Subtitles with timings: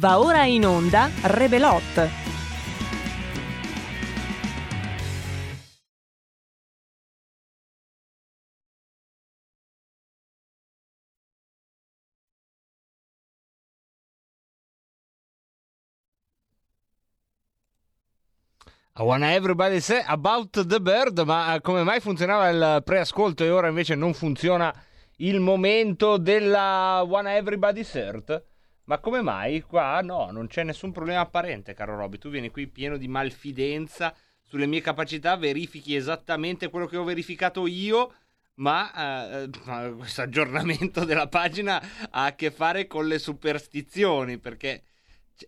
[0.00, 2.08] Va ora in onda Rebelot.
[18.94, 23.50] I wanna everybody say about the bird, ma eh, come mai funzionava il preascolto e
[23.50, 24.74] ora invece non funziona
[25.16, 28.49] il momento della wanna everybody cert?
[28.90, 29.60] Ma come mai?
[29.60, 32.18] Qua no, non c'è nessun problema apparente, caro Robby.
[32.18, 37.68] Tu vieni qui pieno di malfidenza sulle mie capacità, verifichi esattamente quello che ho verificato
[37.68, 38.12] io,
[38.54, 41.80] ma, eh, ma questo aggiornamento della pagina
[42.10, 44.82] ha a che fare con le superstizioni, perché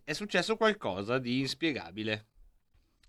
[0.05, 2.27] è successo qualcosa di inspiegabile.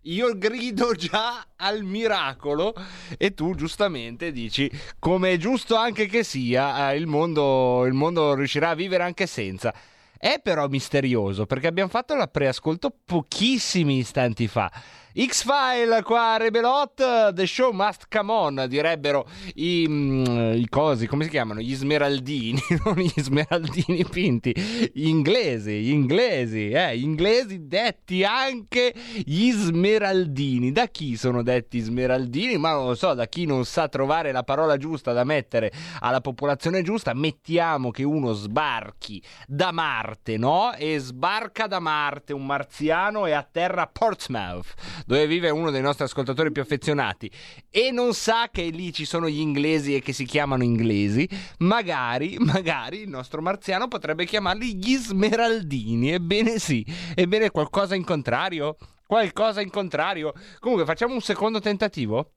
[0.06, 2.74] Io grido già al miracolo
[3.20, 8.34] e tu giustamente dici come è giusto anche che sia, eh, il mondo, il mondo
[8.34, 9.92] riuscirà a vivere anche senza.
[10.24, 14.72] È però misterioso perché abbiamo fatto la preascolto pochissimi istanti fa.
[15.16, 21.26] X-File qua a Rebelot, The Show Must Come On, direbbero i, mm, i cosi, come
[21.26, 21.60] si chiamano?
[21.60, 24.52] Gli smeraldini, non gli smeraldini finti,
[24.92, 28.92] gli inglesi, gli inglesi, eh, gli inglesi detti anche
[29.24, 30.72] gli smeraldini.
[30.72, 32.58] Da chi sono detti smeraldini?
[32.58, 36.22] Ma non lo so, da chi non sa trovare la parola giusta da mettere alla
[36.22, 40.74] popolazione giusta, mettiamo che uno sbarchi da Marte, no?
[40.74, 46.06] E sbarca da Marte un marziano e atterra a Portsmouth dove vive uno dei nostri
[46.06, 47.30] ascoltatori più affezionati,
[47.70, 51.28] e non sa che lì ci sono gli inglesi e che si chiamano inglesi,
[51.60, 56.12] magari, magari il nostro marziano potrebbe chiamarli gli smeraldini.
[56.12, 58.78] Ebbene sì, ebbene qualcosa in contrario?
[59.06, 60.34] Qualcosa in contrario?
[60.60, 62.34] Comunque facciamo un secondo tentativo?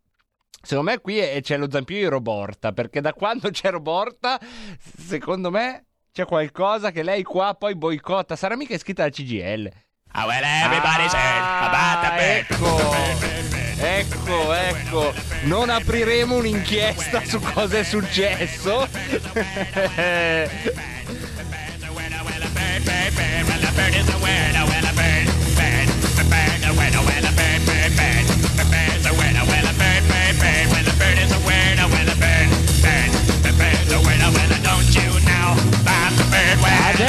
[0.62, 4.40] Secondo me qui è, c'è lo zampino di Roborta, perché da quando c'è Roborta,
[4.78, 8.36] secondo me c'è qualcosa che lei qua poi boicotta.
[8.36, 9.70] Sarà mica iscritta alla CGL.
[10.18, 11.42] Oh, well, everybody bird.
[12.48, 12.80] Ecco,
[13.78, 15.12] ecco, ecco.
[15.42, 18.88] Non apriremo un'inchiesta su cosa è successo.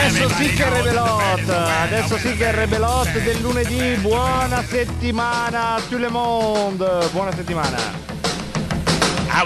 [0.07, 5.81] Adesso sì che è Rebelot, adesso sì che è Rebelot del lunedì, buona settimana a
[5.81, 7.77] tout le monde, buona settimana.
[9.29, 9.45] Oh.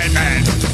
[0.00, 0.69] The bird's a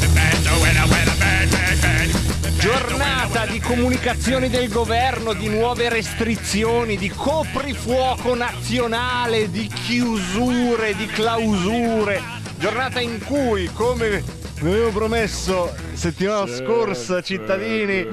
[2.66, 12.20] Giornata di comunicazioni del governo, di nuove restrizioni, di coprifuoco nazionale, di chiusure, di clausure.
[12.58, 14.20] Giornata in cui, come
[14.60, 18.04] vi avevo promesso settimana scorsa, cittadini,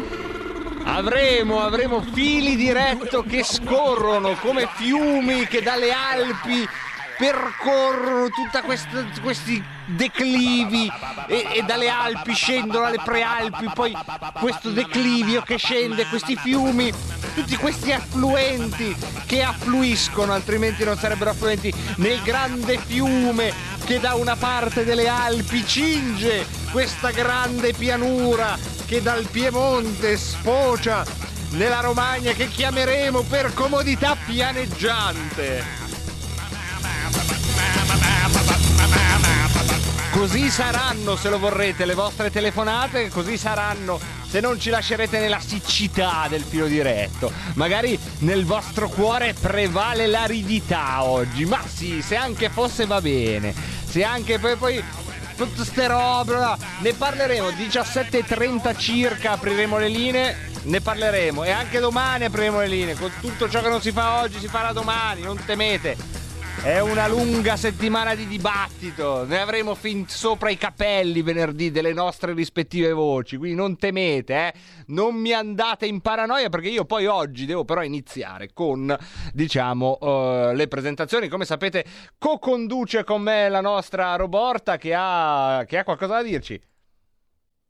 [0.83, 6.67] avremo, avremo fili diretto che scorrono come fiumi che dalle Alpi
[7.23, 10.91] percorrono tutti questi declivi
[11.27, 13.95] e, e, dalle Alpi scendono alle prealpi, poi
[14.41, 16.91] questo declivio che scende, questi fiumi,
[17.33, 18.93] tutti questi affluenti
[19.25, 23.53] che affluiscono, altrimenti non sarebbero affluenti, nel grande fiume
[23.85, 31.05] che da una parte delle Alpi cinge questa grande pianura che dal Piemonte sfocia
[31.51, 35.82] nella Romagna che chiameremo per comodità pianeggiante.
[40.13, 45.39] Così saranno se lo vorrete le vostre telefonate, così saranno se non ci lascerete nella
[45.39, 47.31] siccità del filo diretto.
[47.55, 53.55] Magari nel vostro cuore prevale l'aridità oggi, ma sì, se anche fosse va bene.
[53.85, 54.83] Se anche poi, poi
[55.35, 56.37] tutte ste robe,
[56.81, 62.95] ne parleremo 17.30 circa, apriremo le linee ne parleremo e anche domani apriremo le linee.
[62.95, 66.22] Con tutto ciò che non si fa oggi si farà domani, non temete.
[66.63, 72.31] È una lunga settimana di dibattito, ne avremo fin sopra i capelli venerdì delle nostre
[72.31, 74.53] rispettive voci, quindi non temete, eh?
[74.87, 78.97] non mi andate in paranoia perché io poi oggi devo però iniziare con,
[79.33, 81.27] diciamo, uh, le presentazioni.
[81.27, 81.83] Come sapete,
[82.17, 86.61] co-conduce con me la nostra Roborta che ha, che ha qualcosa da dirci.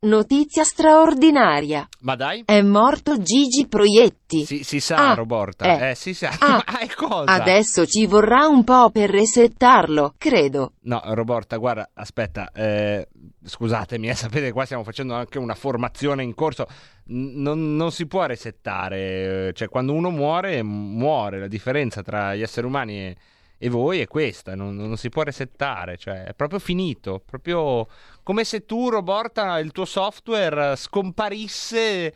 [0.04, 1.88] Notizia straordinaria.
[2.00, 2.42] Ma dai?
[2.46, 4.44] È morto Gigi Proietti.
[4.44, 5.64] Si, si sa, Ah, Roborta.
[5.78, 5.90] eh.
[5.90, 6.30] Eh, si sa.
[6.38, 7.32] Ah, Ma è cosa?
[7.32, 10.72] Adesso ci vorrà un po' per resettarlo, credo.
[10.82, 13.08] No, Roborta, guarda, aspetta, eh,
[13.44, 16.66] scusatemi, eh, sapete qua stiamo facendo anche una formazione in corso.
[17.06, 19.52] non, non si può resettare.
[19.54, 21.38] Cioè, quando uno muore, muore.
[21.40, 23.16] La differenza tra gli esseri umani e,
[23.64, 27.88] e voi è questa, non, non si può resettare, cioè è proprio finito, proprio
[28.22, 32.14] come se tu, Roborta, il tuo software scomparisse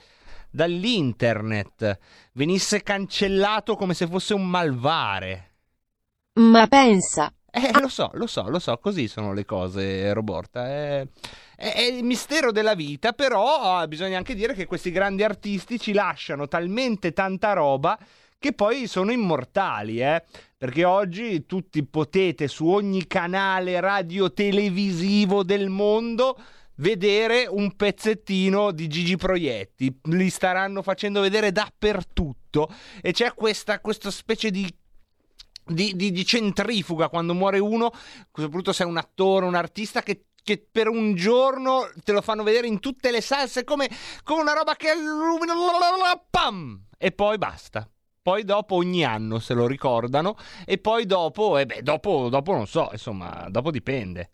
[0.51, 1.99] dall'internet,
[2.33, 5.45] venisse cancellato come se fosse un malvare.
[6.55, 10.67] Ma pensa, Eh, lo so, lo so, lo so, così sono le cose, Roborta.
[10.67, 11.07] È,
[11.57, 15.79] è- è il mistero della vita, però ah, bisogna anche dire che questi grandi artisti
[15.81, 17.99] ci lasciano talmente tanta roba
[18.39, 20.25] che poi sono immortali, eh?
[20.57, 26.37] Perché oggi tutti potete su ogni canale radio-televisivo del mondo
[26.77, 30.01] vedere un pezzettino di Gigi Proietti.
[30.05, 34.67] Li staranno facendo vedere dappertutto e c'è questa, questa specie di
[35.69, 37.93] di, di- di centrifuga quando muore uno,
[38.33, 42.43] soprattutto se è un attore, un artista che, che per un giorno te lo fanno
[42.43, 43.87] vedere in tutte le salse come,
[44.23, 45.53] come una roba che illumina,
[46.31, 47.87] pam, e poi basta.
[48.29, 50.37] Poi dopo ogni anno se lo ricordano
[50.67, 54.33] e poi dopo, e beh, dopo, dopo non so, insomma, dopo dipende.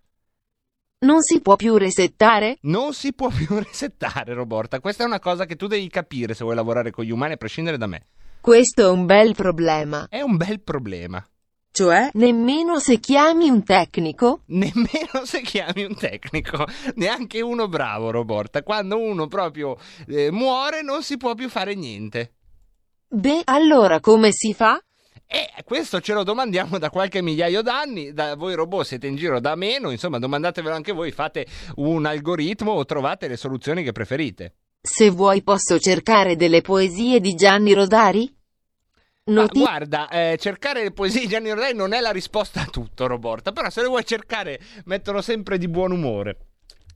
[1.05, 2.58] non si può più resettare?
[2.62, 4.81] Non si può più resettare, Roborta.
[4.81, 7.37] Questa è una cosa che tu devi capire se vuoi lavorare con gli umani, a
[7.37, 8.06] prescindere da me.
[8.41, 10.08] Questo è un bel problema.
[10.08, 11.25] È un bel problema.
[11.70, 14.43] Cioè, nemmeno se chiami un tecnico?
[14.47, 16.67] Nemmeno se chiami un tecnico,
[16.97, 18.64] neanche uno bravo, Roborta.
[18.64, 19.76] Quando uno proprio
[20.08, 22.32] eh, muore non si può più fare niente.
[23.14, 24.82] Beh, allora come si fa?
[25.25, 28.12] E questo ce lo domandiamo da qualche migliaio d'anni.
[28.12, 31.46] Da voi robot siete in giro da meno, insomma, domandatevelo anche voi, fate
[31.76, 34.55] un algoritmo o trovate le soluzioni che preferite.
[34.81, 38.37] Se vuoi posso cercare delle poesie di Gianni Rodari?
[39.26, 42.66] Ma Noti- guarda, eh, cercare le poesie di Gianni Rodari non è la risposta a
[42.66, 46.37] tutto, Roborta, però se le vuoi cercare mettono sempre di buon umore.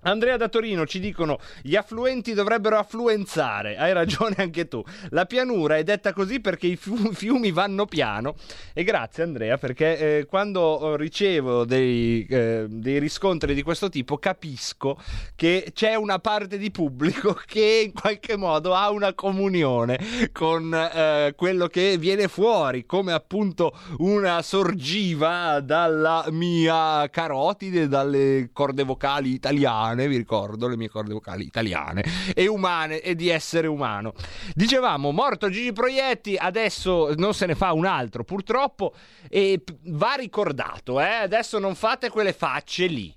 [0.02, 4.82] Andrea da Torino ci dicono gli affluenti dovrebbero affluenzare, hai ragione anche tu.
[5.10, 8.36] La pianura è detta così perché i fiu- fiumi vanno piano
[8.72, 14.18] e grazie Andrea perché eh, quando eh, ricevo dei, eh, dei riscontri di questo tipo
[14.18, 14.96] capisco
[15.34, 19.98] che c'è una parte di pubblico che in qualche modo ha una comunione
[20.32, 28.82] con eh, quello che viene fuori come appunto una sorgiva dalla mia carotide, dalle corde
[28.84, 32.05] vocali italiane, vi ricordo le mie corde vocali italiane
[32.35, 34.12] e umane e di essere umano.
[34.55, 38.94] Dicevamo, morto Gigi Proietti, adesso non se ne fa un altro purtroppo
[39.29, 41.14] e va ricordato, eh?
[41.14, 43.17] adesso non fate quelle facce lì.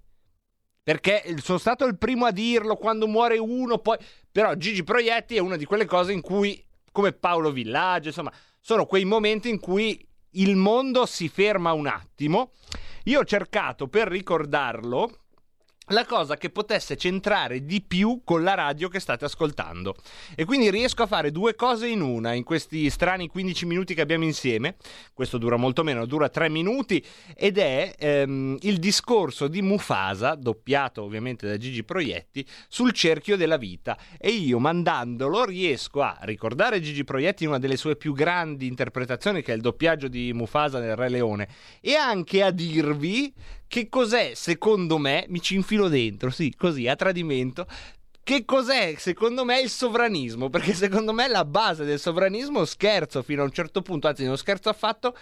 [0.84, 3.98] Perché sono stato il primo a dirlo quando muore uno, poi...
[4.32, 8.86] Però Gigi Proietti è una di quelle cose in cui, come Paolo Villaggio, insomma, sono
[8.86, 12.54] quei momenti in cui il mondo si ferma un attimo.
[13.06, 15.21] Io ho cercato per ricordarlo
[15.92, 19.96] la cosa che potesse centrare di più con la radio che state ascoltando.
[20.36, 24.02] E quindi riesco a fare due cose in una in questi strani 15 minuti che
[24.02, 24.76] abbiamo insieme.
[25.14, 27.04] Questo dura molto meno, dura 3 minuti
[27.36, 33.58] ed è ehm, il discorso di Mufasa, doppiato ovviamente da Gigi Proietti, sul cerchio della
[33.58, 33.98] vita.
[34.18, 39.42] E io mandandolo riesco a ricordare Gigi Proietti in una delle sue più grandi interpretazioni,
[39.42, 41.48] che è il doppiaggio di Mufasa nel Re Leone,
[41.80, 43.34] e anche a dirvi
[43.72, 47.66] che cos'è, secondo me, mi ci infilo dentro, sì, così, a tradimento,
[48.22, 50.50] che cos'è, secondo me, il sovranismo?
[50.50, 54.38] Perché secondo me la base del sovranismo, scherzo fino a un certo punto, anzi non
[54.38, 55.16] scherzo affatto,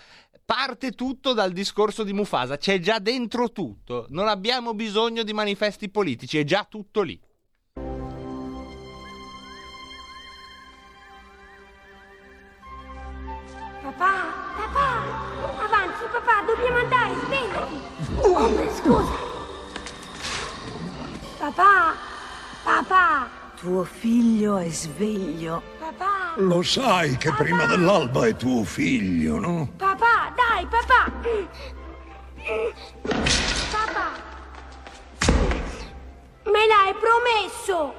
[0.43, 5.87] parte tutto dal discorso di Mufasa, c'è già dentro tutto, non abbiamo bisogno di manifesti
[5.87, 7.21] politici, è già tutto lì.
[13.83, 14.23] Papà,
[14.57, 17.98] papà, avanti papà, dobbiamo andare, svegliati.
[18.41, 19.27] Oh, scusa.
[21.39, 21.93] Papà,
[22.63, 23.27] papà,
[23.59, 25.61] Tuo figlio è sveglio.
[25.77, 29.69] papà, Lo sai che prima dell'alba è tuo figlio, no?
[29.75, 31.11] papà, dai, papà.
[33.71, 34.11] Papà,
[36.45, 37.93] me l'hai promesso.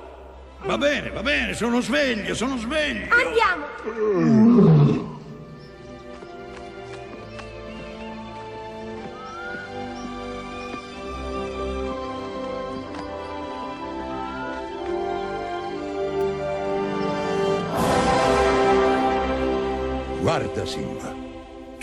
[0.64, 3.08] Va bene, va bene, sono sveglio, sono sveglio.
[3.14, 4.69] Andiamo.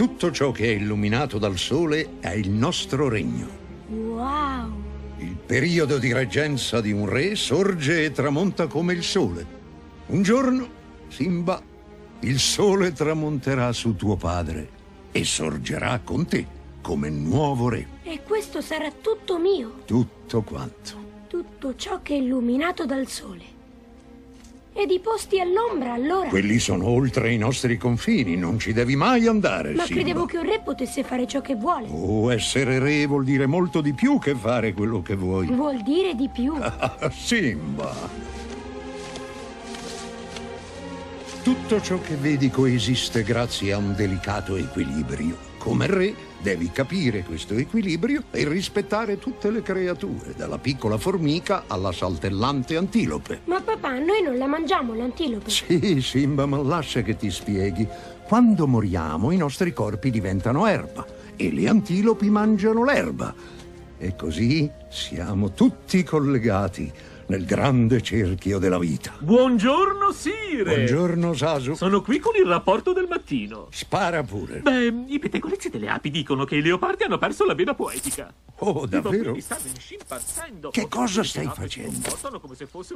[0.07, 3.45] Tutto ciò che è illuminato dal sole è il nostro regno.
[3.89, 4.71] Wow.
[5.17, 9.45] Il periodo di reggenza di un re sorge e tramonta come il sole.
[10.07, 10.69] Un giorno,
[11.09, 11.61] Simba,
[12.21, 14.69] il sole tramonterà su tuo padre
[15.11, 16.47] e sorgerà con te
[16.81, 17.85] come nuovo re.
[18.03, 21.05] E questo sarà tutto mio, Tutto quanto.
[21.27, 23.43] tutto ciò che è illuminato dal sole.
[24.79, 26.29] E di posti all'ombra, allora?
[26.29, 30.01] Quelli sono oltre i nostri confini, non ci devi mai andare, Ma Simba.
[30.01, 31.87] credevo che un re potesse fare ciò che vuole.
[31.89, 35.47] Oh, essere re vuol dire molto di più che fare quello che vuoi.
[35.47, 36.53] Vuol dire di più.
[37.09, 37.91] Simba.
[41.41, 45.56] Tutto ciò che vedi coesiste grazie a un delicato equilibrio.
[45.67, 51.91] Come re devi capire questo equilibrio e rispettare tutte le creature, dalla piccola formica alla
[51.91, 53.41] saltellante antilope.
[53.43, 55.49] Ma papà, noi non la mangiamo l'antilope.
[55.49, 57.85] Sì, Simba, ma lascia che ti spieghi.
[58.23, 61.05] Quando moriamo i nostri corpi diventano erba
[61.35, 63.35] e le antilopi mangiano l'erba.
[63.97, 66.89] E così siamo tutti collegati
[67.27, 69.13] nel grande cerchio della vita.
[69.19, 70.63] Buongiorno, Sire!
[70.63, 71.75] Buongiorno, Sasu.
[71.75, 73.67] Sono qui con il rapporto del mattino.
[73.71, 74.59] Spara pure.
[74.61, 78.33] Beh, i pettegolezzi delle api dicono che i leopardi hanno perso la vena poetica.
[78.59, 79.33] Oh, davvero?
[80.71, 82.41] Che cosa stai facendo?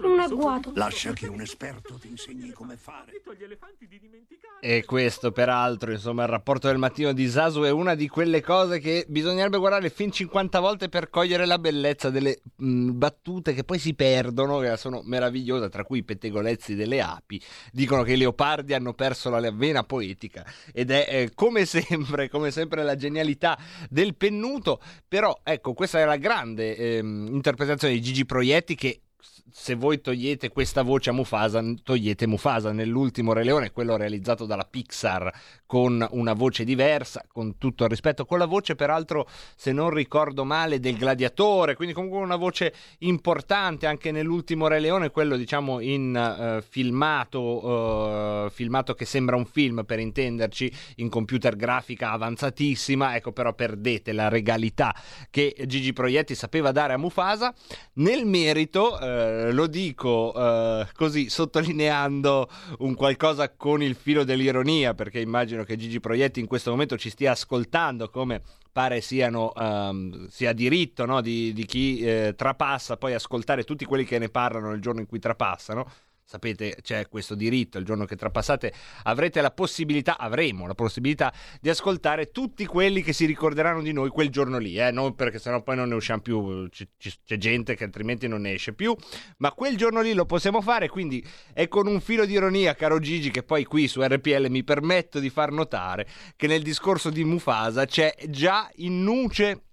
[0.07, 0.71] Un agguato.
[0.75, 3.11] Lascia che un esperto ti insegni come fare.
[3.11, 7.61] Detto agli elefanti di dimenticare- E questo, peraltro, insomma, il rapporto del mattino di Sasu
[7.61, 12.09] è una di quelle cose che bisognerebbe guardare fin 50 volte per cogliere la bellezza
[12.09, 17.01] delle mh, battute che poi si perdono, che sono meravigliose, tra cui i pettegolezzi delle
[17.01, 17.41] api.
[17.71, 22.51] Dicono che i leopardi hanno perso la vena poetica ed è eh, come sempre, come
[22.51, 23.57] sempre la genialità
[23.89, 24.81] del pennuto.
[25.07, 29.01] Però, ecco, questa è la grande ehm, interpretazione di Gigi Proietti che
[29.49, 34.65] se voi togliete questa voce a Mufasa, togliete Mufasa nell'ultimo Re Leone, quello realizzato dalla
[34.65, 35.31] Pixar
[35.65, 40.43] con una voce diversa, con tutto il rispetto, con la voce peraltro, se non ricordo
[40.43, 46.15] male, del gladiatore, quindi comunque una voce importante anche nell'ultimo Re Leone, quello diciamo in
[46.15, 53.31] eh, filmato, eh, filmato che sembra un film per intenderci, in computer grafica avanzatissima, ecco
[53.31, 54.93] però perdete la regalità
[55.29, 57.53] che Gigi Proietti sapeva dare a Mufasa.
[57.93, 58.99] Nel merito,
[59.31, 65.77] eh, lo dico eh, così sottolineando un qualcosa con il filo dell'ironia, perché immagino che
[65.77, 71.21] Gigi Proietti in questo momento ci stia ascoltando come pare siano, ehm, sia diritto no,
[71.21, 75.07] di, di chi eh, trapassa, poi ascoltare tutti quelli che ne parlano il giorno in
[75.07, 75.89] cui trapassano.
[76.31, 78.71] Sapete, c'è questo diritto, il giorno che trapassate
[79.03, 84.07] avrete la possibilità, avremo la possibilità di ascoltare tutti quelli che si ricorderanno di noi
[84.07, 84.91] quel giorno lì, eh?
[84.91, 88.43] non perché sennò poi non ne usciamo più, c- c- c'è gente che altrimenti non
[88.43, 88.95] ne esce più,
[89.39, 91.21] ma quel giorno lì lo possiamo fare, quindi
[91.51, 95.19] è con un filo di ironia, caro Gigi, che poi qui su RPL mi permetto
[95.19, 96.07] di far notare
[96.37, 99.63] che nel discorso di Mufasa c'è già in nuce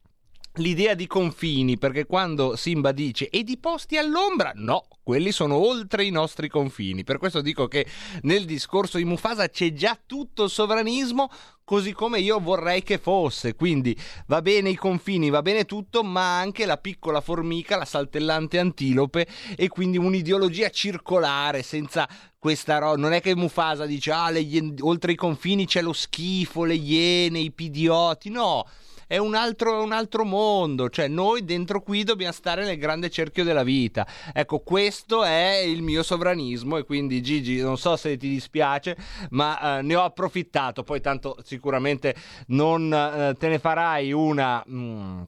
[0.58, 6.04] l'idea di confini, perché quando Simba dice e di posti all'ombra, no, quelli sono oltre
[6.04, 7.04] i nostri confini.
[7.04, 7.86] Per questo dico che
[8.22, 11.30] nel discorso di Mufasa c'è già tutto il sovranismo,
[11.64, 13.54] così come io vorrei che fosse.
[13.54, 13.96] Quindi
[14.26, 19.26] va bene i confini, va bene tutto, ma anche la piccola formica, la saltellante antilope
[19.56, 22.96] e quindi un'ideologia circolare senza questa roba.
[22.96, 24.46] Non è che Mufasa dice ah, le
[24.80, 28.66] oltre i confini c'è lo schifo, le iene, i pidioti, no
[29.08, 33.42] è un altro, un altro mondo, cioè noi dentro qui dobbiamo stare nel grande cerchio
[33.42, 34.06] della vita.
[34.32, 38.96] Ecco, questo è il mio sovranismo e quindi Gigi, non so se ti dispiace,
[39.30, 42.14] ma eh, ne ho approfittato, poi tanto sicuramente
[42.48, 44.62] non eh, te ne farai una...
[44.68, 45.22] mm,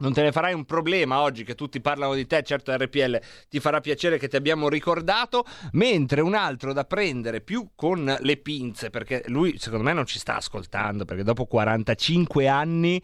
[0.00, 3.60] non te ne farai un problema oggi che tutti parlano di te, certo RPL ti
[3.60, 8.90] farà piacere che ti abbiamo ricordato, mentre un altro da prendere più con le pinze,
[8.90, 13.02] perché lui secondo me non ci sta ascoltando, perché dopo 45 anni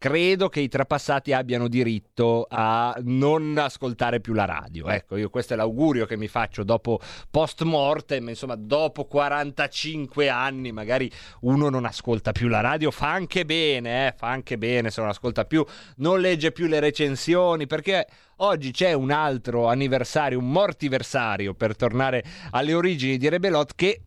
[0.00, 4.88] credo che i trapassati abbiano diritto a non ascoltare più la radio.
[4.88, 6.98] Ecco, io questo è l'augurio che mi faccio dopo
[7.30, 13.44] post mortem, insomma, dopo 45 anni magari uno non ascolta più la radio, fa anche
[13.44, 15.62] bene, eh, fa anche bene se non ascolta più,
[15.96, 22.24] non legge più le recensioni, perché oggi c'è un altro anniversario, un mortiversario per tornare
[22.52, 24.04] alle origini di Rebelot che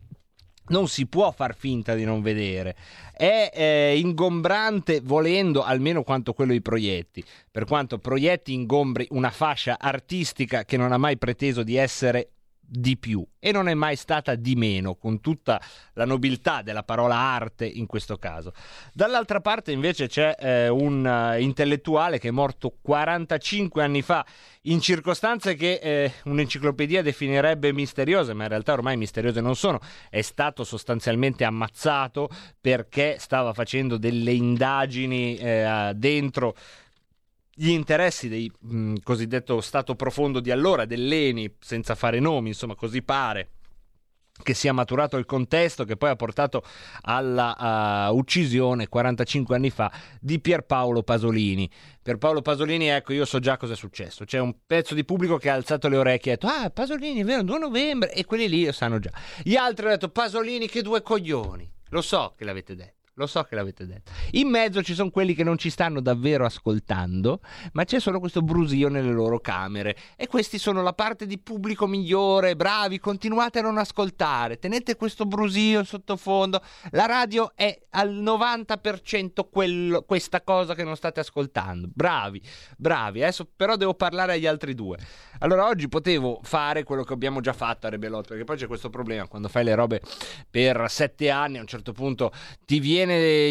[0.68, 2.76] non si può far finta di non vedere.
[3.12, 9.76] È eh, ingombrante volendo almeno quanto quello di Proietti, per quanto Proietti ingombri una fascia
[9.78, 12.30] artistica che non ha mai preteso di essere
[12.66, 15.60] di più e non è mai stata di meno, con tutta
[15.92, 18.52] la nobiltà della parola arte in questo caso.
[18.92, 24.24] Dall'altra parte invece c'è eh, un eh, intellettuale che è morto 45 anni fa
[24.62, 29.78] in circostanze che eh, un'enciclopedia definirebbe misteriose, ma in realtà ormai misteriose non sono.
[30.08, 36.54] È stato sostanzialmente ammazzato perché stava facendo delle indagini eh, dentro
[37.54, 43.50] gli interessi del cosiddetto Stato profondo di allora, dell'ENI, senza fare nomi, insomma, così pare.
[44.42, 46.64] che sia maturato il contesto che poi ha portato
[47.02, 51.70] alla uh, uccisione 45 anni fa di Pierpaolo Pasolini.
[52.02, 54.24] Pierpaolo Pasolini, ecco, io so già cosa è successo.
[54.24, 57.20] C'è un pezzo di pubblico che ha alzato le orecchie e ha detto "Ah, Pasolini,
[57.20, 59.12] è vero, 2 novembre" e quelli lì lo sanno già.
[59.40, 61.70] Gli altri hanno detto "Pasolini che due coglioni".
[61.90, 63.03] Lo so che l'avete detto.
[63.16, 64.10] Lo so che l'avete detto.
[64.32, 67.38] In mezzo ci sono quelli che non ci stanno davvero ascoltando,
[67.72, 69.96] ma c'è solo questo brusio nelle loro camere.
[70.16, 75.26] E questi sono la parte di pubblico migliore, bravi, continuate a non ascoltare, tenete questo
[75.26, 76.60] brusio sottofondo.
[76.90, 81.88] La radio è al 90% quello, questa cosa che non state ascoltando.
[81.94, 82.42] Bravi,
[82.76, 83.22] bravi.
[83.22, 84.98] Adesso però devo parlare agli altri due.
[85.38, 88.90] Allora oggi potevo fare quello che abbiamo già fatto a Rebelot, perché poi c'è questo
[88.90, 90.00] problema, quando fai le robe
[90.50, 92.32] per sette anni a un certo punto
[92.64, 93.02] ti viene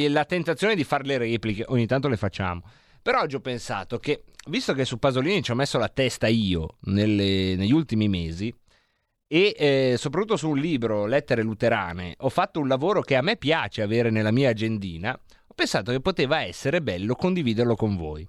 [0.10, 2.62] la tentazione di fare le repliche, ogni tanto le facciamo.
[3.02, 6.78] Però oggi ho pensato che, visto che su Pasolini ci ho messo la testa io
[6.84, 8.54] nelle, negli ultimi mesi,
[9.28, 13.36] e eh, soprattutto su un libro, Lettere Luterane, ho fatto un lavoro che a me
[13.36, 18.28] piace avere nella mia agendina, ho pensato che poteva essere bello condividerlo con voi.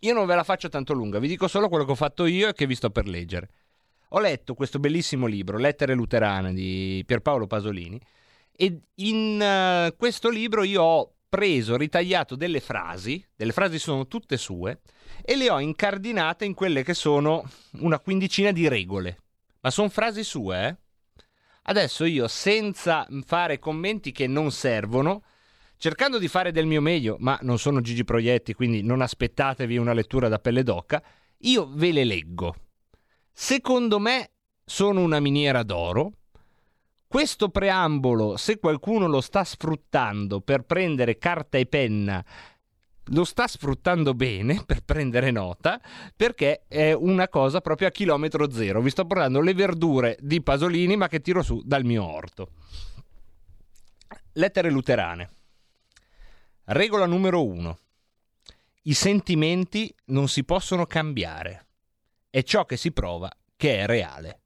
[0.00, 2.48] Io non ve la faccio tanto lunga, vi dico solo quello che ho fatto io
[2.48, 3.48] e che vi sto per leggere.
[4.10, 8.00] Ho letto questo bellissimo libro, Lettere Luterane di Pierpaolo Pasolini,
[8.52, 14.36] e in uh, questo libro io ho preso, ritagliato delle frasi, delle frasi sono tutte
[14.36, 14.80] sue,
[15.22, 19.18] e le ho incardinate in quelle che sono una quindicina di regole.
[19.60, 20.76] Ma sono frasi sue, eh?
[21.64, 25.22] Adesso io, senza fare commenti che non servono,
[25.76, 29.92] cercando di fare del mio meglio, ma non sono Gigi Proietti, quindi non aspettatevi una
[29.92, 31.02] lettura da pelle d'oca,
[31.38, 32.54] io ve le leggo.
[33.32, 34.32] Secondo me
[34.64, 36.12] sono una miniera d'oro,
[37.10, 42.24] questo preambolo, se qualcuno lo sta sfruttando per prendere carta e penna,
[43.06, 45.80] lo sta sfruttando bene per prendere nota
[46.14, 48.80] perché è una cosa proprio a chilometro zero.
[48.80, 52.52] Vi sto portando le verdure di Pasolini ma che tiro su dal mio orto.
[54.34, 55.30] Lettere luterane.
[56.66, 57.76] Regola numero uno.
[58.82, 61.66] I sentimenti non si possono cambiare.
[62.30, 64.39] È ciò che si prova che è reale.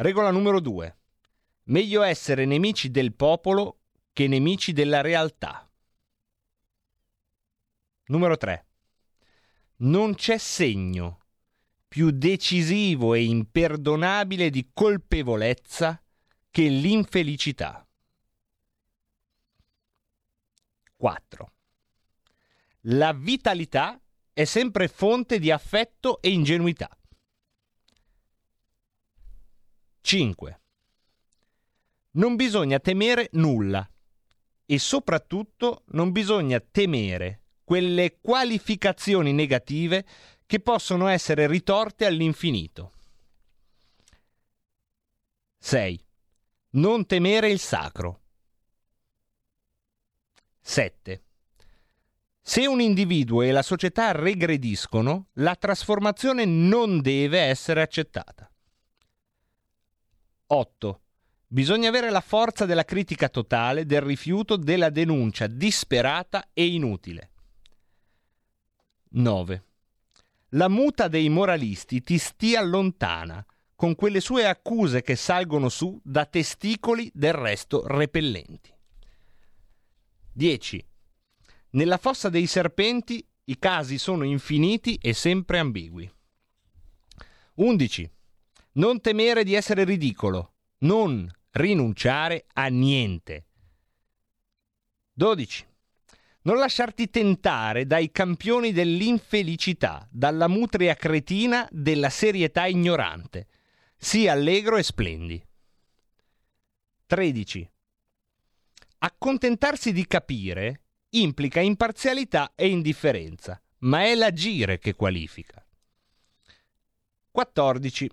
[0.00, 0.96] Regola numero 2.
[1.64, 3.80] Meglio essere nemici del popolo
[4.12, 5.68] che nemici della realtà.
[8.04, 8.66] Numero 3.
[9.78, 11.24] Non c'è segno
[11.88, 16.00] più decisivo e imperdonabile di colpevolezza
[16.48, 17.84] che l'infelicità.
[20.94, 21.52] 4.
[22.82, 24.00] La vitalità
[24.32, 26.97] è sempre fonte di affetto e ingenuità.
[30.08, 30.60] 5.
[32.12, 33.86] Non bisogna temere nulla
[34.64, 40.06] e soprattutto non bisogna temere quelle qualificazioni negative
[40.46, 42.92] che possono essere ritorte all'infinito.
[45.58, 46.02] 6.
[46.70, 48.22] Non temere il sacro.
[50.62, 51.22] 7.
[52.40, 58.50] Se un individuo e la società regrediscono, la trasformazione non deve essere accettata.
[60.50, 61.00] 8.
[61.46, 67.30] Bisogna avere la forza della critica totale, del rifiuto, della denuncia disperata e inutile.
[69.10, 69.64] 9.
[70.52, 76.24] La muta dei moralisti ti stia lontana, con quelle sue accuse che salgono su da
[76.24, 78.74] testicoli del resto repellenti.
[80.32, 80.86] 10.
[81.70, 86.10] Nella fossa dei serpenti i casi sono infiniti e sempre ambigui.
[87.54, 88.10] 11.
[88.78, 93.46] Non temere di essere ridicolo, non rinunciare a niente.
[95.14, 95.66] 12.
[96.42, 103.48] Non lasciarti tentare dai campioni dell'infelicità, dalla mutria cretina della serietà ignorante.
[103.96, 105.44] Sii allegro e splendi.
[107.06, 107.68] 13.
[108.98, 115.66] Accontentarsi di capire implica imparzialità e indifferenza, ma è l'agire che qualifica.
[117.32, 118.08] 14.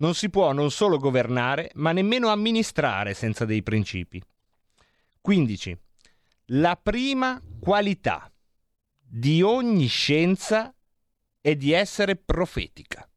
[0.00, 4.22] Non si può non solo governare, ma nemmeno amministrare senza dei principi.
[5.20, 5.76] 15.
[6.52, 8.32] La prima qualità
[8.96, 10.72] di ogni scienza
[11.40, 13.08] è di essere profetica.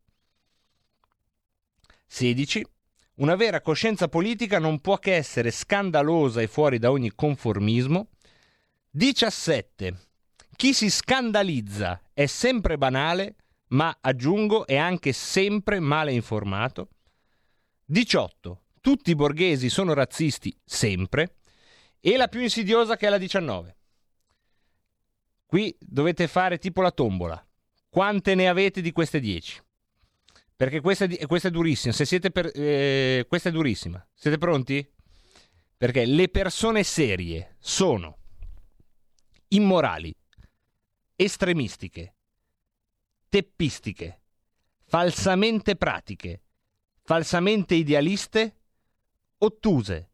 [2.07, 2.65] 16.
[3.15, 8.09] Una vera coscienza politica non può che essere scandalosa e fuori da ogni conformismo.
[8.89, 9.97] 17.
[10.55, 13.35] Chi si scandalizza è sempre banale
[13.71, 16.89] ma aggiungo è anche sempre male informato.
[17.85, 18.63] 18.
[18.81, 21.37] Tutti i borghesi sono razzisti sempre.
[21.99, 23.77] E la più insidiosa che è la 19.
[25.45, 27.45] Qui dovete fare tipo la tombola.
[27.89, 29.61] Quante ne avete di queste 10?
[30.55, 31.93] Perché questa questa è durissima.
[31.93, 34.05] Se siete per- eh, questa è durissima.
[34.13, 34.89] Siete pronti?
[35.77, 38.17] Perché le persone serie sono
[39.49, 40.15] immorali,
[41.15, 42.15] estremistiche,
[43.31, 44.23] teppistiche,
[44.83, 46.43] falsamente pratiche,
[47.01, 48.57] falsamente idealiste,
[49.37, 50.11] ottuse,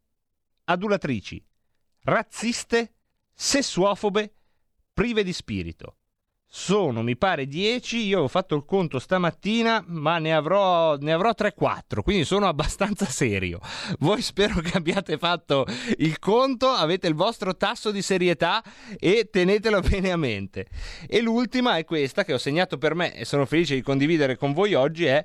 [0.65, 1.43] adulatrici,
[2.01, 2.93] razziste,
[3.33, 4.35] sessuofobe,
[4.93, 5.96] prive di spirito.
[6.49, 8.05] Sono, mi pare, 10.
[8.07, 13.05] Io ho fatto il conto stamattina, ma ne avrò, ne avrò 3-4, quindi sono abbastanza
[13.11, 13.59] serio.
[13.99, 15.65] Voi spero che abbiate fatto
[15.97, 18.63] il conto, avete il vostro tasso di serietà
[18.97, 20.67] e tenetelo bene a mente.
[21.05, 24.53] E l'ultima è questa che ho segnato per me e sono felice di condividere con
[24.53, 25.23] voi oggi è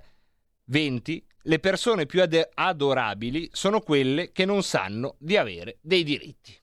[0.64, 1.24] 20.
[1.44, 6.60] Le persone più ade- adorabili sono quelle che non sanno di avere dei diritti.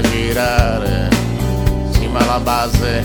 [0.00, 1.08] Girare,
[1.90, 3.04] sì ma la base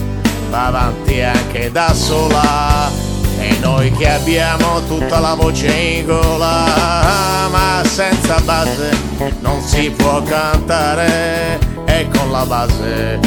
[0.50, 3.12] va avanti anche da sola.
[3.36, 8.96] E noi che abbiamo tutta la voce in gola, ma senza base
[9.40, 13.18] non si può cantare e con la base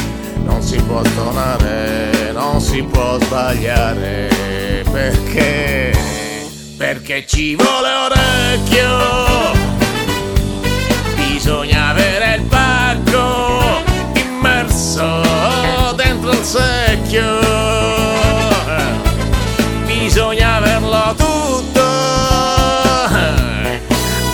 [0.46, 4.30] non si può suonare, non si può sbagliare,
[4.92, 5.94] perché?
[6.78, 9.52] Perché ci vuole orecchio,
[11.16, 12.44] bisogna avere il
[14.98, 17.40] immerso dentro il secchio,
[19.86, 21.82] bisogna averlo tutto,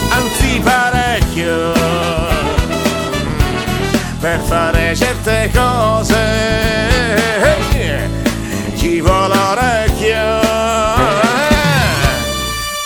[0.10, 1.72] anzi parecchio
[4.20, 6.52] per fare certe cose.
[8.78, 10.42] Ci vuole orecchio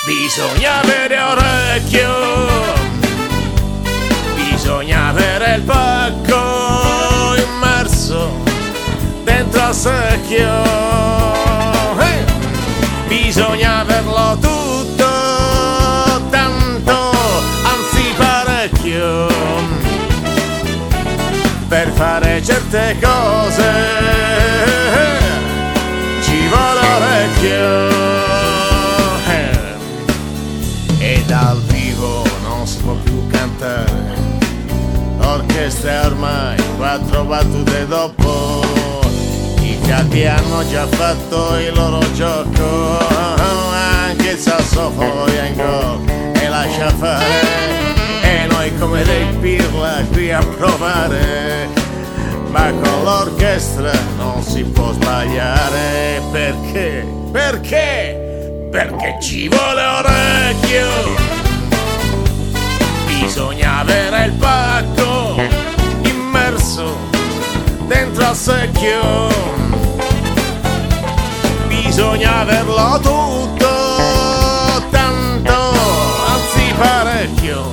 [0.06, 2.87] bisogna avere orecchio
[9.74, 10.96] secchio.
[13.08, 15.06] Bisogna averlo tutto
[16.30, 17.12] tanto
[17.64, 19.28] anzi parecchio
[21.68, 23.72] per fare certe cose.
[26.22, 27.96] Ci vuole orecchio.
[31.00, 34.16] E dal vivo non si può più cantare.
[35.20, 38.87] L'orchestra è ormai quattro battute dopo
[39.88, 42.98] fiati hanno già fatto il loro gioco.
[43.72, 47.26] Anche il sassofono in gol e lascia fare.
[48.22, 51.70] E noi come dei pirla qui a provare.
[52.50, 56.22] Ma con l'orchestra non si può sbagliare.
[56.32, 57.08] Perché?
[57.32, 58.68] Perché?
[58.70, 60.88] Perché ci vuole orecchio.
[63.22, 65.42] Bisogna avere il pacco
[66.04, 66.98] immerso
[67.88, 69.67] dentro al secchio
[71.88, 73.70] bisogna averlo tutto
[74.92, 77.72] tanto anzi parecchio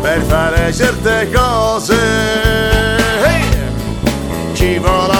[0.00, 1.98] per fare certe cose.
[3.22, 3.44] Hey,
[4.54, 5.19] ci vuole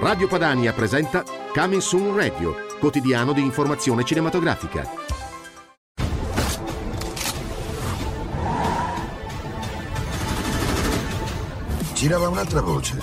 [0.00, 4.88] Radio Padania presenta Coming Soon Radio, quotidiano di informazione cinematografica.
[11.92, 12.98] Girava un'altra voce.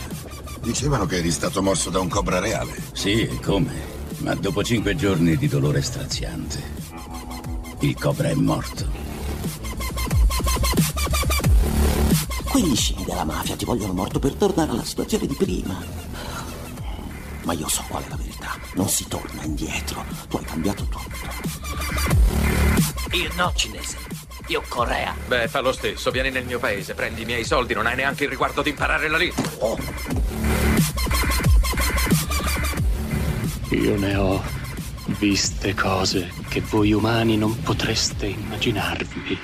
[0.60, 2.76] Dicevano che eri stato morso da un cobra reale.
[2.94, 3.74] Sì, e come?
[4.22, 6.64] Ma dopo cinque giorni di dolore straziante,
[7.82, 8.86] il cobra è morto.
[12.50, 16.07] Quegli scimi della mafia ti vogliono morto per tornare alla situazione di prima.
[17.48, 18.58] Ma io so qual è la verità.
[18.74, 20.04] Non si torna indietro.
[20.28, 21.30] Tu hai cambiato tutto.
[23.16, 23.98] Io no, cinese.
[24.48, 25.16] Io Corea.
[25.28, 26.12] Beh, fa lo stesso.
[26.12, 29.08] Vieni nel mio paese, prendi i miei soldi, non hai neanche il riguardo di imparare
[29.08, 29.44] la lingua.
[29.60, 29.78] Oh.
[33.70, 34.44] Io ne ho
[35.06, 39.40] viste cose che voi umani non potreste immaginarvi.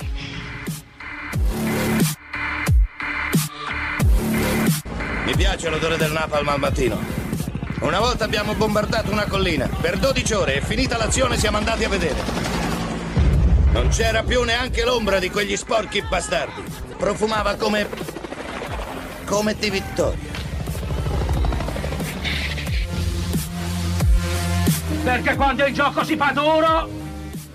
[5.25, 7.22] Mi piace l'odore del napalm al mattino.
[7.83, 9.67] Una volta abbiamo bombardato una collina.
[9.67, 12.15] Per 12 ore e finita l'azione siamo andati a vedere.
[13.73, 16.63] Non c'era più neanche l'ombra di quegli sporchi bastardi.
[16.97, 17.89] Profumava come...
[19.25, 20.31] come di vittoria.
[25.03, 26.89] Perché quando il gioco si fa duro,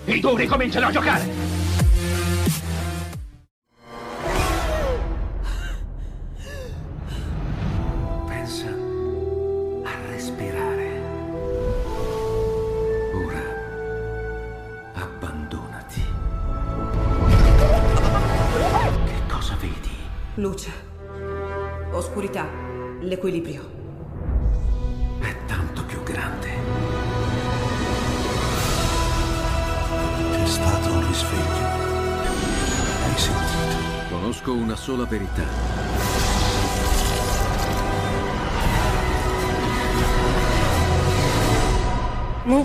[0.05, 1.38] i duri cominciano a giocare.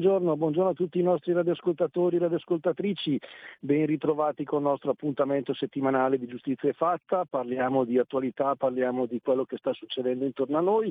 [0.00, 3.20] Buongiorno, buongiorno a tutti i nostri radioascoltatori e radioascoltatrici,
[3.58, 9.04] ben ritrovati con il nostro appuntamento settimanale di Giustizia e Fatta, parliamo di attualità, parliamo
[9.04, 10.90] di quello che sta succedendo intorno a noi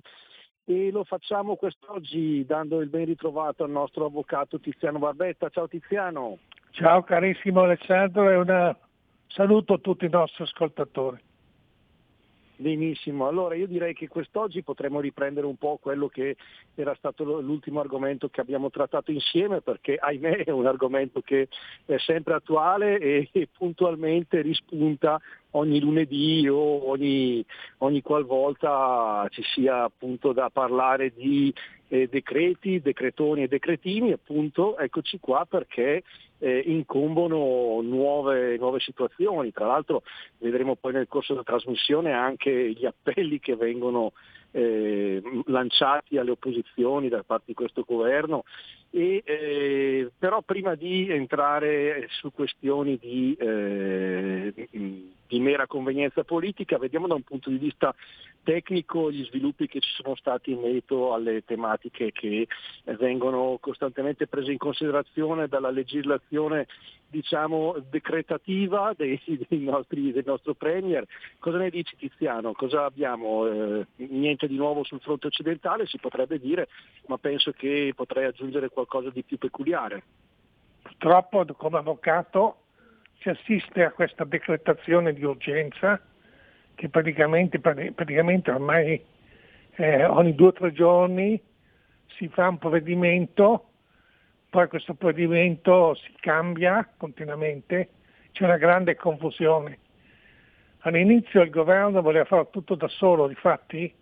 [0.64, 5.50] e lo facciamo quest'oggi dando il ben ritrovato al nostro avvocato Tiziano Barbetta.
[5.50, 6.38] Ciao Tiziano.
[6.70, 8.76] Ciao carissimo Alessandro e un
[9.26, 11.29] saluto a tutti i nostri ascoltatori.
[12.62, 16.36] Benissimo, allora io direi che quest'oggi potremmo riprendere un po' quello che
[16.76, 21.48] era stato l'ultimo argomento che abbiamo trattato insieme perché ahimè è un argomento che
[21.86, 27.46] è sempre attuale e, puntualmente rispunta ogni lunedì o ogni,
[27.78, 31.54] ogni qualvolta ci sia appunto da parlare di
[31.90, 36.04] eh, decreti, decretoni e decretini, appunto eccoci qua perché
[36.38, 39.52] eh, incombono nuove, nuove situazioni.
[39.52, 40.04] Tra l'altro
[40.38, 44.14] vedremo poi nel corso della trasmissione anche gli appelli che vengono
[44.52, 48.44] eh, lanciati alle opposizioni da parte di questo governo.
[48.92, 54.54] E, eh, però prima di entrare su questioni di, eh,
[55.30, 57.94] di mera convenienza politica, vediamo da un punto di vista
[58.42, 62.48] tecnico gli sviluppi che ci sono stati in merito alle tematiche che
[62.98, 66.66] vengono costantemente prese in considerazione dalla legislazione
[67.08, 71.06] diciamo decretativa dei, dei nostri, del nostro Premier.
[71.38, 72.54] Cosa ne dici Tiziano?
[72.54, 73.46] Cosa abbiamo?
[73.46, 76.70] Eh, niente di nuovo sul fronte occidentale si potrebbe dire,
[77.06, 80.02] ma penso che potrei aggiungere qualcosa di più peculiare.
[80.82, 82.56] Purtroppo come avvocato
[83.20, 86.02] si assiste a questa decretazione di urgenza
[86.76, 89.04] che praticamente, praticamente ormai
[89.76, 91.42] eh, ogni due o tre giorni
[92.16, 93.70] si fa un provvedimento,
[94.50, 97.90] poi questo provvedimento si cambia continuamente,
[98.32, 99.80] c'è una grande confusione.
[100.80, 103.94] All'inizio il governo voleva fare tutto da solo, difatti,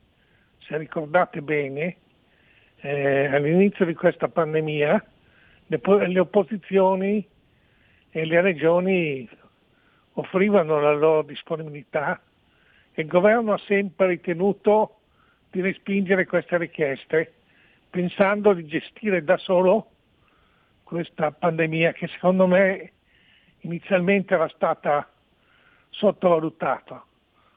[0.60, 1.98] se ricordate bene,
[2.82, 5.04] eh, all'inizio di questa pandemia
[5.66, 7.28] le, le opposizioni
[8.18, 9.30] e le regioni
[10.14, 12.20] offrivano la loro disponibilità
[12.92, 15.02] e il governo ha sempre ritenuto
[15.52, 17.34] di respingere queste richieste
[17.92, 19.92] pensando di gestire da solo
[20.82, 22.92] questa pandemia che secondo me
[23.60, 25.08] inizialmente era stata
[25.90, 27.06] sottovalutata.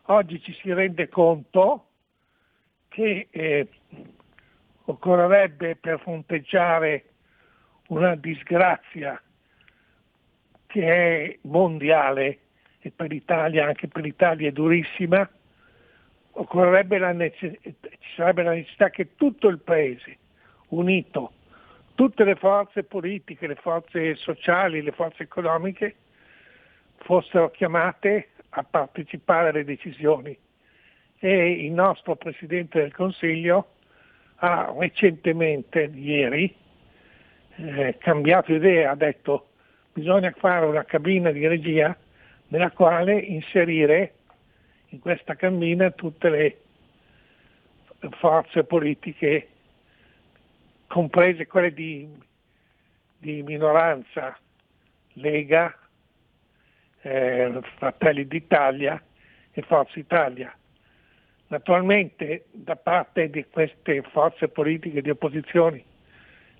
[0.06, 1.86] Oggi ci si rende conto
[2.88, 3.68] che eh,
[4.84, 7.04] occorrerebbe per fronteggiare
[7.86, 9.18] una disgrazia
[10.70, 12.38] che è mondiale
[12.78, 15.28] e per l'Italia, anche per l'Italia è durissima,
[17.12, 20.16] necess- ci sarebbe la necessità che tutto il Paese,
[20.68, 21.32] unito,
[21.96, 25.96] tutte le forze politiche, le forze sociali, le forze economiche,
[26.98, 30.38] fossero chiamate a partecipare alle decisioni.
[31.18, 33.74] E il nostro Presidente del Consiglio
[34.36, 36.54] ha recentemente, ieri,
[37.56, 39.49] eh, cambiato idea, ha detto
[39.92, 41.96] bisogna fare una cabina di regia
[42.48, 44.14] nella quale inserire
[44.88, 46.60] in questa cabina tutte le
[48.18, 49.48] forze politiche,
[50.86, 52.08] comprese quelle di,
[53.18, 54.36] di minoranza,
[55.14, 55.76] Lega,
[57.02, 59.00] eh, Fratelli d'Italia
[59.52, 60.54] e Forza Italia.
[61.48, 65.84] Naturalmente da parte di queste forze politiche di opposizione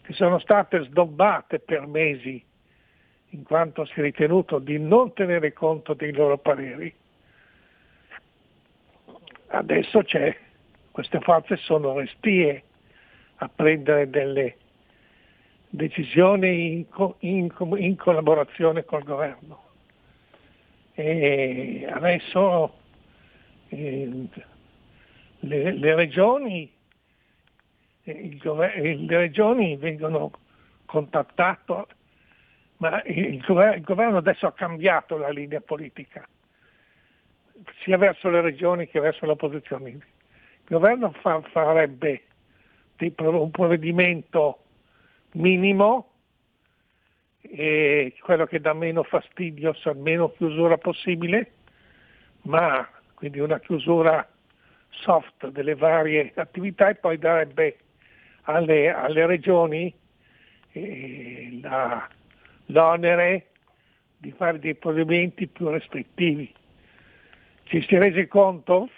[0.03, 2.45] che sono state sdobbate per mesi
[3.31, 6.93] in quanto si è ritenuto di non tenere conto dei loro pareri,
[9.49, 10.03] adesso
[10.90, 12.64] queste forze sono restie
[13.37, 14.57] a prendere delle
[15.69, 16.87] decisioni in,
[17.21, 19.69] in, in collaborazione col governo.
[20.95, 22.75] E adesso
[23.69, 24.29] eh,
[25.38, 26.71] le, le, regioni,
[28.03, 30.33] eh, gover- le regioni vengono
[30.85, 31.99] contattate
[32.81, 36.27] ma il governo, adesso ha cambiato la linea politica,
[37.83, 39.90] sia verso le regioni che verso l'opposizione.
[39.90, 40.03] Il
[40.64, 42.23] governo fa, farebbe
[43.19, 44.64] un provvedimento
[45.33, 46.09] minimo,
[48.23, 51.53] quello che dà meno fastidio, meno chiusura possibile,
[52.43, 54.27] ma quindi una chiusura
[54.88, 57.77] soft delle varie attività e poi darebbe
[58.45, 59.95] alle, alle regioni
[60.73, 62.09] eh, la,
[62.71, 63.47] l'onere
[64.17, 66.53] di fare dei provvedimenti più restrittivi.
[67.65, 68.91] Ci si è resi conto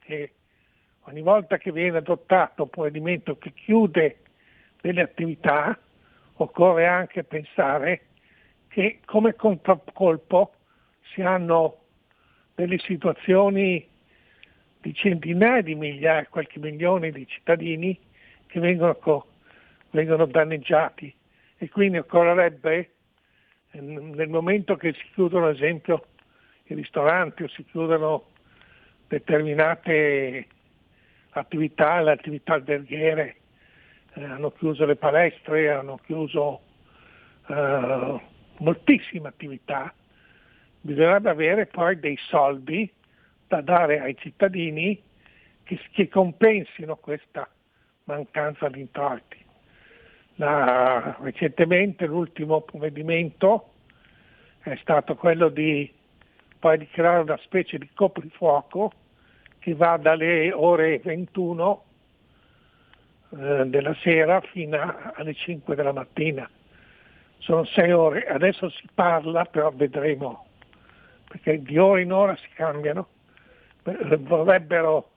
[0.00, 0.32] che
[1.02, 4.18] ogni volta che viene adottato un provvedimento che chiude
[4.80, 5.78] delle attività,
[6.34, 8.06] occorre anche pensare
[8.68, 10.52] che come contraccolpo
[11.12, 11.78] si hanno
[12.54, 13.88] delle situazioni
[14.80, 17.98] di centinaia di migliaia, qualche milione di cittadini
[18.46, 19.26] che vengono,
[19.90, 21.14] vengono danneggiati
[21.56, 22.95] e quindi occorrerebbe
[23.80, 26.06] nel momento che si chiudono ad esempio
[26.64, 28.26] i ristoranti o si chiudono
[29.08, 30.46] determinate
[31.30, 33.36] attività, le attività alberghiere,
[34.14, 36.60] eh, hanno chiuso le palestre, hanno chiuso
[37.48, 38.20] eh,
[38.58, 39.92] moltissime attività,
[40.80, 42.90] bisognerebbe avere poi dei soldi
[43.46, 45.00] da dare ai cittadini
[45.62, 47.48] che, che compensino questa
[48.04, 49.44] mancanza di introiti.
[50.38, 53.70] La, recentemente l'ultimo provvedimento
[54.60, 55.90] è stato quello di,
[56.58, 58.92] poi di creare una specie di coprifuoco
[59.58, 61.84] che va dalle ore 21
[63.30, 64.76] eh, della sera fino
[65.14, 66.48] alle 5 della mattina.
[67.38, 70.46] Sono sei ore, adesso si parla, però vedremo,
[71.28, 73.08] perché di ora in ora si cambiano,
[73.82, 75.10] vorrebbero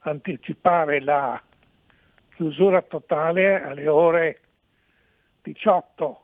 [0.00, 1.40] anticipare la
[2.34, 4.38] chiusura totale alle ore
[5.44, 6.20] 18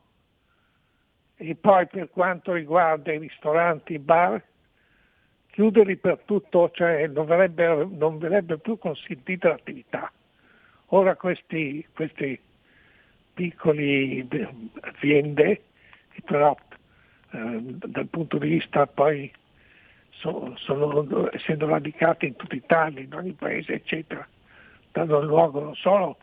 [1.36, 4.42] e poi per quanto riguarda i ristoranti, i bar,
[5.50, 10.12] chiuderli per tutto, cioè non verrebbe, non verrebbe più consentita l'attività.
[10.86, 12.38] Ora queste
[13.32, 14.26] piccole
[14.80, 15.62] aziende,
[16.10, 16.56] che però
[17.30, 19.32] eh, dal punto di vista poi
[20.10, 24.26] sono, sono, essendo radicate in tutta Italia, in ogni paese, eccetera,
[24.92, 26.18] danno luogo non solo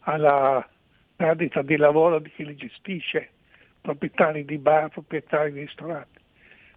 [0.00, 0.66] alla
[1.16, 3.30] perdita di lavoro di chi li gestisce,
[3.80, 6.20] proprietari di bar, proprietari di ristoranti,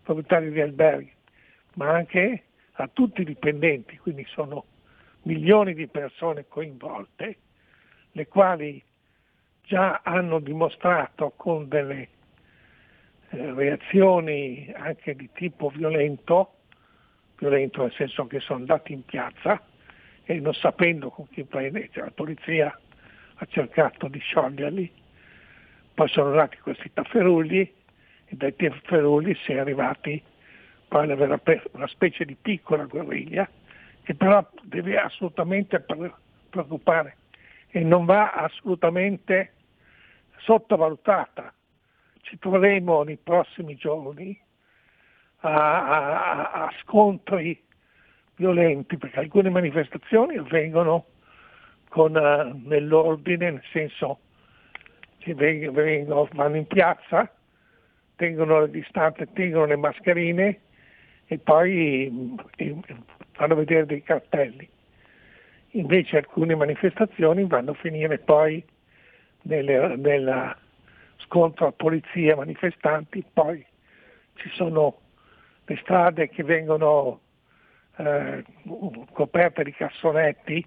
[0.02, 1.12] proprietari di alberghi,
[1.76, 4.66] ma anche a tutti i dipendenti, quindi sono
[5.24, 7.38] milioni di persone coinvolte,
[8.14, 8.82] le quali
[9.64, 12.08] già hanno dimostrato con delle
[13.30, 16.54] eh, reazioni anche di tipo violento,
[17.38, 19.62] violento nel senso che sono andati in piazza
[20.24, 22.80] e non sapendo con chi prendere, cioè la polizia
[23.42, 24.92] ha cercato di scioglierli,
[25.94, 27.60] poi sono nati questi tafferugli
[28.26, 30.22] e dai tafferugli si è arrivati
[30.88, 31.40] poi ad avere
[31.72, 33.48] una specie di piccola guerriglia
[34.04, 35.86] che però deve assolutamente
[36.50, 37.18] preoccupare
[37.70, 39.54] e non va assolutamente
[40.38, 41.54] sottovalutata.
[42.22, 44.38] Ci troveremo nei prossimi giorni
[45.42, 47.64] a, a, a scontri
[48.36, 51.06] violenti perché alcune manifestazioni avvengono
[51.90, 54.20] con, uh, nell'ordine, nel senso
[55.18, 57.30] che vengono, vanno in piazza,
[58.16, 60.60] tengono le distanze, tengono le mascherine
[61.26, 62.38] e poi mm,
[63.32, 64.68] fanno vedere dei cartelli.
[65.74, 68.64] Invece alcune manifestazioni vanno a finire poi
[69.44, 70.56] nel
[71.18, 73.64] scontro a polizia manifestanti, poi
[74.36, 75.00] ci sono
[75.66, 77.20] le strade che vengono
[77.98, 78.44] eh,
[79.12, 80.66] coperte di cassonetti,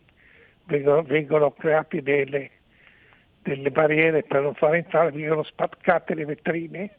[0.65, 2.51] vengono, vengono create delle,
[3.43, 6.97] delle, barriere per non far entrare, vengono spaccate le vetrine,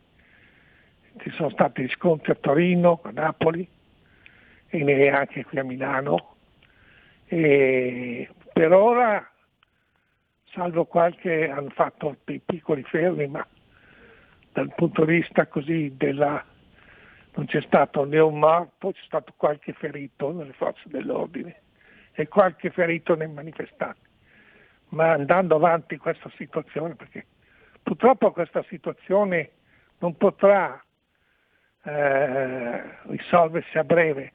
[1.19, 3.67] ci sono stati scontri a Torino, a Napoli
[4.67, 6.35] e anche qui a Milano.
[7.25, 9.27] E per ora,
[10.51, 13.45] salvo qualche, hanno fatto dei piccoli fermi, ma
[14.51, 16.45] dal punto di vista così della
[17.35, 21.62] non c'è stato né un morto, c'è stato qualche ferito nelle forze dell'ordine
[22.13, 24.07] e qualche ferito nei manifestanti.
[24.89, 27.25] Ma andando avanti questa situazione, perché
[27.81, 29.51] purtroppo questa situazione
[29.99, 30.81] non potrà
[31.83, 34.33] eh, risolversi a breve.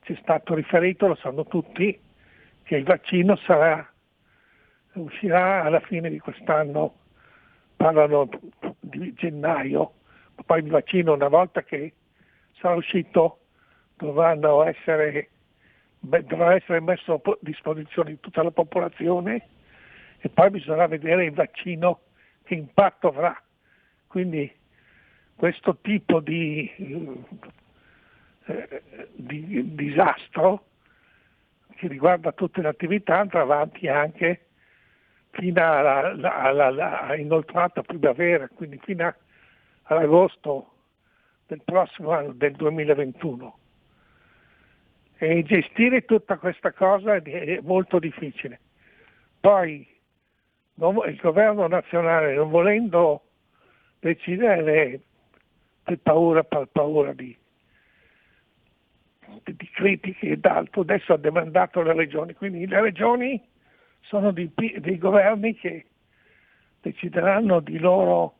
[0.00, 2.00] C'è stato riferito, lo sanno tutti,
[2.62, 3.86] che il vaccino sarà,
[4.94, 6.94] uscirà alla fine di quest'anno,
[7.76, 8.28] parlano
[8.80, 9.94] di gennaio,
[10.46, 11.94] poi il vaccino una volta che
[12.58, 13.38] sarà uscito
[13.96, 15.30] dovranno essere,
[16.02, 19.48] dovrà essere messo a disposizione di tutta la popolazione
[20.18, 22.00] e poi bisognerà vedere il vaccino
[22.42, 23.40] che impatto avrà.
[24.08, 24.52] Quindi
[25.36, 26.70] questo tipo di,
[28.46, 28.82] eh,
[29.14, 30.66] di disastro
[31.74, 34.46] che riguarda tutte le attività andrà avanti anche
[35.30, 39.12] fino alla, alla, alla inoltrata primavera, quindi fino
[39.84, 40.72] all'agosto
[41.46, 43.58] del prossimo anno, del 2021.
[45.22, 48.58] E gestire tutta questa cosa è molto difficile.
[49.38, 49.86] Poi
[50.74, 53.22] il governo nazionale, non volendo
[54.00, 55.00] decidere
[55.84, 57.36] per paura, per paura di,
[59.44, 63.40] di critiche ed altro, adesso ha demandato le regioni, quindi le regioni
[64.00, 65.86] sono dei, dei governi che
[66.80, 68.34] decideranno di loro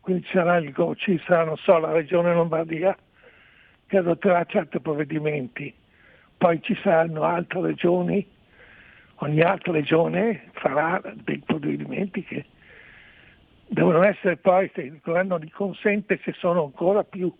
[0.00, 2.96] quindi ci sarà, il, ci sarà non so, la regione Lombardia
[3.86, 5.72] che adotterà certi provvedimenti,
[6.36, 8.26] poi ci saranno altre regioni,
[9.16, 12.44] ogni altra regione farà dei provvedimenti che
[13.66, 17.32] devono essere poi, se il governo li consente, se sono ancora più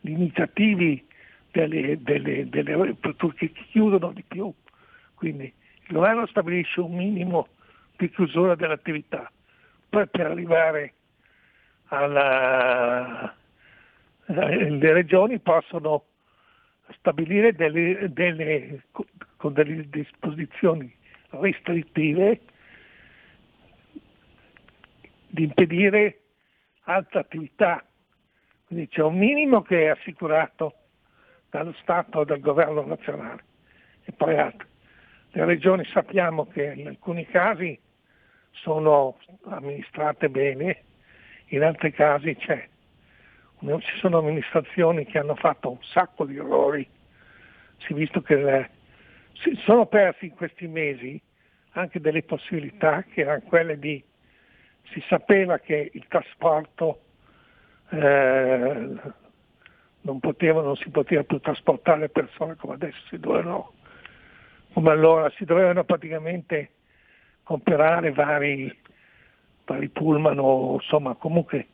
[0.00, 1.06] limitativi
[1.50, 2.96] delle, delle, delle,
[3.36, 4.52] che chiudono di più.
[5.14, 7.48] Quindi il governo stabilisce un minimo
[7.96, 9.30] di chiusura dell'attività,
[9.88, 10.94] poi per arrivare
[11.88, 13.34] alla,
[14.34, 16.04] le regioni possono
[16.98, 18.82] stabilire delle, delle,
[19.36, 20.92] con delle disposizioni
[21.30, 22.40] restrittive
[25.28, 26.20] di impedire
[26.82, 27.84] altre attività.
[28.66, 30.74] Quindi c'è un minimo che è assicurato
[31.50, 33.44] dallo Stato o dal governo nazionale
[34.04, 34.68] e poi altri.
[35.32, 37.78] Le regioni sappiamo che in alcuni casi
[38.50, 40.82] sono amministrate bene,
[41.46, 42.68] in altri casi c'è.
[43.60, 46.88] Ci sono amministrazioni che hanno fatto un sacco di errori,
[47.76, 48.70] si è visto che le,
[49.34, 51.20] si sono persi in questi mesi
[51.72, 54.02] anche delle possibilità che erano quelle di,
[54.92, 57.02] si sapeva che il trasporto
[57.90, 58.92] eh,
[60.00, 63.74] non, poteva, non si poteva più trasportare persone come adesso si dovevano,
[64.72, 66.70] come allora si dovevano praticamente
[67.42, 68.74] comprare vari,
[69.66, 71.66] vari pullman o insomma comunque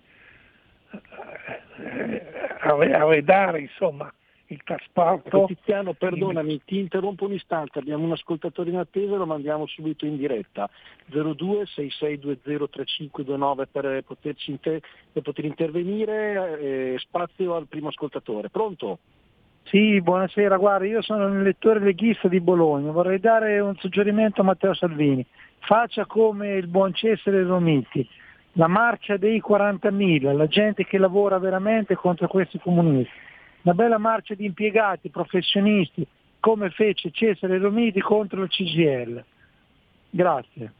[1.78, 2.22] eh,
[2.60, 4.12] arredare insomma
[4.48, 5.46] il trasporto.
[5.46, 10.16] Tiziano, perdonami, ti interrompo un istante, abbiamo un ascoltatore in attesa, lo mandiamo subito in
[10.16, 10.70] diretta.
[11.10, 14.80] 0266203529 per, poterci inter-
[15.12, 18.48] per poter intervenire, eh, spazio al primo ascoltatore.
[18.50, 19.00] Pronto?
[19.64, 24.44] Sì, buonasera, guarda, io sono un lettore leghista di Bologna, vorrei dare un suggerimento a
[24.44, 25.26] Matteo Salvini.
[25.58, 28.08] Faccia come il buon Cesare Romiti,
[28.56, 33.24] la marcia dei 40.000, la gente che lavora veramente contro questi comunisti
[33.66, 36.06] una bella marcia di impiegati, professionisti,
[36.38, 39.24] come fece Cesare Romiti contro il CGL.
[40.08, 40.72] Grazie.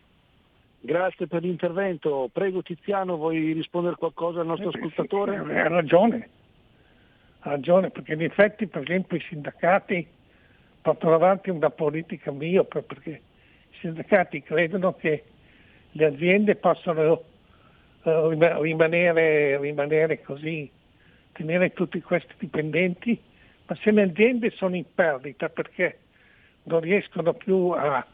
[0.81, 2.31] Grazie per l'intervento.
[2.33, 5.43] Prego Tiziano, vuoi rispondere qualcosa al nostro eh, ascoltatore?
[5.45, 6.29] Sì, ha ragione,
[7.41, 10.07] ha ragione, perché in effetti per esempio i sindacati
[10.81, 13.11] portano avanti una politica miope, perché
[13.70, 15.24] i sindacati credono che
[15.91, 17.20] le aziende possano
[18.07, 20.71] rimanere, rimanere così
[21.33, 23.21] tenere tutti questi dipendenti,
[23.67, 25.99] ma se le aziende sono in perdita perché
[26.65, 28.05] non riescono più a,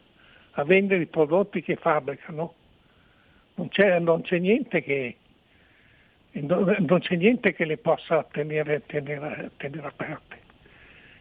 [0.52, 2.54] a vendere i prodotti che fabbricano,
[3.54, 5.16] non c'è, non c'è, niente, che,
[6.32, 10.40] non c'è niente che le possa tenere, tenere, tenere aperte.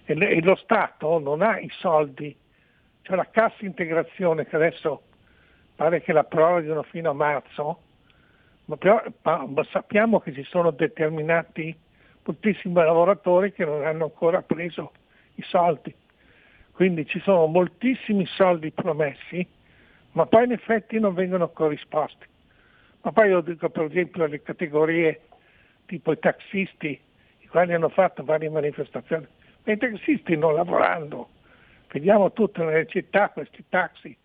[0.06, 2.36] E, le, e, lo Stato non ha i soldi,
[3.04, 5.04] c'è la cassa integrazione che adesso
[5.76, 7.80] pare che la proroghino fino a marzo,
[8.72, 9.04] ma, però,
[9.48, 11.76] ma sappiamo che ci sono determinati
[12.24, 14.94] moltissimi lavoratori che non hanno ancora preso
[15.36, 15.94] i soldi.
[16.72, 19.46] Quindi ci sono moltissimi soldi promessi,
[20.12, 22.26] ma poi in effetti non vengono corrisposti.
[23.02, 25.22] Ma poi io dico per esempio alle categorie
[25.86, 27.00] tipo i taxisti,
[27.40, 29.28] i quali hanno fatto varie manifestazioni,
[29.64, 31.28] ma i taxisti non lavorando,
[31.92, 34.16] vediamo tutte nelle città questi taxi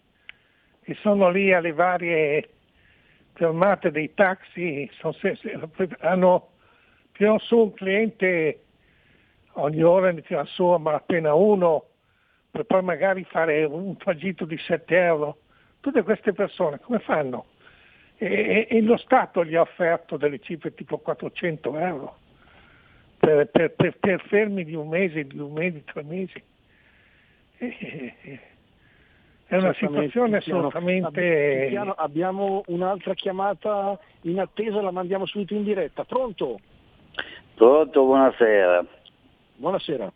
[0.83, 2.49] che sono lì alle varie
[3.37, 5.14] fermate dei taxi, sono,
[6.01, 6.49] hanno
[7.12, 8.61] tirano su un cliente
[9.59, 11.84] ogni ora ne tirano su a malapena uno
[12.51, 15.39] per poi magari fare un tragitto di 7 euro.
[15.80, 17.47] Tutte queste persone come fanno?
[18.16, 22.16] E, e, e lo Stato gli ha offerto delle cifre tipo 400 euro
[23.18, 26.43] per, per, per, per fermi di un mese, di un mese, tre mesi.
[27.59, 28.41] E,
[29.47, 31.67] è una situazione assolutamente...
[31.69, 36.05] Piano, abbiamo un'altra chiamata in attesa, la mandiamo subito in diretta.
[36.05, 36.59] Pronto?
[37.55, 38.85] Pronto, buonasera.
[39.57, 40.13] Buonasera.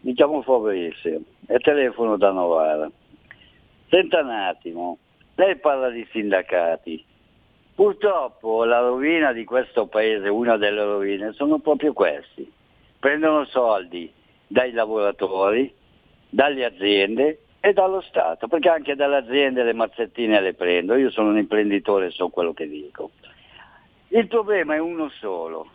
[0.00, 2.90] Mi chiamo Fabrizio e telefono da Novara.
[3.88, 4.98] Senta un attimo,
[5.34, 7.04] lei parla di sindacati.
[7.74, 12.50] Purtroppo la rovina di questo paese, una delle rovine, sono proprio questi.
[12.98, 14.10] Prendono soldi
[14.46, 15.72] dai lavoratori,
[16.30, 20.96] dalle aziende e dallo Stato, perché anche dalle aziende le mazzettine le prendo.
[20.96, 23.12] Io sono un imprenditore e so quello che dico.
[24.08, 25.70] Il problema è uno solo,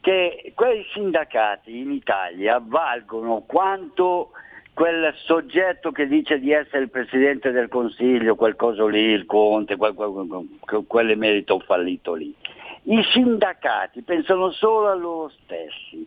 [0.00, 4.30] che quei sindacati in Italia valgono quanto
[4.74, 9.74] quel soggetto che dice di essere il Presidente del Consiglio, quel coso lì, il Conte,
[9.74, 12.32] quel, quel, quell'emerito fallito lì.
[12.84, 16.06] I sindacati pensano solo a loro stessi,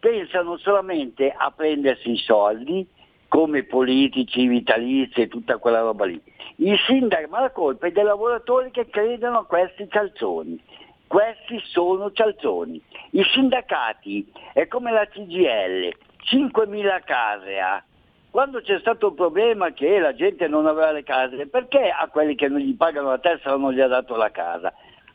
[0.00, 2.94] pensano solamente a prendersi i soldi
[3.28, 6.20] come politici, vitalizi e tutta quella roba lì.
[6.56, 10.58] I sindaci, ma la colpa è dei lavoratori che credono a questi calzoni.
[11.06, 12.80] Questi sono cialzoni.
[13.10, 17.82] I sindacati è come la CGL, 5.000 case ha.
[18.30, 22.34] Quando c'è stato il problema che la gente non aveva le case, perché a quelli
[22.34, 24.72] che non gli pagano la tessera non gli ha dato la casa?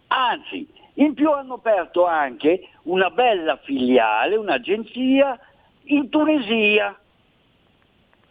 [0.07, 5.39] Anzi, in più hanno aperto anche una bella filiale, un'agenzia
[5.86, 6.97] in Tunisia,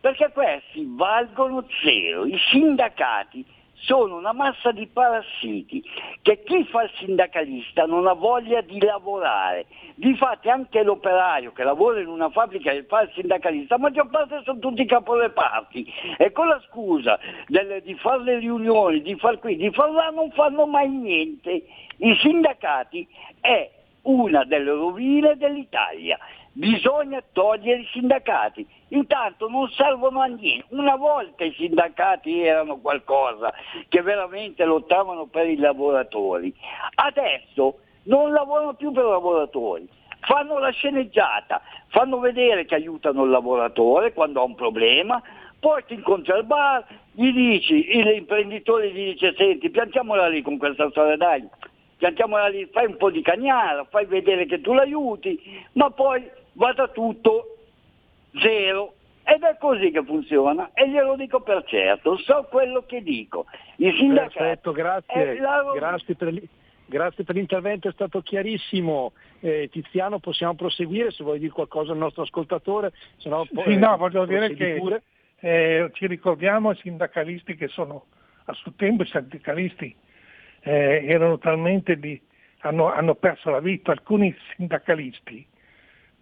[0.01, 2.25] perché questi valgono zero.
[2.25, 3.45] I sindacati
[3.81, 5.83] sono una massa di parassiti
[6.23, 9.67] che chi fa il sindacalista non ha voglia di lavorare.
[9.95, 14.43] Difatti anche l'operaio che lavora in una fabbrica e fa il sindacalista, la maggior parte
[14.45, 19.57] sono tutti caporeparti e con la scusa del, di fare le riunioni, di far qui,
[19.57, 21.65] di far là non fanno mai niente.
[21.97, 23.07] I sindacati
[23.41, 23.71] è
[24.03, 26.19] una delle rovine dell'Italia.
[26.61, 28.67] Bisogna togliere i sindacati.
[28.89, 30.67] Intanto non servono a niente.
[30.75, 33.51] Una volta i sindacati erano qualcosa
[33.89, 36.55] che veramente lottavano per i lavoratori.
[36.97, 39.89] Adesso non lavorano più per i lavoratori.
[40.21, 45.23] Fanno la sceneggiata, fanno vedere che aiutano il lavoratore quando ha un problema,
[45.59, 50.91] poi ti incontri al bar, gli dici, l'imprenditore gli dice senti piantiamola lì con questa
[50.91, 51.49] storia dai,
[51.97, 55.41] piantiamola lì, fai un po' di cagnara, fai vedere che tu l'aiuti,
[55.73, 56.23] ma poi
[56.61, 57.57] vada tutto
[58.39, 58.95] zero.
[59.25, 63.47] Ed è così che funziona e glielo dico per certo, so quello che dico.
[63.77, 64.35] I sindacati...
[64.35, 65.39] Perfetto, grazie.
[65.41, 66.35] la- Grazie per,
[66.87, 69.13] grazie per l'intervento, è stato chiarissimo.
[69.41, 73.77] Eh, Tiziano, possiamo proseguire se vuoi dire qualcosa al nostro ascoltatore, se no poi Sì,
[73.79, 75.03] no, voglio dire che pure.
[75.41, 78.07] eh, ci ricordiamo i sindacalisti che sono,
[78.47, 79.95] a suo tempo i sindacalisti
[80.63, 82.21] eh, erano talmente di,
[82.63, 85.47] hanno, hanno perso la vita, alcuni sindacalisti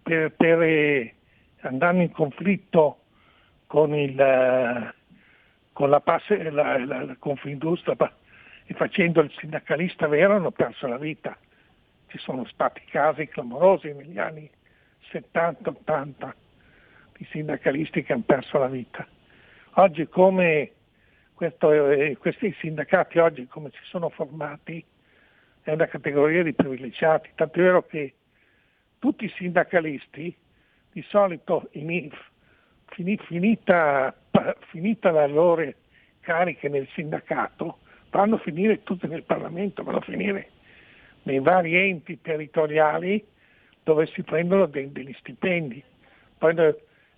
[0.09, 1.13] per, per, eh,
[1.59, 3.01] andando in conflitto
[3.67, 4.93] con, il, eh,
[5.71, 7.95] con la, passe, la, la, la Confindustria
[8.65, 11.37] e facendo il sindacalista vero hanno perso la vita.
[12.07, 14.49] Ci sono stati casi clamorosi negli anni
[15.11, 16.33] 70-80
[17.15, 19.05] di sindacalisti che hanno perso la vita.
[19.73, 20.71] Oggi come
[21.35, 24.83] questo, eh, questi sindacati oggi come si sono formati
[25.61, 28.15] è una categoria di privilegiati, tanto è vero che
[28.99, 30.35] tutti i sindacalisti
[30.91, 32.11] di solito fini-
[33.17, 34.13] finita,
[34.69, 35.73] finita la loro
[36.19, 37.79] cariche nel sindacato
[38.11, 40.49] vanno a finire tutti nel Parlamento, vanno a finire
[41.23, 43.25] nei vari enti territoriali
[43.83, 45.83] dove si prendono de- degli stipendi.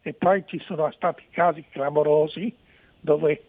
[0.04, 2.54] E poi ci sono stati casi clamorosi
[3.00, 3.44] dove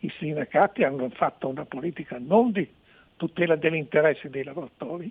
[0.00, 2.68] i sindacati hanno fatto una politica non di
[3.16, 5.10] tutela degli interessi dei lavoratori,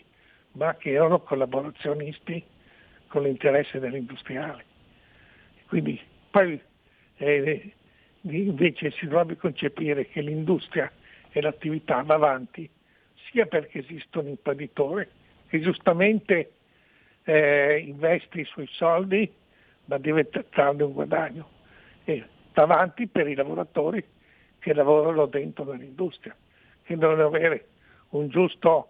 [0.53, 2.43] ma che erano collaborazionisti
[3.14, 4.66] con l'interesse dell'industriale.
[5.68, 6.01] Quindi
[6.32, 6.59] poi
[7.18, 7.74] eh,
[8.22, 10.91] invece si dovrebbe concepire che l'industria
[11.30, 12.68] e l'attività va avanti
[13.30, 15.11] sia perché esiste un imprenditore
[15.45, 16.53] che giustamente
[17.26, 19.32] eh, investe i suoi soldi
[19.86, 21.47] ma deve trarne un guadagno
[22.05, 24.03] e va avanti per i lavoratori
[24.57, 26.36] che lavorano dentro l'industria,
[26.82, 27.68] che devono avere,
[28.09, 28.88] un giusto,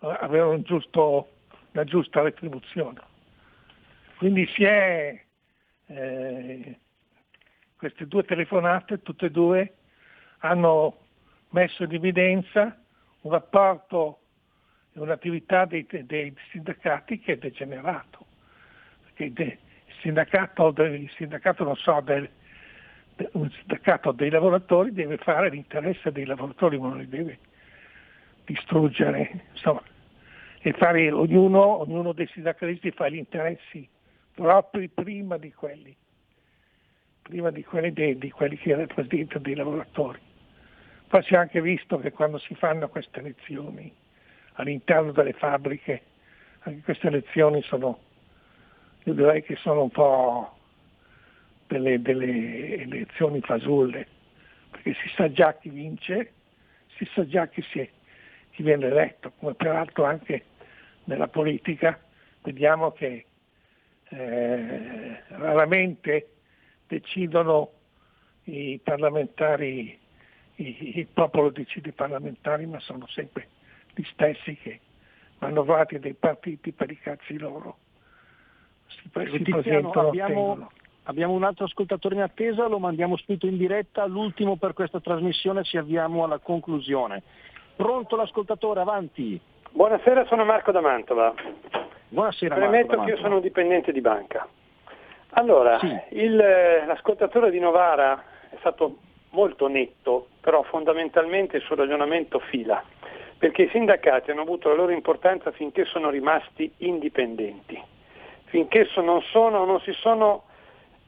[0.00, 1.28] eh, avere un giusto,
[1.70, 3.12] una giusta retribuzione.
[4.16, 5.20] Quindi si è
[5.86, 6.78] eh,
[7.76, 9.74] queste due telefonate, tutte e due,
[10.38, 10.98] hanno
[11.50, 12.78] messo in evidenza
[13.22, 14.20] un rapporto
[14.92, 18.26] e un'attività dei, dei sindacati che è degenerato.
[19.04, 21.10] Perché de- il sindacato, del-
[21.76, 22.28] so, del,
[23.16, 27.38] de- un sindacato dei lavoratori deve fare l'interesse dei lavoratori, ma non li deve
[28.44, 29.82] distruggere, insomma,
[30.60, 33.88] e fare ognuno, ognuno dei sindacalisti fa gli interessi
[34.34, 35.96] propri prima di quelli,
[37.22, 40.18] prima di quelli, dei, di quelli che rappresentano dei lavoratori.
[41.06, 43.92] Poi si è anche visto che quando si fanno queste elezioni
[44.54, 46.02] all'interno delle fabbriche,
[46.60, 48.00] anche queste elezioni sono,
[49.04, 50.56] io direi che sono un po'
[51.68, 54.06] delle, delle elezioni fasulle,
[54.70, 56.32] perché si sa già chi vince,
[56.96, 57.88] si sa già chi, si è,
[58.50, 60.44] chi viene eletto, come peraltro anche
[61.04, 62.00] nella politica
[62.42, 63.26] vediamo che
[64.16, 66.28] eh, raramente
[66.86, 67.70] decidono
[68.44, 69.98] i parlamentari,
[70.56, 73.48] i- il popolo decide i parlamentari, ma sono sempre
[73.94, 74.80] gli stessi che
[75.38, 77.78] vanno avanti dei partiti per i cazzi loro.
[78.86, 80.70] Si, si presentano, abbiamo,
[81.04, 85.64] abbiamo un altro ascoltatore in attesa, lo mandiamo subito in diretta, l'ultimo per questa trasmissione,
[85.64, 87.22] ci avviamo alla conclusione.
[87.76, 89.40] Pronto l'ascoltatore, avanti.
[89.72, 91.34] Buonasera, sono Marco da Mantova.
[92.14, 94.46] Buonasera Premetto che io sono un dipendente di banca.
[95.30, 98.98] Allora, il, eh, l'ascoltatore di Novara è stato
[99.30, 102.80] molto netto, però fondamentalmente il suo ragionamento fila,
[103.36, 107.82] perché i sindacati hanno avuto la loro importanza finché sono rimasti indipendenti,
[108.44, 110.44] finché so- non, sono, non si sono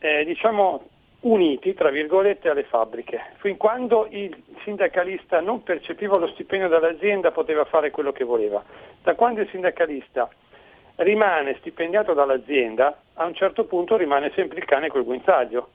[0.00, 0.88] eh, diciamo,
[1.20, 3.34] uniti, tra virgolette, alle fabbriche.
[3.36, 8.60] Fin quando il sindacalista non percepiva lo stipendio dall'azienda poteva fare quello che voleva.
[9.04, 10.28] Da quando il sindacalista
[10.96, 15.70] rimane stipendiato dall'azienda, a un certo punto rimane sempre il cane col guinzaglio.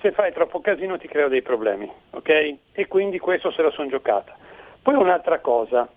[0.00, 2.56] Se fai troppo casino ti creo dei problemi, ok?
[2.72, 4.36] E quindi questo se la sono giocata.
[4.82, 5.88] Poi un'altra cosa,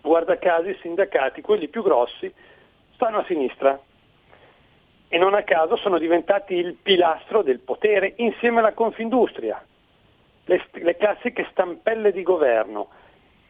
[0.00, 2.32] guarda caso i sindacati, quelli più grossi,
[2.94, 3.78] stanno a sinistra
[5.08, 9.62] e non a caso sono diventati il pilastro del potere insieme alla Confindustria,
[10.44, 12.88] le, le classiche stampelle di governo.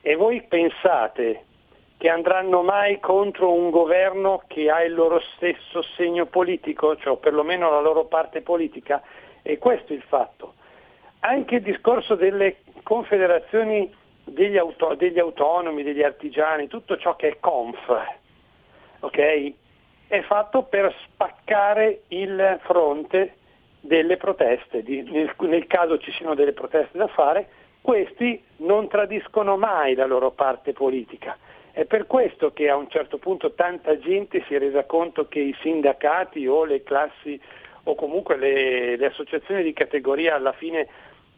[0.01, 1.45] E voi pensate
[2.03, 7.70] che andranno mai contro un governo che ha il loro stesso segno politico, cioè perlomeno
[7.70, 9.00] la loro parte politica?
[9.40, 10.55] E questo è il fatto.
[11.20, 13.88] Anche il discorso delle confederazioni
[14.24, 17.78] degli, auto- degli autonomi, degli artigiani, tutto ciò che è conf,
[18.98, 19.53] ok?
[20.09, 23.36] È fatto per spaccare il fronte
[23.78, 24.82] delle proteste.
[24.82, 27.48] Di- nel, nel caso ci siano delle proteste da fare,
[27.80, 31.38] questi non tradiscono mai la loro parte politica
[31.73, 35.41] È per questo che a un certo punto tanta gente si è resa conto che
[35.41, 37.41] i sindacati o le classi
[37.85, 40.87] o comunque le, le associazioni di categoria alla fine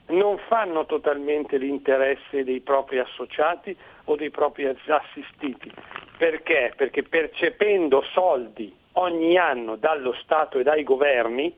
[0.06, 5.70] non fanno totalmente l'interesse dei propri associati o dei propri assistiti.
[6.18, 6.72] Perché?
[6.76, 11.54] Perché percependo soldi ogni anno dallo Stato e dai governi,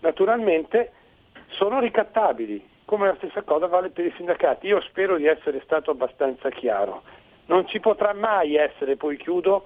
[0.00, 0.92] naturalmente
[1.48, 4.66] sono ricattabili, come la stessa cosa vale per i sindacati.
[4.66, 7.02] Io spero di essere stato abbastanza chiaro.
[7.50, 9.64] Non ci potrà mai essere, poi chiudo,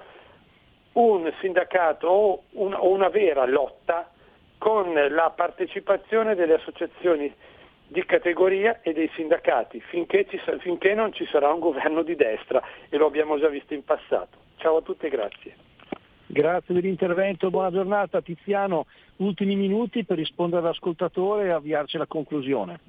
[0.93, 4.11] un sindacato o, un, o una vera lotta
[4.57, 7.31] con la partecipazione delle associazioni
[7.87, 12.63] di categoria e dei sindacati finché, ci, finché, non ci sarà un governo di destra
[12.89, 14.39] e lo abbiamo già visto in passato.
[14.57, 15.55] Ciao a tutti e grazie.
[16.27, 18.87] Grazie dell'intervento, buona giornata Tiziano.
[19.17, 22.81] Ultimi minuti per rispondere all'ascoltatore e avviarci alla conclusione.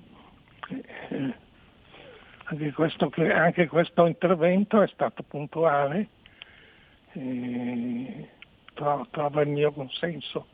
[2.48, 6.10] Anche questo, anche questo intervento è stato puntuale,
[7.14, 8.30] eh,
[8.74, 10.46] trova il mio consenso.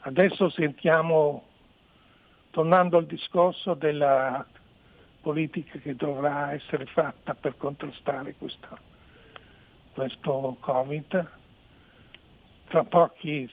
[0.00, 1.44] Adesso sentiamo
[2.50, 4.46] tornando al discorso della
[5.22, 8.78] politica che dovrà essere fatta per contrastare questa,
[9.94, 11.30] questo Covid,
[12.68, 13.50] tra pochi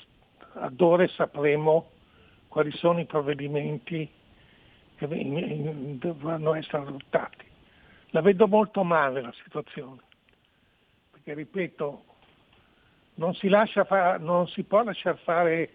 [0.56, 1.90] ad ore sapremo
[2.50, 4.10] quali sono i provvedimenti
[4.96, 7.46] che dovranno essere adottati.
[8.10, 10.02] La vedo molto male la situazione,
[11.12, 12.04] perché ripeto,
[13.16, 15.70] non si, fa, non si può lasciare fare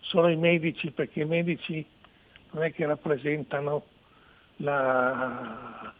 [0.00, 1.84] solo i medici, perché i medici
[2.52, 3.84] non è che rappresentano
[4.56, 5.92] la,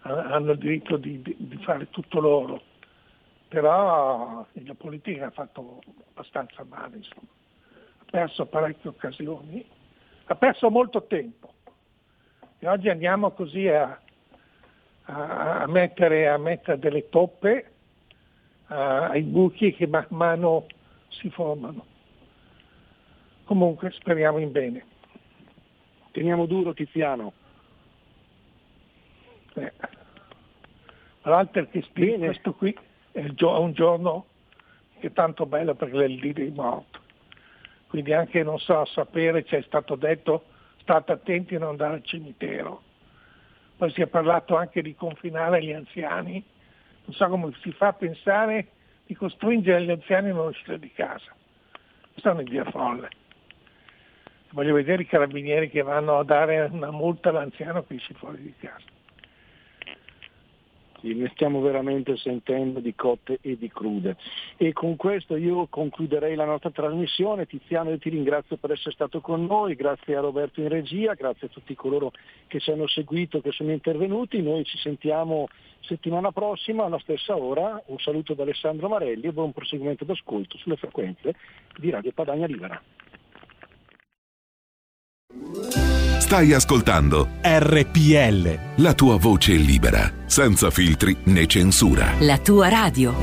[0.00, 2.62] hanno il diritto di, di, di, fare tutto loro,
[3.48, 5.80] però la politica ha fatto
[6.10, 7.28] abbastanza male, insomma.
[7.98, 9.64] ha perso parecchie occasioni,
[10.24, 11.52] ha perso molto tempo
[12.64, 14.00] e oggi andiamo così a,
[15.02, 17.72] a, a, mettere, a mettere, delle toppe
[18.68, 20.64] ai buchi che man mano
[21.08, 21.84] si formano.
[23.44, 24.86] Comunque speriamo in bene.
[26.12, 27.34] Teniamo duro Tiziano.
[29.56, 29.72] Eh.
[31.20, 32.26] L'altro che Bene.
[32.28, 32.74] questo qui
[33.12, 34.24] è un giorno
[35.00, 36.98] che è tanto bello perché è il dì dei morti.
[37.88, 40.52] Quindi anche, non so, a sapere c'è stato detto
[40.84, 42.82] state attenti a non andare al cimitero.
[43.76, 46.44] Poi si è parlato anche di confinare gli anziani.
[47.06, 48.68] Non so come si fa a pensare
[49.04, 51.34] di costringere gli anziani a non uscire di casa.
[52.12, 53.08] Questa è un'idea folle
[54.54, 58.54] voglio vedere i carabinieri che vanno a dare una multa all'anziano che esce fuori di
[58.58, 58.86] casa.
[61.04, 64.16] Sì, ne stiamo veramente sentendo di cotte e di crude.
[64.56, 67.44] E con questo io concluderei la nostra trasmissione.
[67.44, 71.48] Tiziano io ti ringrazio per essere stato con noi, grazie a Roberto in regia, grazie
[71.48, 72.10] a tutti coloro
[72.46, 74.40] che ci hanno seguito, che sono intervenuti.
[74.40, 75.48] Noi ci sentiamo
[75.80, 77.82] settimana prossima alla stessa ora.
[77.84, 81.34] Un saluto da Alessandro Marelli e buon proseguimento d'ascolto sulle frequenze
[81.78, 82.82] di Radio Padania Libera.
[86.34, 88.82] Stai ascoltando RPL.
[88.82, 92.14] La tua voce libera, senza filtri né censura.
[92.18, 93.14] La tua radio.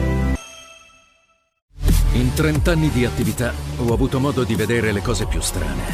[2.13, 5.93] In trent'anni di attività ho avuto modo di vedere le cose più strane.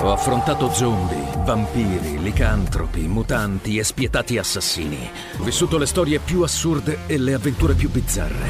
[0.00, 5.10] Ho affrontato zombie, vampiri, licantropi, mutanti e spietati assassini.
[5.38, 8.48] Ho vissuto le storie più assurde e le avventure più bizzarre.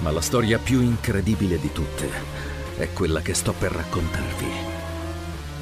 [0.00, 2.10] Ma la storia più incredibile di tutte
[2.76, 4.73] è quella che sto per raccontarvi.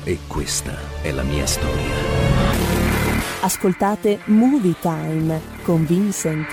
[0.05, 1.95] E questa è la mia storia.
[3.43, 6.49] Ascoltate Movie Time con Vincent.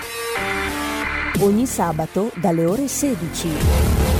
[1.40, 4.19] Ogni sabato dalle ore 16.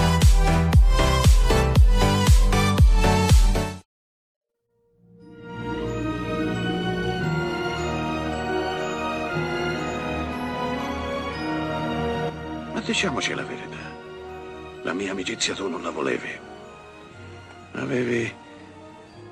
[12.91, 13.77] Diciamoci la verità.
[14.81, 16.29] La mia amicizia tu non la volevi.
[17.75, 18.33] avevi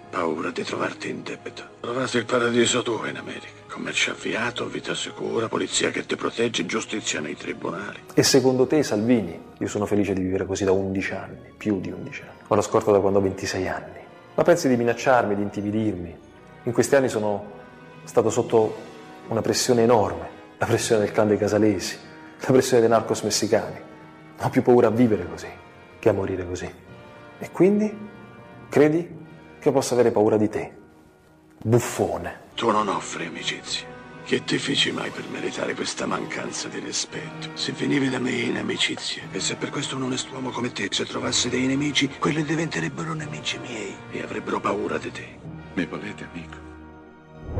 [0.09, 1.63] paura di trovarti in debito.
[1.81, 3.67] Trovasti il paradiso tuo in America.
[3.67, 7.99] Commercio avviato, vita sicura, polizia che ti protegge, giustizia nei tribunali.
[8.13, 11.91] E secondo te, Salvini, io sono felice di vivere così da 11 anni, più di
[11.91, 12.39] 11 anni.
[12.47, 13.99] Ho la scorta da quando ho 26 anni.
[14.35, 16.17] Ma pensi di minacciarmi, di intimidirmi?
[16.63, 17.51] In questi anni sono
[18.05, 18.73] stato sotto
[19.27, 22.07] una pressione enorme, la pressione del clan dei Casalesi,
[22.39, 23.79] la pressione dei narcos messicani.
[24.37, 25.67] Non ho più paura a vivere così
[25.99, 26.71] che a morire così.
[27.37, 27.95] E quindi
[28.69, 29.17] credi
[29.59, 30.73] che io possa avere paura di te?
[31.61, 32.47] Buffone.
[32.55, 33.97] Tu non offri amicizie.
[34.23, 37.49] Che ti feci mai per meritare questa mancanza di rispetto?
[37.55, 41.05] Se venivi da me in amicizia, e se per questo un onest'uomo come te, se
[41.05, 45.27] trovasse dei nemici, quelli diventerebbero nemici miei e avrebbero paura di te.
[45.73, 46.68] Mi volete, amico?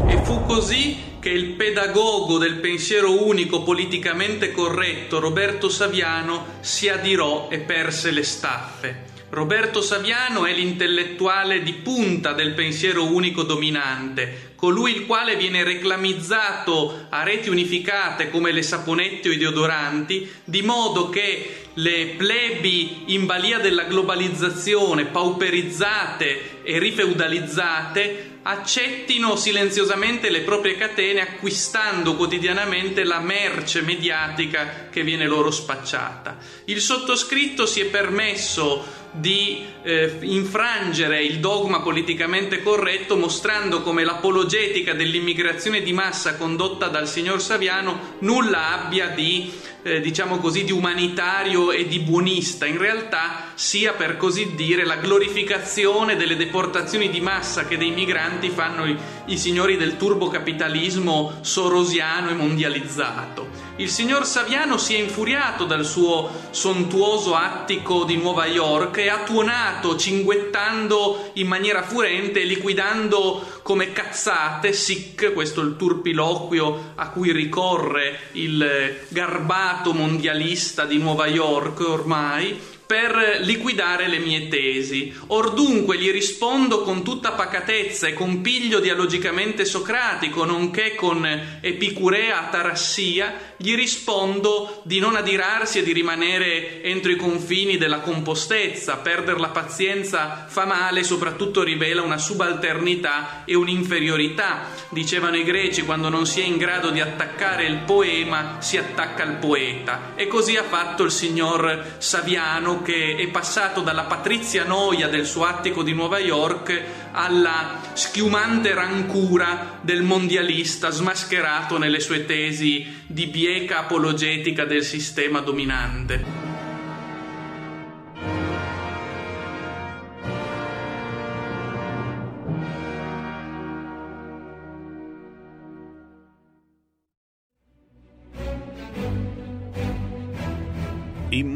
[0.07, 7.49] E fu così che il pedagogo del pensiero unico politicamente corretto, Roberto Saviano, si adirò
[7.49, 9.07] e perse le staffe.
[9.29, 17.05] Roberto Saviano è l'intellettuale di punta del pensiero unico dominante, colui il quale viene reclamizzato
[17.09, 23.27] a reti unificate come le saponette o i deodoranti, di modo che le plebi in
[23.27, 33.81] balia della globalizzazione, pauperizzate e rifeudalizzate, accettino silenziosamente le proprie catene acquistando quotidianamente la merce
[33.81, 36.37] mediatica che viene loro spacciata.
[36.65, 44.93] Il sottoscritto si è permesso di eh, infrangere il dogma politicamente corretto mostrando come l'apologetica
[44.93, 51.71] dell'immigrazione di massa condotta dal signor Saviano nulla abbia di eh, diciamo così di umanitario
[51.71, 57.65] e di buonista in realtà sia per così dire la glorificazione delle deportazioni di massa
[57.65, 63.67] che dei migranti fanno i, i signori del turbocapitalismo sorosiano e mondializzato.
[63.77, 69.23] Il signor Saviano si è infuriato dal suo sontuoso attico di Nuova York e ha
[69.23, 77.09] tuonato cinguettando in maniera furente e liquidando come cazzate, sic, questo è il turpiloquio a
[77.09, 82.59] cui ricorre il garbato mondialista di Nuova York ormai,
[82.89, 85.15] per liquidare le mie tesi.
[85.27, 91.23] Or dunque gli rispondo con tutta pacatezza e con piglio dialogicamente socratico, nonché con
[91.61, 98.97] epicurea atarassia, gli rispondo di non adirarsi e di rimanere entro i confini della compostezza.
[98.97, 104.65] Perdere la pazienza fa male, soprattutto rivela una subalternità e un'inferiorità.
[104.89, 109.21] Dicevano i greci, quando non si è in grado di attaccare il poema, si attacca
[109.21, 110.13] al poeta.
[110.15, 115.45] E così ha fatto il signor Saviano che è passato dalla patrizia noia del suo
[115.45, 123.79] attico di Nuova York alla schiumante rancura del mondialista smascherato nelle sue tesi di bieca
[123.79, 126.48] apologetica del sistema dominante.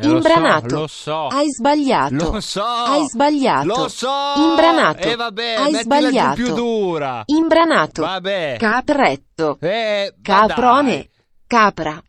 [0.00, 0.68] Eh, lo Imbranato.
[0.68, 1.26] so, lo so.
[1.28, 2.14] Hai sbagliato.
[2.14, 2.62] Lo so.
[2.64, 3.66] Hai sbagliato.
[3.66, 4.08] Lo so.
[4.36, 5.08] Imbranato.
[5.08, 6.34] E vabbè, Hai sbagliato.
[6.34, 7.22] più dura.
[7.26, 8.02] Imbranato.
[8.02, 8.56] Vabbè.
[8.58, 9.58] Capretto.
[9.60, 11.08] Eh, Caprone.
[11.46, 12.00] Capra.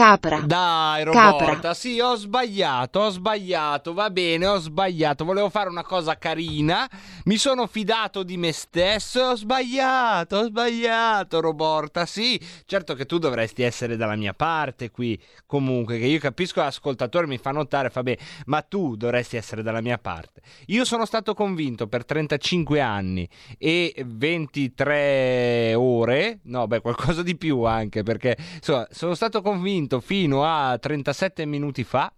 [0.00, 0.40] Capra.
[0.40, 1.30] Dai, Capra.
[1.30, 5.26] Roberta, sì, ho sbagliato, ho sbagliato, va bene, ho sbagliato.
[5.26, 6.88] Volevo fare una cosa carina,
[7.24, 12.06] mi sono fidato di me stesso e ho sbagliato, ho sbagliato, Roborta.
[12.06, 17.26] Sì, certo che tu dovresti essere dalla mia parte qui, comunque, che io capisco l'ascoltatore
[17.26, 20.40] mi fa notare, fa bene, ma tu dovresti essere dalla mia parte.
[20.68, 23.28] Io sono stato convinto per 35 anni
[23.58, 30.44] e 23 ore, no, beh, qualcosa di più anche, perché insomma, sono stato convinto fino
[30.44, 32.12] a 37 minuti fa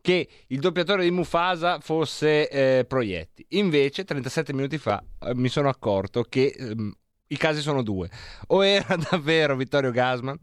[0.00, 3.46] che il doppiatore di Mufasa fosse eh, Proietti.
[3.50, 6.92] Invece, 37 minuti fa eh, mi sono accorto che ehm,
[7.32, 8.10] i casi sono due.
[8.48, 10.36] O era davvero Vittorio Gasman,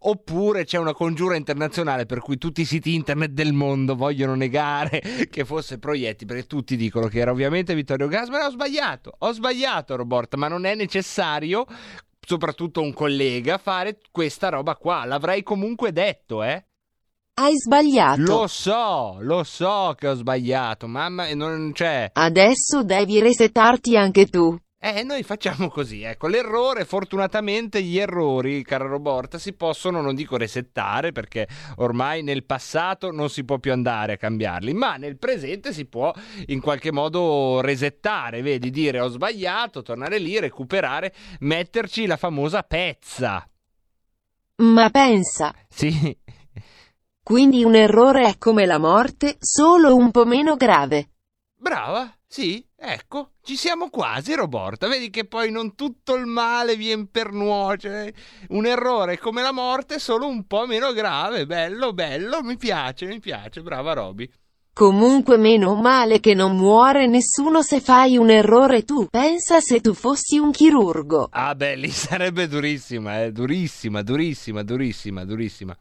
[0.00, 5.00] oppure c'è una congiura internazionale per cui tutti i siti internet del mondo vogliono negare
[5.30, 8.42] che fosse Proietti, perché tutti dicono che era ovviamente Vittorio Gasman.
[8.42, 11.64] Ho sbagliato, ho sbagliato, Roborta, ma non è necessario,
[12.26, 15.04] soprattutto un collega, fare questa roba qua.
[15.04, 16.64] L'avrei comunque detto, eh.
[17.36, 18.20] Hai sbagliato.
[18.20, 22.10] Lo so, lo so che ho sbagliato, mamma, e non c'è.
[22.12, 24.56] Adesso devi resettarti anche tu.
[24.86, 30.36] Eh, noi facciamo così, ecco, l'errore, fortunatamente gli errori, cara Roborta, si possono, non dico
[30.36, 35.72] resettare, perché ormai nel passato non si può più andare a cambiarli, ma nel presente
[35.72, 36.12] si può
[36.48, 43.48] in qualche modo resettare, vedi, dire ho sbagliato, tornare lì, recuperare, metterci la famosa pezza.
[44.56, 45.54] Ma pensa.
[45.66, 46.14] Sì.
[47.22, 51.08] Quindi un errore è come la morte, solo un po' meno grave.
[51.56, 54.88] Brava, sì, ecco, ci siamo quasi, Roborta.
[54.88, 58.14] Vedi che poi non tutto il male viene per nuocere.
[58.48, 61.46] Un errore come la morte, solo un po' meno grave.
[61.46, 63.62] Bello, bello, mi piace, mi piace.
[63.62, 64.30] Brava Roby.
[64.74, 69.06] Comunque meno male che non muore nessuno se fai un errore tu.
[69.08, 71.28] Pensa se tu fossi un chirurgo.
[71.30, 73.30] Ah, beh, lì sarebbe durissima, eh.
[73.30, 75.78] Durissima, durissima, durissima, durissima.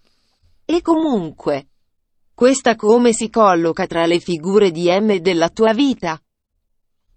[0.64, 1.70] E comunque,
[2.36, 6.22] questa come si colloca tra le figure di M della tua vita?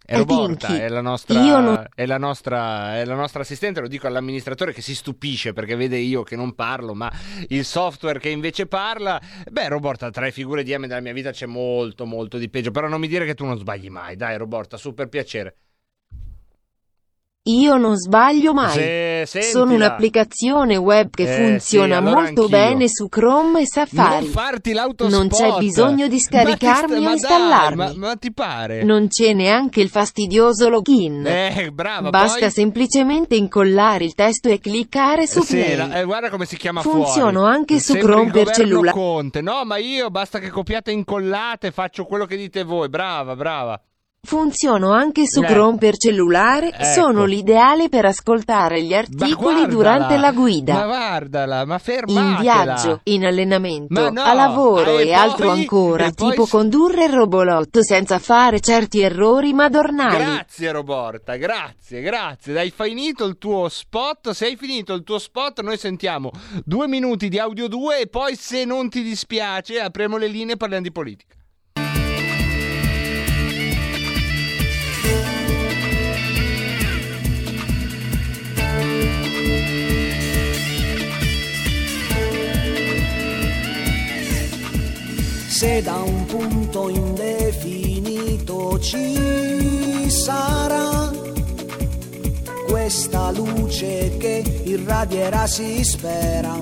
[0.06, 3.88] È Roborta, Pinky, è la, nostra, non- è, la nostra, è la nostra assistente, lo
[3.88, 7.12] dico all'amministratore che si stupisce perché vede io che non parlo, ma
[7.48, 9.20] il software che invece parla.
[9.50, 12.70] Beh, Roborta, tra le figure di M della mia vita c'è molto, molto di peggio.
[12.70, 14.14] Però non mi dire che tu non sbagli mai.
[14.14, 15.56] Dai, Roborta, super piacere.
[17.48, 18.72] Io non sbaglio mai.
[18.72, 19.52] Se- sentila.
[19.52, 22.48] Sono un'applicazione web che Eh, funziona sì, allora molto anch'io.
[22.48, 24.30] bene su Chrome e Safari.
[24.32, 24.94] Non.
[25.08, 27.76] Non c'è bisogno di scaricarmi sta- o ma dai, installarmi.
[27.76, 28.82] ma, ma ti pare?
[28.82, 31.24] Non c'è neanche il fastidioso login.
[31.26, 35.76] Eh, brava, Basta poi- semplicemente incollare il testo e cliccare su Sì, play.
[35.76, 37.54] la- eh, guarda come si chiama Funziono fuori.
[37.54, 38.96] anche su Sembri Chrome per cellulare.
[38.96, 39.40] Conte.
[39.40, 42.88] No, ma io basta che copiate e incollate, faccio quello che dite voi.
[42.88, 43.80] Brava, brava.
[44.26, 45.46] Funziono anche su Eh.
[45.46, 46.82] Chrome per cellulare, Ecco.
[46.84, 50.74] sono l'ideale per ascoltare gli articoli durante la guida.
[50.74, 52.28] Ma guardala, ma fermatela.
[52.30, 56.46] In viaggio, in allenamento, no, a lavoro e e, altro poi- ancora, e poi tipo
[56.46, 60.16] condurre il robolotto senza fare certi errori madornali.
[60.16, 62.58] Grazie Roborta, grazie, grazie.
[62.58, 64.30] Hai finito il tuo spot?
[64.30, 66.32] Se hai finito il tuo spot, noi sentiamo
[66.64, 70.56] due minuti di audio 2 e poi se non ti dispiace apriamo le linee e
[70.56, 71.35] parliamo di politica.
[85.56, 91.10] Se da un punto indefinito ci sarà
[92.68, 96.60] questa luce che irradierà si spera.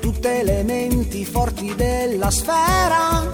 [0.00, 3.30] Tutte le menti forti della sfera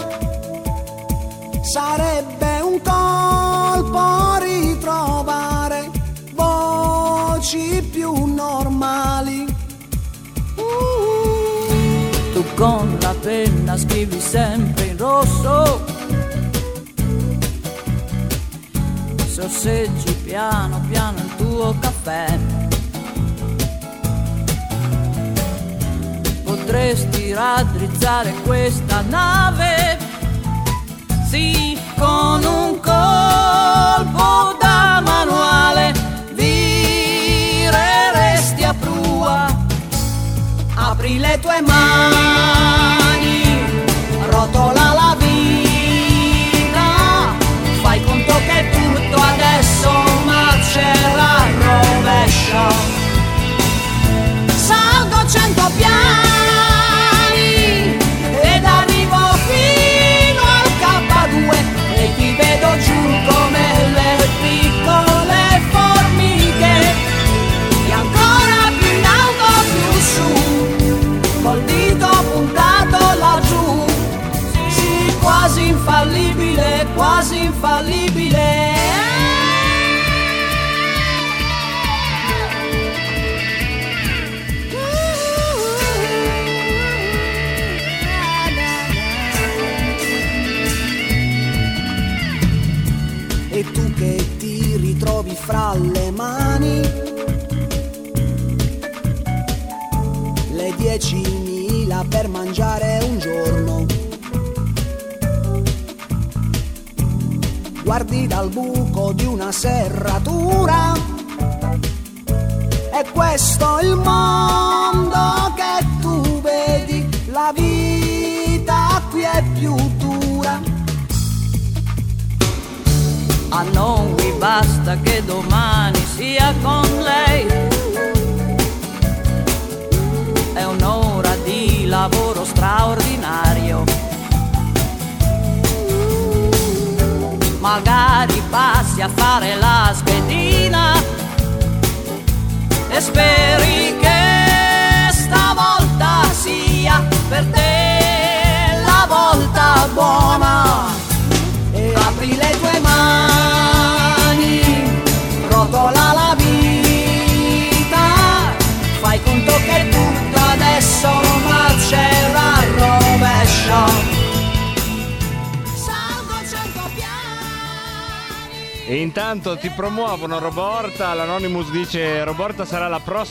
[1.63, 5.91] sarebbe un colpo ritrovare
[6.35, 9.45] voci più normali.
[10.57, 11.22] Tu
[12.55, 15.85] con la penna scrivi sempre in rosso.
[19.27, 22.39] Sorseggi piano piano il tuo caffè.
[26.45, 29.99] Potresti raddrizzare questa nave.
[31.29, 35.52] Sì, con un colpo da manuale.
[41.03, 43.02] Apri le tue mani,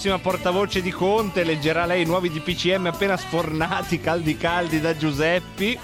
[0.02, 5.78] prossima portavoce di Conte, leggerà lei i nuovi DPCM appena sfornati, caldi caldi da Giuseppi.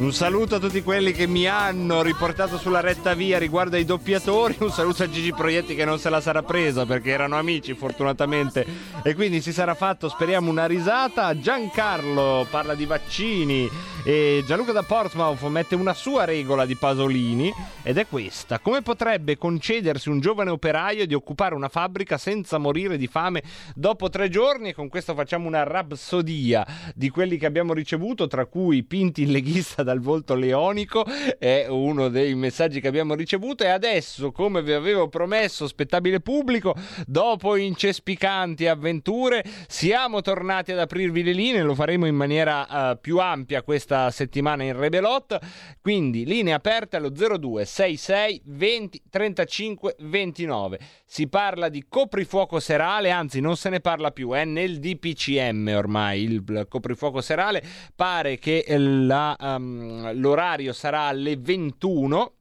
[0.00, 4.56] Un saluto a tutti quelli che mi hanno riportato sulla retta via riguardo ai doppiatori.
[4.60, 8.66] Un saluto a Gigi Proietti che non se la sarà presa perché erano amici fortunatamente
[9.02, 11.38] e quindi si sarà fatto, speriamo, una risata.
[11.38, 13.68] Giancarlo parla di vaccini
[14.02, 18.58] e Gianluca da Portsmouth mette una sua regola di Pasolini ed è questa.
[18.58, 23.42] Come potrebbe concedersi un giovane operaio di occupare una fabbrica senza morire di fame
[23.74, 24.70] dopo tre giorni?
[24.70, 29.30] E con questo facciamo una rapsodia di quelli che abbiamo ricevuto, tra cui Pinti il
[29.30, 31.04] leghista dal volto leonico,
[31.38, 33.64] è uno dei messaggi che abbiamo ricevuto.
[33.64, 36.76] E adesso, come vi avevo promesso, spettabile pubblico,
[37.06, 41.62] dopo incespicanti avventure, siamo tornati ad aprirvi le linee.
[41.62, 45.38] Lo faremo in maniera uh, più ampia questa settimana in Rebelot.
[45.80, 50.78] Quindi linee aperte allo 0266 20 35 29.
[51.04, 56.22] Si parla di coprifuoco serale, anzi non se ne parla più, è nel DPCM ormai
[56.22, 57.62] il coprifuoco serale.
[57.96, 59.79] Pare che la, um,
[60.14, 62.34] l'orario sarà alle 21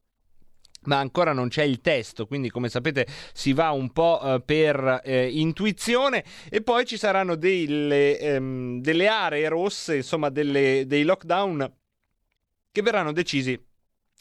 [0.82, 5.02] ma ancora non c'è il testo, quindi come sapete si va un po' eh, per
[5.04, 11.72] eh, intuizione e poi ci saranno delle, ehm, delle aree rosse, insomma delle, dei lockdown
[12.72, 13.62] che verranno decisi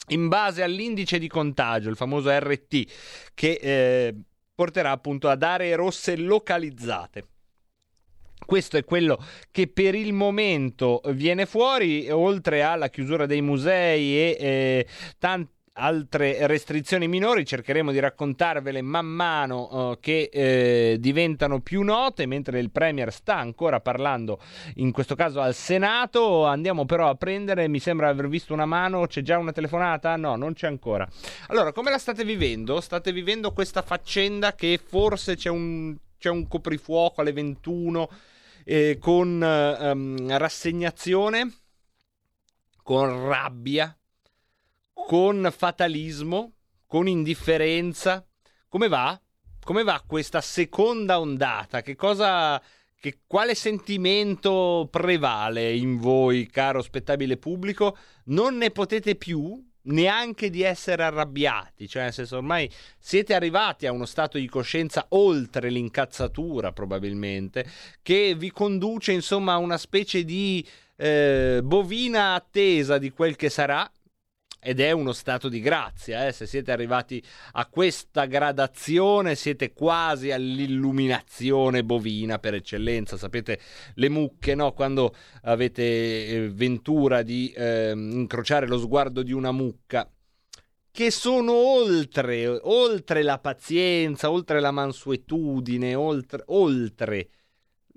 [0.09, 4.15] in base all'indice di contagio, il famoso RT, che eh,
[4.53, 7.27] porterà appunto ad aree rosse localizzate.
[8.45, 14.37] Questo è quello che per il momento viene fuori, oltre alla chiusura dei musei e
[14.39, 14.87] eh,
[15.19, 22.25] tanti altre restrizioni minori cercheremo di raccontarvele man mano uh, che eh, diventano più note
[22.25, 24.39] mentre il Premier sta ancora parlando
[24.75, 29.07] in questo caso al Senato andiamo però a prendere mi sembra aver visto una mano
[29.07, 30.15] c'è già una telefonata?
[30.17, 31.07] no non c'è ancora
[31.47, 32.81] allora come la state vivendo?
[32.81, 38.09] state vivendo questa faccenda che forse c'è un, c'è un coprifuoco alle 21
[38.65, 41.53] eh, con um, rassegnazione
[42.83, 43.93] con rabbia
[45.09, 46.53] con fatalismo,
[46.85, 48.23] con indifferenza.
[48.67, 49.19] Come va?
[49.59, 51.81] Come va questa seconda ondata?
[51.81, 52.61] Che cosa
[52.99, 57.97] che, quale sentimento prevale in voi, caro spettabile pubblico?
[58.25, 63.91] Non ne potete più neanche di essere arrabbiati, cioè nel senso ormai siete arrivati a
[63.91, 67.65] uno stato di coscienza oltre l'incazzatura probabilmente,
[68.01, 70.65] che vi conduce insomma a una specie di
[70.95, 73.89] eh, bovina attesa di quel che sarà
[74.59, 76.27] ed è uno stato di grazia.
[76.27, 76.31] Eh?
[76.31, 77.23] Se siete arrivati
[77.53, 83.17] a questa gradazione, siete quasi all'illuminazione bovina per eccellenza.
[83.17, 83.59] Sapete,
[83.95, 84.73] le mucche, no?
[84.73, 90.09] quando avete eh, ventura di eh, incrociare lo sguardo di una mucca.
[90.91, 97.29] Che sono oltre, oltre la pazienza, oltre la mansuetudine, oltre, oltre.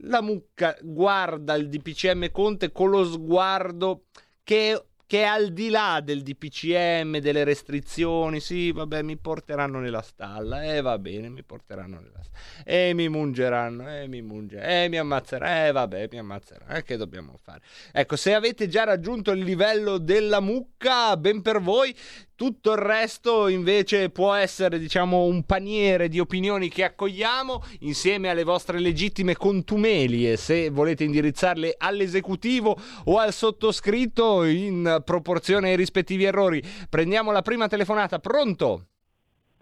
[0.05, 4.05] La mucca guarda il DPCM Conte con lo sguardo
[4.43, 4.81] che
[5.13, 10.77] che al di là del DPCM, delle restrizioni, sì, vabbè, mi porteranno nella stalla, e
[10.77, 14.71] eh, va bene, mi porteranno nella stalla, e eh, mi mungeranno, e eh, mi mungeranno,
[14.71, 17.61] e eh, mi ammazzeranno, e eh, vabbè, mi ammazzeranno, e che dobbiamo fare?
[17.93, 21.95] Ecco, se avete già raggiunto il livello della mucca, ben per voi,
[22.43, 28.43] tutto il resto invece può essere, diciamo, un paniere di opinioni che accogliamo insieme alle
[28.43, 36.61] vostre legittime contumelie, se volete indirizzarle all'esecutivo o al sottoscritto in proporzione ai rispettivi errori.
[36.89, 38.19] Prendiamo la prima telefonata.
[38.19, 38.87] Pronto?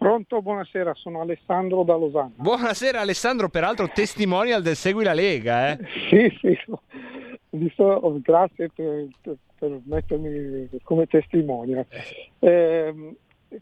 [0.01, 2.31] Pronto, buonasera, sono Alessandro da Losanna.
[2.35, 5.77] Buonasera Alessandro, peraltro testimonial del Segui la Lega, eh?
[6.09, 6.57] sì, sì,
[7.51, 9.09] visto, grazie per,
[9.59, 11.85] per, mettermi come testimone.
[12.39, 13.15] Eh,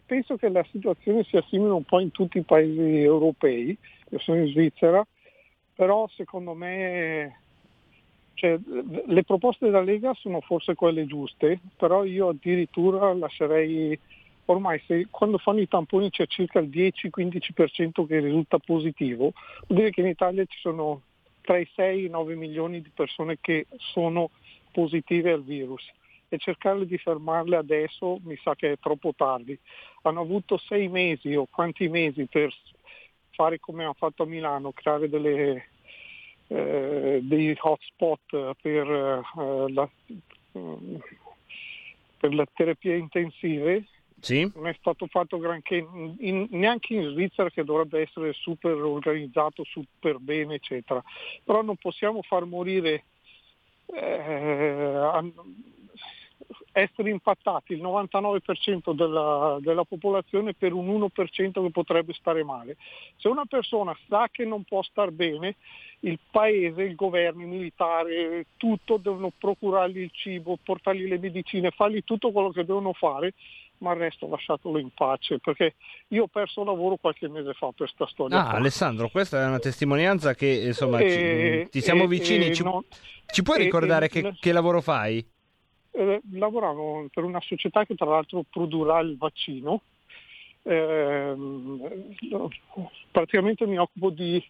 [0.06, 3.76] penso che la situazione sia simile un po' in tutti i paesi europei,
[4.08, 5.06] io sono in Svizzera,
[5.74, 7.38] però secondo me
[8.40, 8.58] cioè,
[9.04, 13.98] le proposte della Lega sono forse quelle giuste, però io addirittura lascerei,
[14.50, 19.32] ormai se, quando fanno i tamponi c'è circa il 10-15% che risulta positivo,
[19.66, 21.02] vuol dire che in Italia ci sono
[21.42, 24.30] tra i 6 e i 9 milioni di persone che sono
[24.72, 25.84] positive al virus
[26.28, 29.58] e cercare di fermarle adesso mi sa che è troppo tardi.
[30.02, 32.54] Hanno avuto sei mesi o quanti mesi per
[33.30, 35.66] fare come hanno fatto a Milano, creare delle,
[36.46, 39.88] eh, dei hotspot per, eh, la,
[42.16, 43.84] per le terapie intensive.
[44.20, 44.50] Sì.
[44.54, 45.76] Non è stato fatto granché,
[46.18, 51.02] in- neanche in Svizzera che dovrebbe essere super organizzato, super bene, eccetera.
[51.42, 53.04] Però non possiamo far morire
[53.86, 55.32] eh,
[56.72, 62.76] essere impattati il 99% della, della, popolazione per un 1% che potrebbe stare male.
[63.16, 65.56] Se una persona sa che non può star bene,
[66.00, 72.02] il paese, il governo, i militari, tutto devono procurargli il cibo, portargli le medicine, fargli
[72.04, 73.34] tutto quello che devono fare,
[73.80, 75.74] ma il resto lasciatelo in pace, perché
[76.08, 78.46] io ho perso lavoro qualche mese fa per questa storia.
[78.46, 82.46] Ah, Alessandro, questa è una testimonianza che insomma E- ci, ti siamo e- vicini.
[82.46, 82.84] e ci, no-
[83.26, 85.24] ci puoi ricordare che, che lavoro fai?
[85.92, 89.82] Eh, lavoravo per una società che tra l'altro produrrà il vaccino.
[90.62, 91.80] Ehm,
[93.10, 94.42] praticamente mi occupo di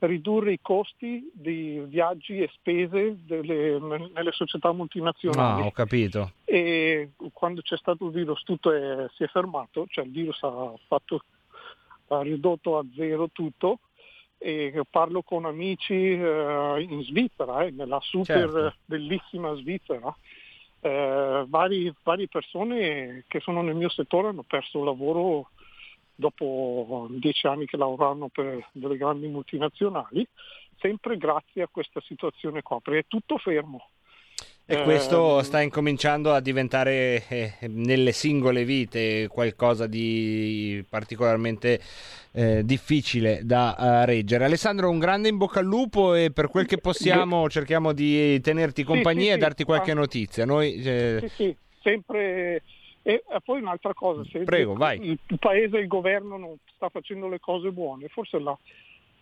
[0.00, 5.62] ridurre i costi di viaggi e spese delle- nelle società multinazionali.
[5.62, 6.32] Ah, ho capito.
[6.44, 10.72] E quando c'è stato il virus tutto è- si è fermato, cioè il virus ha,
[10.86, 11.24] fatto,
[12.08, 13.80] ha ridotto a zero tutto
[14.38, 18.74] e parlo con amici eh, in Svizzera, eh, nella super Certo.
[18.84, 20.14] bellissima Svizzera.
[20.80, 25.50] Eh, vari- varie persone che sono nel mio settore hanno perso il lavoro
[26.18, 30.26] dopo dieci anni che lavoravano per delle grandi multinazionali,
[30.80, 33.88] sempre grazie a questa situazione qua, perché è tutto fermo.
[34.70, 41.80] E questo sta incominciando a diventare eh, nelle singole vite qualcosa di particolarmente
[42.32, 44.44] eh, difficile da eh, reggere.
[44.44, 48.84] Alessandro, un grande in bocca al lupo e per quel che possiamo cerchiamo di tenerti
[48.84, 49.38] compagnia sì, e sì.
[49.38, 49.94] darti qualche Ah.
[49.94, 50.44] notizia.
[50.44, 52.62] Noi, eh, Sì, sì, sempre.
[53.08, 56.90] E e poi un'altra cosa, se Prego, il, il paese e il governo non sta
[56.90, 58.58] facendo le cose buone, forse è, la-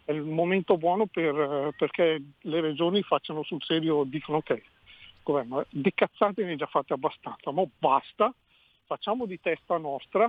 [0.05, 4.61] è il momento buono per, eh, perché le regioni facciano sul serio, dicono ok,
[5.23, 8.35] governo, eh, di cazzate ne hai già fatte abbastanza, ma basta,
[8.87, 10.29] facciamo di testa nostra,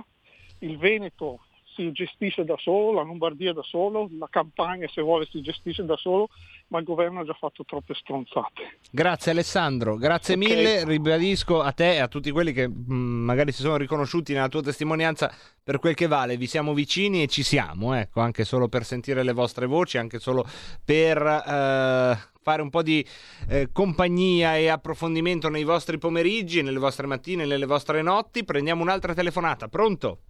[0.60, 1.40] il Veneto
[1.78, 5.96] si gestisce da solo, la Lombardia da solo, la Campania se vuole si gestisce da
[5.96, 6.28] solo,
[6.68, 8.78] ma il governo ha già fatto troppe stronzate.
[8.90, 10.40] Grazie Alessandro, grazie Ok.
[10.40, 14.48] mille, ribadisco a te e a tutti quelli che mh, magari si sono riconosciuti nella
[14.48, 15.32] tua testimonianza
[15.62, 19.22] per quel che vale, vi siamo vicini e ci siamo, ecco, anche solo per sentire
[19.22, 20.44] le vostre voci, anche solo
[20.84, 23.06] per eh, fare un po' di
[23.48, 28.44] eh, compagnia e approfondimento nei vostri pomeriggi, nelle vostre mattine, nelle vostre notti.
[28.44, 30.20] Prendiamo un'altra telefonata, pronto?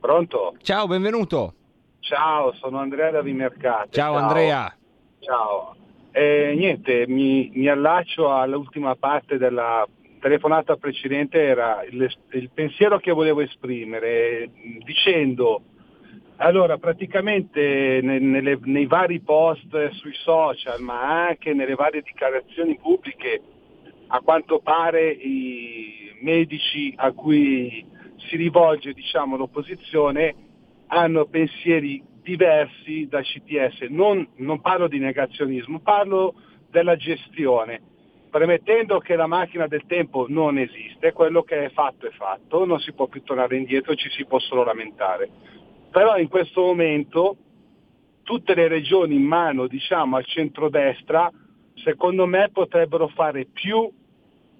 [0.00, 0.54] Pronto?
[0.62, 1.54] Ciao, benvenuto.
[2.00, 3.90] Ciao, sono Andrea da Vimercate.
[3.92, 4.74] Ciao, Andrea.
[5.20, 5.76] Ciao.
[6.12, 9.86] Eh, niente, mi, mi allaccio all'ultima parte della
[10.20, 14.50] telefonata precedente, era il, il pensiero che volevo esprimere,
[14.84, 15.62] dicendo,
[16.36, 23.40] allora praticamente ne- nelle- nei vari post sui social, ma anche nelle varie dichiarazioni pubbliche,
[24.08, 27.86] a quanto pare i medici a cui
[28.28, 30.34] si rivolge diciamo, l'opposizione
[30.88, 33.82] hanno pensieri diversi da CTS.
[33.88, 36.34] Non, non parlo di negazionismo, parlo
[36.70, 37.80] della gestione,
[38.30, 42.78] premettendo che la macchina del tempo non esiste, quello che è fatto è fatto, non
[42.80, 45.28] si può più tornare indietro, ci si può solo lamentare.
[45.90, 47.36] Però in questo momento
[48.22, 51.30] tutte le regioni in mano diciamo, al centrodestra,
[51.82, 53.90] secondo me potrebbero fare più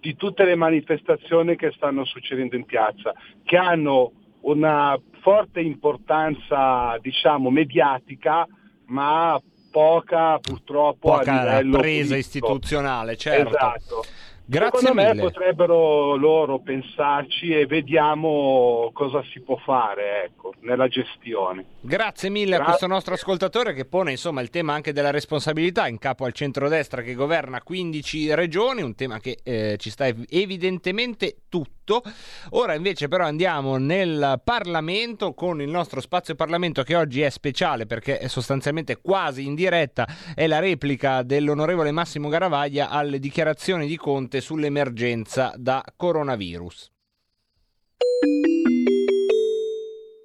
[0.01, 3.13] di tutte le manifestazioni che stanno succedendo in piazza,
[3.45, 4.13] che hanno
[4.43, 8.47] una forte importanza, diciamo, mediatica,
[8.87, 9.41] ma
[9.71, 12.17] poca purtroppo a Poca livello presa politico.
[12.17, 13.49] istituzionale, certo.
[13.49, 14.05] Esatto.
[14.51, 15.15] Grazie Secondo mille.
[15.15, 21.65] me potrebbero loro pensarci e vediamo cosa si può fare ecco, nella gestione.
[21.79, 22.65] Grazie mille a Grazie.
[22.65, 27.01] questo nostro ascoltatore che pone insomma il tema anche della responsabilità in capo al centrodestra
[27.03, 32.03] che governa 15 regioni, un tema che eh, ci sta ev- evidentemente tutto.
[32.51, 37.87] Ora invece però andiamo nel Parlamento con il nostro spazio Parlamento che oggi è speciale
[37.87, 43.97] perché è sostanzialmente quasi in diretta, è la replica dell'onorevole Massimo Garavaglia alle dichiarazioni di
[43.97, 46.91] Conte sull'emergenza da coronavirus.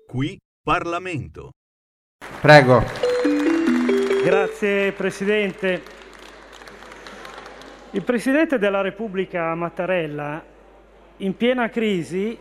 [0.08, 1.52] Qui Parlamento.
[2.42, 2.84] Prego.
[4.24, 5.82] Grazie Presidente.
[7.92, 10.44] Il Presidente della Repubblica Mattarella,
[11.18, 12.38] in piena crisi,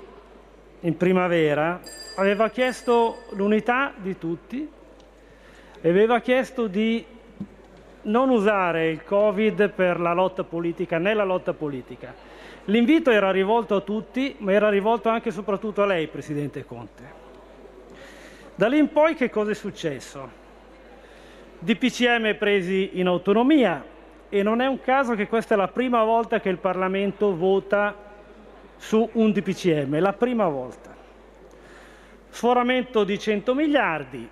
[0.80, 1.80] in primavera,
[2.16, 4.68] aveva chiesto l'unità di tutti
[5.80, 7.04] e aveva chiesto di
[8.04, 12.14] non usare il Covid per la lotta politica, nella lotta politica.
[12.66, 17.22] L'invito era rivolto a tutti, ma era rivolto anche e soprattutto a lei, Presidente Conte.
[18.54, 20.42] Da lì in poi che cosa è successo?
[21.58, 23.84] DPCM presi in autonomia
[24.28, 27.94] e non è un caso che questa è la prima volta che il Parlamento vota
[28.76, 30.94] su un DPCM, la prima volta.
[32.28, 34.28] Sforamento di 100 miliardi,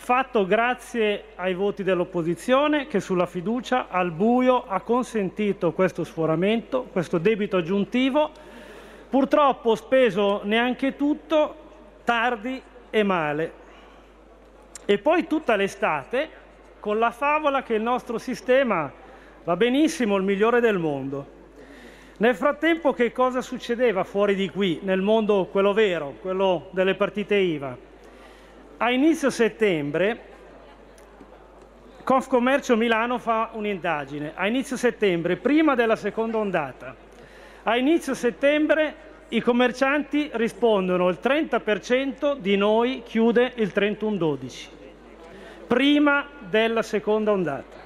[0.00, 7.18] fatto grazie ai voti dell'opposizione che sulla fiducia al buio ha consentito questo sforamento, questo
[7.18, 8.30] debito aggiuntivo,
[9.10, 11.54] purtroppo speso neanche tutto,
[12.02, 13.52] tardi e male.
[14.86, 16.30] E poi tutta l'estate
[16.80, 18.90] con la favola che il nostro sistema
[19.44, 21.38] va benissimo, il migliore del mondo.
[22.16, 27.36] Nel frattempo che cosa succedeva fuori di qui, nel mondo quello vero, quello delle partite
[27.36, 27.88] IVA?
[28.82, 30.18] A inizio settembre
[32.02, 36.96] Confcommercio Milano fa un'indagine, a inizio settembre, prima della seconda ondata.
[37.64, 38.94] A inizio settembre
[39.28, 44.68] i commercianti rispondono il 30% di noi chiude il 31-12,
[45.66, 47.76] prima della seconda ondata.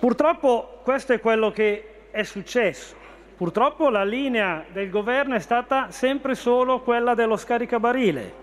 [0.00, 2.99] Purtroppo questo è quello che è successo.
[3.40, 8.34] Purtroppo la linea del governo è stata sempre solo quella dello scaricabarile.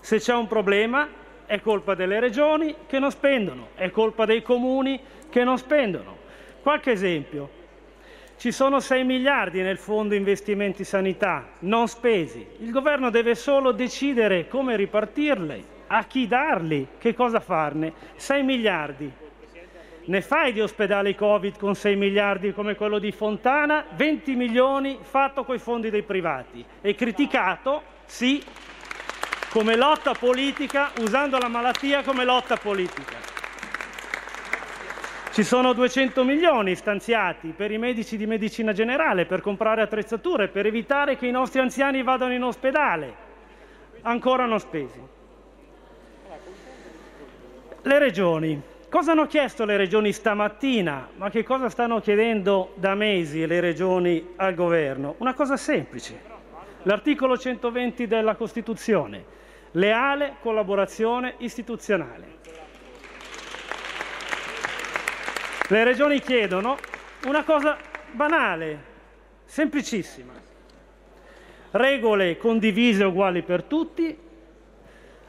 [0.00, 1.08] Se c'è un problema
[1.46, 5.00] è colpa delle regioni che non spendono, è colpa dei comuni
[5.30, 6.18] che non spendono.
[6.62, 7.50] Qualche esempio.
[8.36, 12.46] Ci sono 6 miliardi nel fondo investimenti sanità non spesi.
[12.60, 17.92] Il governo deve solo decidere come ripartirli, a chi darli, che cosa farne.
[18.14, 19.12] 6 miliardi.
[20.08, 25.42] Ne fai di ospedali Covid con 6 miliardi come quello di Fontana, 20 milioni fatto
[25.42, 26.64] coi fondi dei privati.
[26.80, 28.40] E criticato, sì,
[29.50, 33.16] come lotta politica, usando la malattia come lotta politica.
[35.32, 40.66] Ci sono 200 milioni stanziati per i medici di medicina generale, per comprare attrezzature, per
[40.66, 43.14] evitare che i nostri anziani vadano in ospedale,
[44.02, 45.00] ancora non spesi.
[47.82, 48.74] Le regioni.
[48.96, 51.10] Cosa hanno chiesto le regioni stamattina?
[51.16, 55.16] Ma che cosa stanno chiedendo da mesi le regioni al governo?
[55.18, 56.18] Una cosa semplice.
[56.84, 59.22] L'articolo 120 della Costituzione.
[59.72, 62.38] Leale collaborazione istituzionale.
[65.68, 66.78] Le regioni chiedono
[67.26, 67.76] una cosa
[68.12, 68.82] banale,
[69.44, 70.32] semplicissima.
[71.72, 74.18] Regole condivise uguali per tutti.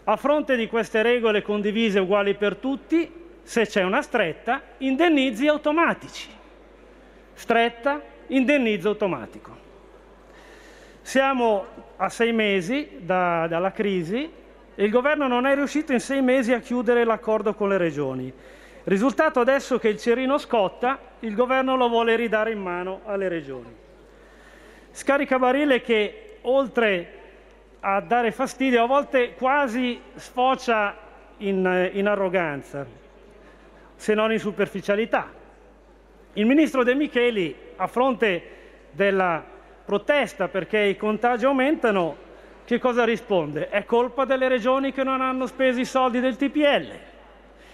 [0.06, 6.28] A fronte di queste regole condivise uguali per tutti, se c'è una stretta, indennizi automatici.
[7.34, 9.56] Stretta, indennizzo automatico.
[11.02, 11.66] Siamo
[11.96, 14.30] a sei mesi da- dalla crisi
[14.76, 18.34] e il governo non è riuscito in sei mesi a chiudere l'accordo con le regioni.
[18.84, 23.74] Risultato adesso che il cerino scotta, il governo lo vuole ridare in mano alle regioni.
[24.92, 27.14] Scaricabarile che oltre
[27.80, 30.98] a dare fastidio a volte quasi sfocia
[31.38, 33.07] in, in arroganza,
[33.98, 35.30] se non in superficialità.
[36.34, 38.42] Il ministro De Micheli, a fronte
[38.92, 39.44] della
[39.84, 42.26] protesta perché i contagi aumentano,
[42.64, 43.70] che cosa risponde?
[43.70, 46.92] È colpa delle regioni che non hanno speso i soldi del TPL.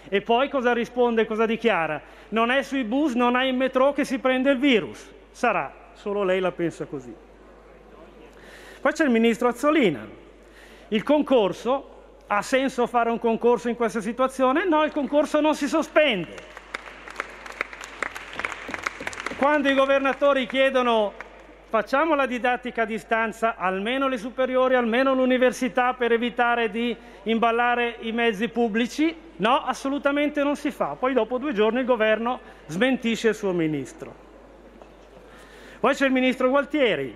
[0.08, 2.00] E poi cosa risponde, cosa dichiara?
[2.30, 5.10] Non è sui bus, non è in metro che si prende il virus.
[5.30, 7.14] Sarà, solo lei la pensa così.
[8.80, 10.06] Poi c'è il ministro Azzolina.
[10.88, 11.93] Il concorso,
[12.26, 14.64] ha senso fare un concorso in questa situazione?
[14.66, 16.52] No, il concorso non si sospende.
[19.36, 21.12] Quando i governatori chiedono
[21.68, 28.12] facciamo la didattica a distanza, almeno le superiori, almeno l'università, per evitare di imballare i
[28.12, 29.14] mezzi pubblici?
[29.36, 30.96] No, assolutamente non si fa.
[30.96, 34.14] Poi dopo due giorni il governo smentisce il suo ministro.
[35.80, 37.14] Poi c'è il ministro Gualtieri,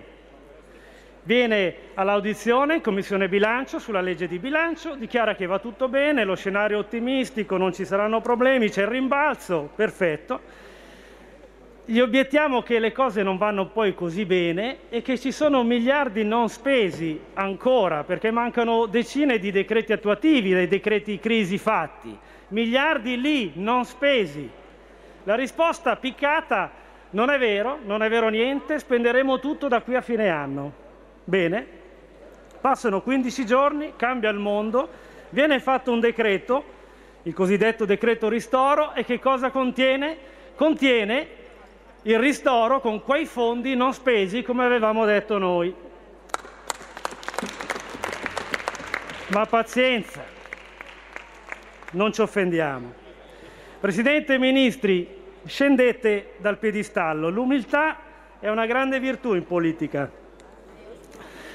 [1.28, 6.34] viene all'audizione in Commissione bilancio sulla legge di bilancio, dichiara che va tutto bene, lo
[6.34, 10.40] scenario è ottimistico, non ci saranno problemi, c'è il rimbalzo, perfetto.
[11.84, 16.24] Gli obiettiamo che le cose non vanno poi così bene e che ci sono miliardi
[16.24, 22.16] non spesi ancora, perché mancano decine di decreti attuativi, dei decreti crisi fatti.
[22.48, 24.48] Miliardi lì non spesi.
[25.24, 26.70] La risposta piccata
[27.10, 30.86] non è vero, non è vero niente, spenderemo tutto da qui a fine anno.
[31.28, 31.66] Bene,
[32.58, 34.88] passano 15 giorni, cambia il mondo,
[35.28, 36.64] viene fatto un decreto,
[37.24, 40.16] il cosiddetto decreto ristoro, e che cosa contiene?
[40.54, 41.28] Contiene
[42.04, 45.74] il ristoro con quei fondi non spesi come avevamo detto noi.
[49.26, 50.24] Ma pazienza,
[51.90, 52.90] non ci offendiamo.
[53.80, 55.06] Presidente e Ministri,
[55.44, 57.28] scendete dal piedistallo.
[57.28, 57.98] L'umiltà
[58.40, 60.17] è una grande virtù in politica.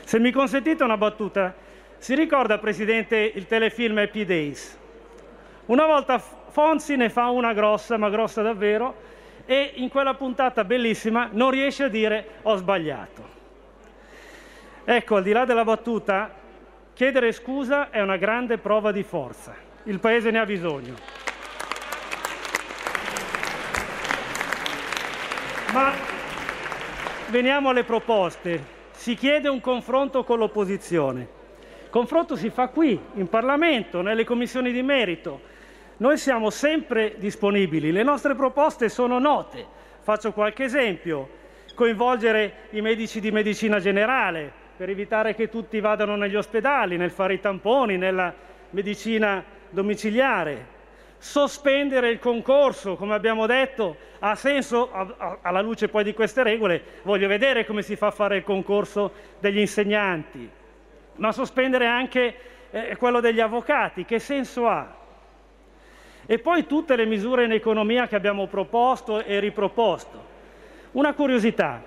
[0.05, 1.55] Se mi consentite una battuta,
[1.97, 4.77] si ricorda, Presidente, il telefilm Happy Days?
[5.67, 8.95] Una volta Fonzi ne fa una grossa, ma grossa davvero,
[9.45, 13.31] e in quella puntata bellissima non riesce a dire ho sbagliato.
[14.83, 16.31] Ecco, al di là della battuta,
[16.93, 19.55] chiedere scusa è una grande prova di forza.
[19.83, 20.93] Il Paese ne ha bisogno.
[25.71, 25.91] Ma
[27.29, 28.81] veniamo alle proposte.
[29.03, 31.27] Si chiede un confronto con l'opposizione.
[31.89, 35.41] Confronto si fa qui, in Parlamento, nelle commissioni di merito
[35.97, 39.65] noi siamo sempre disponibili, le nostre proposte sono note.
[39.99, 41.27] Faccio qualche esempio:
[41.75, 47.33] coinvolgere i medici di medicina generale per evitare che tutti vadano negli ospedali, nel fare
[47.33, 48.33] i tamponi, nella
[48.69, 50.72] medicina domiciliare.
[51.23, 54.91] Sospendere il concorso, come abbiamo detto, ha senso
[55.41, 56.83] alla luce poi di queste regole.
[57.03, 60.49] Voglio vedere come si fa a fare il concorso degli insegnanti,
[61.15, 62.35] ma sospendere anche
[62.71, 64.93] eh, quello degli avvocati, che senso ha?
[66.25, 70.21] E poi tutte le misure in economia che abbiamo proposto e riproposto.
[70.91, 71.81] Una curiosità,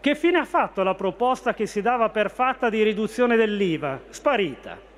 [0.00, 4.00] che fine ha fatto la proposta che si dava per fatta di riduzione dell'IVA?
[4.10, 4.90] Sparita.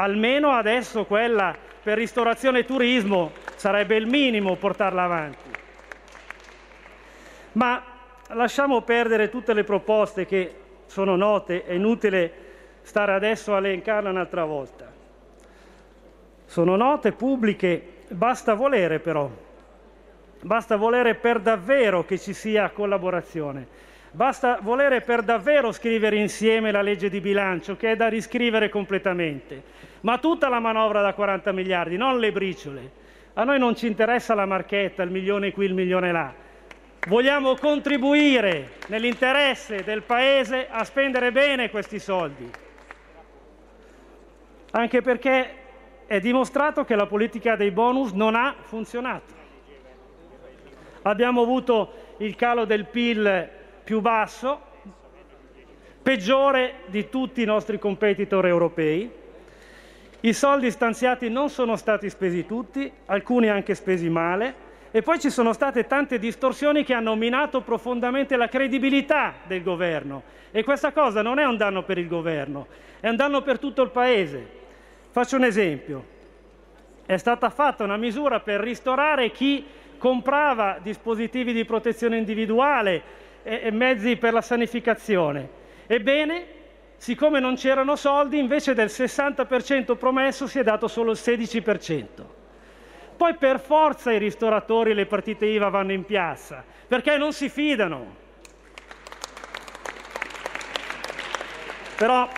[0.00, 5.50] Almeno adesso quella per ristorazione e turismo sarebbe il minimo portarla avanti.
[7.52, 7.82] Ma
[8.28, 10.54] lasciamo perdere tutte le proposte che
[10.86, 12.32] sono note, è inutile
[12.82, 14.90] stare adesso a elencarle un'altra volta.
[16.46, 19.30] Sono note, pubbliche Basta volere però,
[20.40, 23.66] basta volere per davvero che ci sia collaborazione,
[24.12, 29.62] basta volere per davvero scrivere insieme la legge di bilancio che è da riscrivere completamente,
[30.00, 32.90] ma tutta la manovra da 40 miliardi, non le briciole.
[33.34, 36.32] A noi non ci interessa la marchetta, il milione qui, il milione là.
[37.06, 42.50] Vogliamo contribuire nell'interesse del Paese a spendere bene questi soldi.
[44.72, 45.54] Anche perché
[46.06, 49.36] è dimostrato che la politica dei bonus non ha funzionato.
[51.02, 53.48] Abbiamo avuto il calo del PIL
[53.84, 54.60] più basso,
[56.02, 59.17] peggiore di tutti i nostri competitor europei.
[60.20, 65.30] I soldi stanziati non sono stati spesi tutti, alcuni anche spesi male, e poi ci
[65.30, 70.22] sono state tante distorsioni che hanno minato profondamente la credibilità del governo.
[70.50, 72.66] E questa cosa non è un danno per il governo,
[72.98, 74.44] è un danno per tutto il Paese.
[75.10, 76.04] Faccio un esempio.
[77.06, 79.64] È stata fatta una misura per ristorare chi
[79.98, 83.02] comprava dispositivi di protezione individuale
[83.44, 85.48] e mezzi per la sanificazione.
[85.86, 86.44] Ebbene,
[86.98, 92.06] siccome non c'erano soldi, invece del 60% promesso si è dato solo il 16%.
[93.16, 97.48] Poi per forza i ristoratori e le partite IVA vanno in piazza, perché non si
[97.48, 98.26] fidano.
[101.96, 102.28] Però,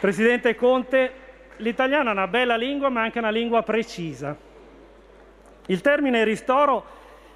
[0.00, 1.12] Presidente Conte,
[1.58, 4.36] l'italiano è una bella lingua, ma anche una lingua precisa.
[5.66, 6.84] Il termine ristoro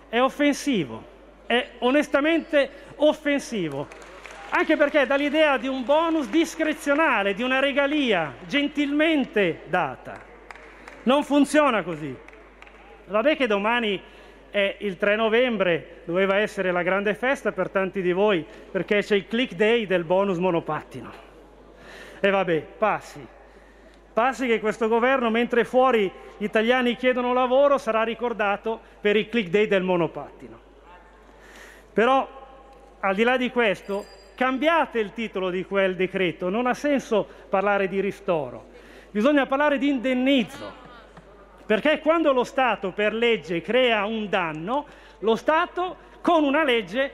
[0.09, 1.02] è offensivo,
[1.46, 3.86] è onestamente offensivo,
[4.56, 10.22] anche perché dà l'idea di un bonus discrezionale, di una regalia gentilmente data.
[11.02, 12.16] Non funziona così.
[13.06, 14.01] Vabbè che domani
[14.51, 19.16] è il 3 novembre, doveva essere la grande festa per tanti di voi, perché c'è
[19.16, 21.10] il click day del bonus monopattino.
[22.20, 23.26] E vabbè, passi.
[24.12, 29.51] Passi che questo governo, mentre fuori gli italiani chiedono lavoro, sarà ricordato per il click
[29.51, 30.60] day del monopattino.
[31.93, 32.28] Però
[33.01, 37.89] al di là di questo, cambiate il titolo di quel decreto, non ha senso parlare
[37.89, 38.66] di ristoro,
[39.11, 40.73] bisogna parlare di indennizzo,
[41.66, 44.86] perché quando lo Stato per legge crea un danno,
[45.20, 47.12] lo Stato con una legge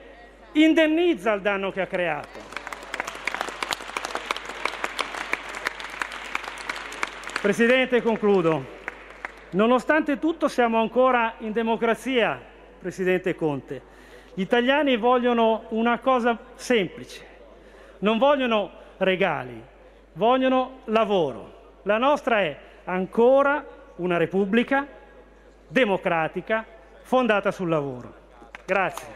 [0.53, 2.59] indennizza il danno che ha creato.
[7.41, 8.79] Presidente, concludo.
[9.51, 12.39] Nonostante tutto siamo ancora in democrazia,
[12.79, 13.90] Presidente Conte.
[14.33, 17.25] Gli italiani vogliono una cosa semplice,
[17.99, 19.61] non vogliono regali,
[20.13, 21.79] vogliono lavoro.
[21.83, 23.65] La nostra è ancora
[23.97, 24.87] una Repubblica
[25.67, 26.65] democratica
[27.01, 28.13] fondata sul lavoro.
[28.65, 29.07] Grazie.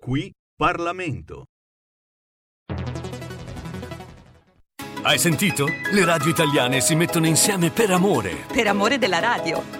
[0.00, 1.44] Qui Parlamento.
[5.02, 5.64] Hai sentito?
[5.92, 8.44] Le radio italiane si mettono insieme per amore.
[8.52, 9.79] Per amore della radio.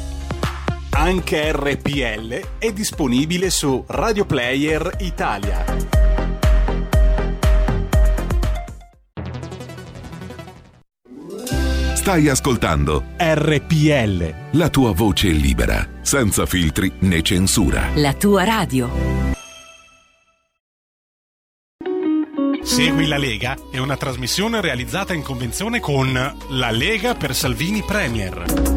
[0.93, 5.63] Anche RPL è disponibile su Radio Player Italia.
[11.95, 14.33] Stai ascoltando RPL.
[14.51, 17.89] la tua voce libera, senza filtri né censura.
[17.95, 18.89] La tua radio.
[22.63, 26.13] Segui la Lega è una trasmissione realizzata in convenzione con
[26.49, 28.70] La Lega per Salvini Premier.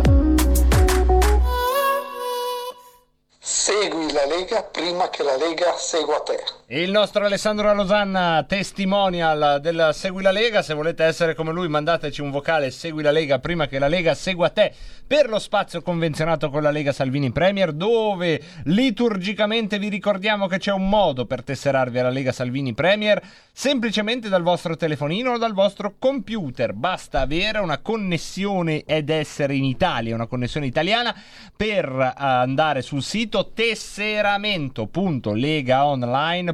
[3.47, 6.43] Segui la Lega prima che la Lega segua te.
[6.69, 10.63] Il nostro Alessandro Losanna, testimonial del Segui la Lega.
[10.63, 14.15] Se volete essere come lui, mandateci un vocale Segui la Lega prima che la Lega
[14.15, 14.73] segua te
[15.07, 20.73] per lo spazio convenzionato con la Lega Salvini Premier, dove liturgicamente vi ricordiamo che c'è
[20.73, 23.23] un modo per tesserarvi alla Lega Salvini Premier,
[23.53, 26.73] semplicemente dal vostro telefonino o dal vostro computer.
[26.73, 31.15] Basta avere una connessione ed essere in Italia, una connessione italiana,
[31.55, 33.51] per andare sul sito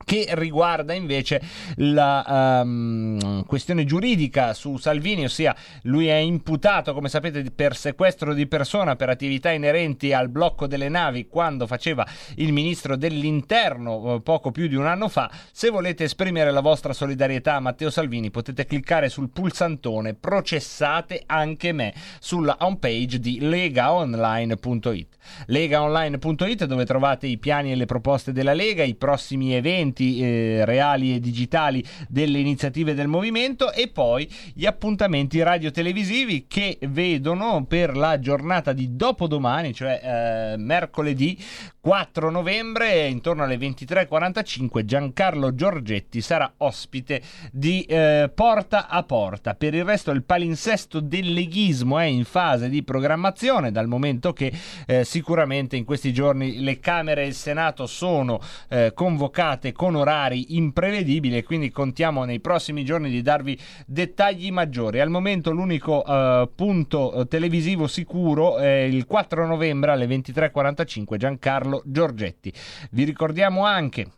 [0.04, 1.40] che riguarda invece
[1.76, 8.46] la um, questione giuridica su Salvini, ossia lui è imputato, come sapete, per sequestro di
[8.46, 12.06] persona per attività inerenti al blocco delle navi quando faceva
[12.36, 15.30] il ministro dell'interno eh, poco più di un anno fa.
[15.52, 21.72] Se volete esprimere la vostra solidarietà a Matteo Salvini potete cliccare sul pulsantone processate anche
[21.72, 25.08] me sulla homepage di legaonline.it.
[25.46, 31.14] Legaonline.it dove trovate i piani e le proposte della Lega, i prossimi eventi eh, reali
[31.14, 38.18] e digitali delle iniziative del movimento e poi gli appuntamenti radio-televisivi che vedono per la
[38.18, 41.38] giornata di dopodomani, cioè eh, mercoledì
[41.82, 49.54] 4 novembre, intorno alle 23.45, Giancarlo Giorgetti sarà ospite di eh, Porta a Porta.
[49.54, 54.52] Per il resto il palinsesto del leghismo è in fase di programmazione, dal momento che
[54.86, 60.56] eh, sicuramente in questi giorni le Camere e il Senato sono eh, convocate con orari
[60.56, 65.00] imprevedibili e quindi contiamo nei prossimi giorni di darvi dettagli maggiori.
[65.00, 71.68] Al momento l'unico eh, punto eh, televisivo sicuro è il 4 novembre alle 23.45 Giancarlo
[71.84, 72.52] Giorgetti.
[72.90, 74.10] Vi ricordiamo anche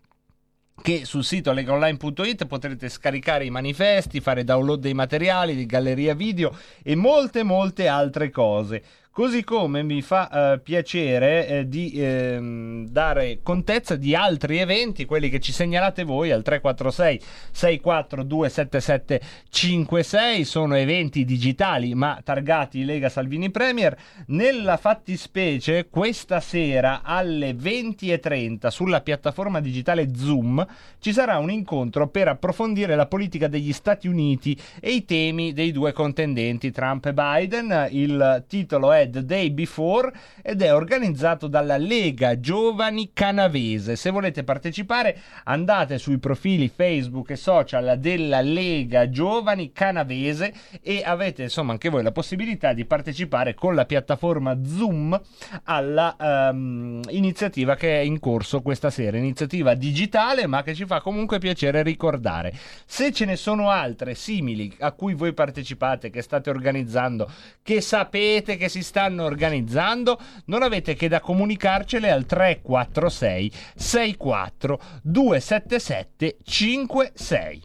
[0.83, 6.57] che sul sito legaonline.it potrete scaricare i manifesti, fare download dei materiali, di galleria video
[6.83, 8.83] e molte molte altre cose.
[9.15, 15.29] Così come mi fa eh, piacere eh, di ehm, dare contezza di altri eventi, quelli
[15.29, 17.21] che ci segnalate voi al 346
[17.51, 23.95] 642 7756, sono eventi digitali ma targati Lega Salvini Premier.
[24.29, 30.67] Nella fattispecie questa sera alle 20.30 sulla piattaforma digitale Zoom
[31.01, 35.71] ci sarà un incontro per approfondire la politica degli Stati Uniti e i temi dei
[35.71, 37.89] due contendenti Trump e Biden.
[37.91, 40.13] Il titolo è The Day Before,
[40.43, 43.97] ed è organizzato dalla Lega Giovani Canavese.
[43.97, 50.53] Se volete partecipare andate sui profili Facebook e social della Lega Giovani Canavese
[50.83, 55.21] e avete insomma anche voi la possibilità di partecipare con la piattaforma Zoom
[55.65, 61.01] alla um, iniziativa che è in corso questa sera, iniziativa digitale ma che ci fa
[61.01, 62.53] comunque piacere ricordare.
[62.85, 67.31] Se ce ne sono altre simili a cui voi partecipate, che state organizzando,
[67.63, 76.37] che sapete che si stanno organizzando, non avete che da comunicarcele al 346 64 277
[76.45, 77.63] 56.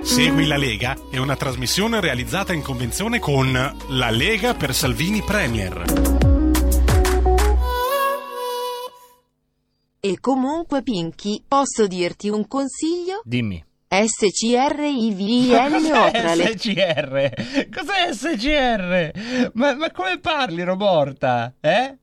[0.00, 5.84] Segui la Lega è una trasmissione realizzata in convenzione con La Lega per Salvini Premier.
[10.00, 13.20] E comunque Pinky, posso dirti un consiglio?
[13.24, 13.66] Dimmi.
[13.88, 16.52] SCRIVIN o tra le...
[16.58, 17.68] SCR?
[17.74, 19.50] Cos'è SCR?
[19.54, 21.54] Ma, ma come parli, Roborta?
[21.60, 21.96] Eh?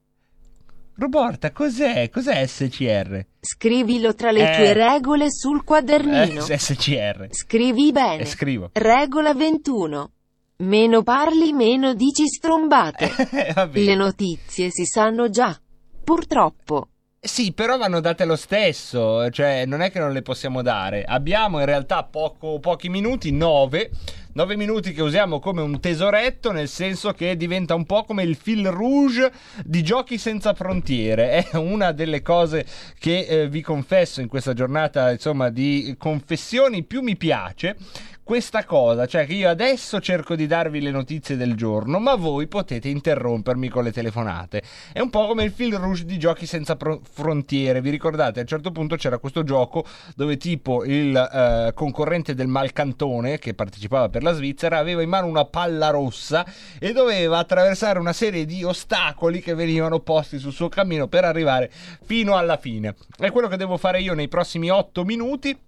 [0.97, 2.09] Roborta, cos'è?
[2.09, 3.25] Cos'è SCR?
[3.39, 4.55] Scrivilo tra le Eh.
[4.55, 6.45] tue regole sul quadernino.
[6.47, 7.27] Eh, SCR.
[7.31, 8.21] Scrivi bene.
[8.21, 8.69] E scrivo.
[8.73, 10.11] Regola 21.
[10.57, 13.11] Meno parli, meno dici strombate.
[13.29, 13.69] Eh.
[13.83, 15.55] Le notizie si sanno già.
[16.03, 16.87] Purtroppo.
[17.25, 21.03] Sì, però vanno date lo stesso, cioè non è che non le possiamo dare.
[21.03, 23.89] Abbiamo in realtà poco- pochi minuti, nove.
[24.33, 28.35] Nove minuti che usiamo come un tesoretto, nel senso che diventa un po' come il
[28.35, 29.31] fil rouge
[29.63, 31.49] di Giochi senza frontiere.
[31.49, 32.63] È una delle cose
[32.99, 37.75] che eh, vi confesso in questa giornata, insomma, di confessioni più mi piace
[38.25, 42.47] questa cosa, cioè che io adesso cerco di darvi le notizie del giorno, ma voi
[42.47, 44.63] potete interrompermi con le telefonate.
[44.91, 47.81] È un po' come il fil rouge di giochi senza pro- frontiere.
[47.81, 48.39] Vi ricordate?
[48.39, 49.85] A un certo punto c'era questo gioco
[50.15, 55.27] dove tipo il eh, concorrente del Malcantone, che partecipava per la Svizzera, aveva in mano
[55.27, 56.43] una palla rossa
[56.79, 61.71] e doveva attraversare una serie di ostacoli che venivano posti sul suo cammino per arrivare
[62.03, 62.95] fino alla fine.
[63.15, 65.64] È quello che devo fare io nei prossimi 8 minuti.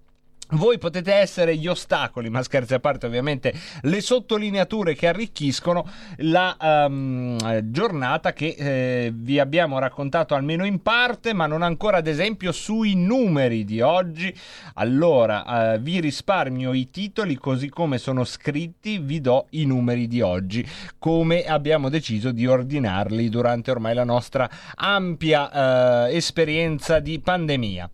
[0.51, 5.85] Voi potete essere gli ostacoli, ma scherzi a parte, ovviamente, le sottolineature che arricchiscono
[6.19, 12.07] la ehm, giornata che eh, vi abbiamo raccontato almeno in parte, ma non ancora, ad
[12.07, 14.33] esempio, sui numeri di oggi.
[14.75, 20.21] Allora, eh, vi risparmio i titoli così come sono scritti, vi do i numeri di
[20.21, 20.65] oggi,
[20.97, 27.89] come abbiamo deciso di ordinarli durante ormai la nostra ampia eh, esperienza di pandemia.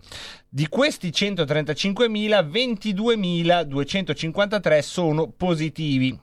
[0.49, 6.19] Di questi 135.000, 22.253 sono positivi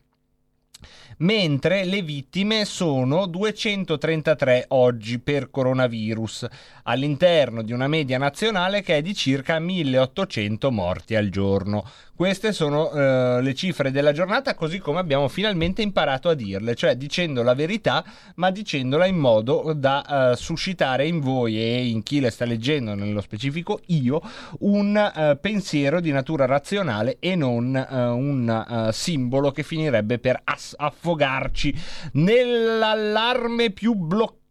[1.18, 6.48] mentre le vittime sono 233 oggi per coronavirus,
[6.84, 11.86] all'interno di una media nazionale che è di circa 1800 morti al giorno.
[12.16, 16.96] Queste sono eh, le cifre della giornata così come abbiamo finalmente imparato a dirle, cioè
[16.96, 22.20] dicendo la verità ma dicendola in modo da eh, suscitare in voi e in chi
[22.20, 24.22] le sta leggendo, nello specifico io,
[24.60, 30.40] un eh, pensiero di natura razionale e non eh, un eh, simbolo che finirebbe per
[30.44, 31.76] ass- affogarci.
[32.14, 34.42] Nell'allarme più bloccato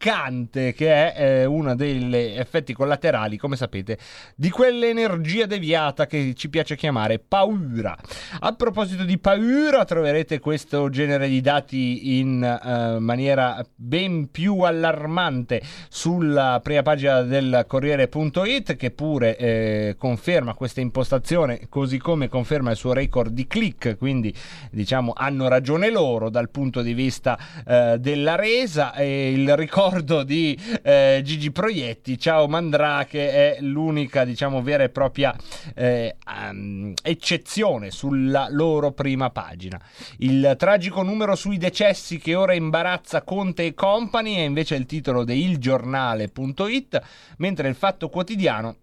[0.74, 3.97] che è eh, uno degli effetti collaterali, come sapete,
[4.35, 7.97] di quell'energia deviata che ci piace chiamare paura.
[8.41, 15.62] A proposito di paura, troverete questo genere di dati in eh, maniera ben più allarmante
[15.89, 22.77] sulla prima pagina del Corriere.it, che pure eh, conferma questa impostazione, così come conferma il
[22.77, 24.35] suo record di click, quindi
[24.73, 30.59] diciamo hanno ragione loro dal punto di vista eh, della resa e il ricordo di
[30.82, 35.36] eh, Gigi Proietti, ciao Mandrake, è l'unica diciamo vera e propria
[35.74, 36.16] eh,
[36.51, 39.78] um, eccezione sulla loro prima pagina.
[40.19, 45.24] Il tragico numero sui decessi che ora imbarazza Conte e compagni è invece il titolo
[45.24, 47.02] di ilgiornale.it,
[47.36, 48.77] mentre il Fatto Quotidiano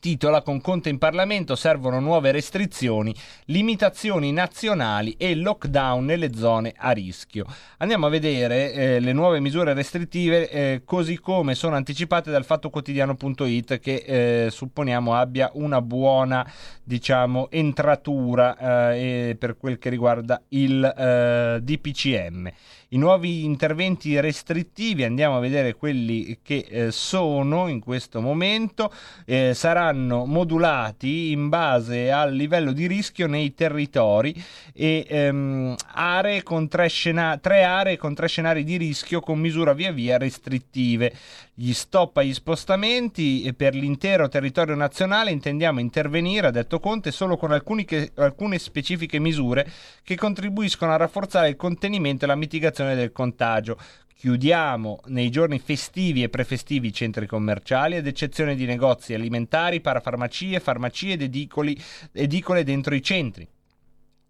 [0.00, 3.14] titola con Conte in Parlamento servono nuove restrizioni,
[3.46, 7.46] limitazioni nazionali e lockdown nelle zone a rischio.
[7.78, 13.78] Andiamo a vedere eh, le nuove misure restrittive eh, così come sono anticipate dal fattoquotidiano.it
[13.80, 14.04] che
[14.46, 16.50] eh, supponiamo abbia una buona
[16.82, 22.50] diciamo entratura eh, per quel che riguarda il eh, DPCM.
[22.94, 28.92] I nuovi interventi restrittivi, andiamo a vedere quelli che eh, sono in questo momento,
[29.24, 34.34] eh, saranno modulati in base al livello di rischio nei territori
[34.74, 39.72] e ehm, aree con tre, scena- tre aree con tre scenari di rischio con misura
[39.72, 41.14] via via restrittive.
[41.54, 47.36] Gli stop agli spostamenti e per l'intero territorio nazionale intendiamo intervenire, ha detto Conte, solo
[47.36, 49.70] con che, alcune specifiche misure
[50.02, 53.78] che contribuiscono a rafforzare il contenimento e la mitigazione del contagio.
[54.14, 60.60] Chiudiamo nei giorni festivi e prefestivi i centri commerciali, ad eccezione di negozi alimentari, parafarmacie,
[60.60, 61.76] farmacie ed edicoli,
[62.12, 63.48] edicole dentro i centri.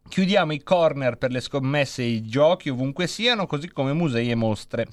[0.09, 4.35] Chiudiamo i corner per le scommesse e i giochi ovunque siano, così come musei e
[4.35, 4.87] mostre.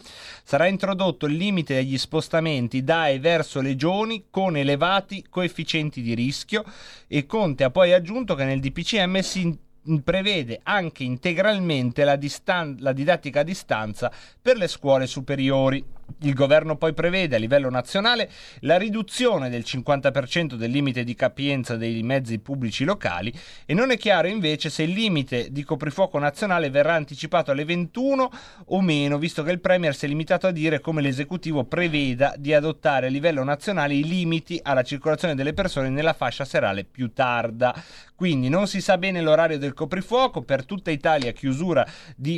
[0.44, 6.64] Sarà introdotto il limite agli spostamenti da e verso legioni con elevati coefficienti di rischio
[7.08, 9.58] e Conte ha poi aggiunto che nel DPCM si
[10.04, 14.12] prevede anche integralmente la, distan- la didattica a distanza
[14.42, 15.84] per le scuole superiori.
[16.22, 18.30] Il governo poi prevede a livello nazionale
[18.62, 23.34] la riduzione del 50% del limite di capienza dei mezzi pubblici locali
[23.66, 28.32] e non è chiaro invece se il limite di coprifuoco nazionale verrà anticipato alle 21
[28.66, 32.54] o meno, visto che il Premier si è limitato a dire come l'esecutivo preveda di
[32.54, 37.76] adottare a livello nazionale i limiti alla circolazione delle persone nella fascia serale più tarda.
[38.16, 41.88] Quindi non si sa bene l'orario del coprifuoco, per tutta Italia chiusura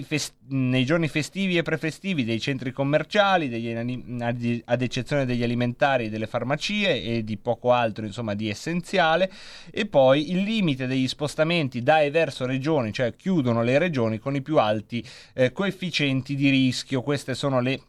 [0.05, 6.09] fest- nei giorni festivi e prefestivi dei centri commerciali, dei degli, ad eccezione degli alimentari
[6.09, 9.31] delle farmacie e di poco altro insomma di essenziale.
[9.71, 14.35] E poi il limite degli spostamenti da e verso regioni cioè chiudono le regioni con
[14.35, 17.01] i più alti eh, coefficienti di rischio.
[17.01, 17.81] Queste sono le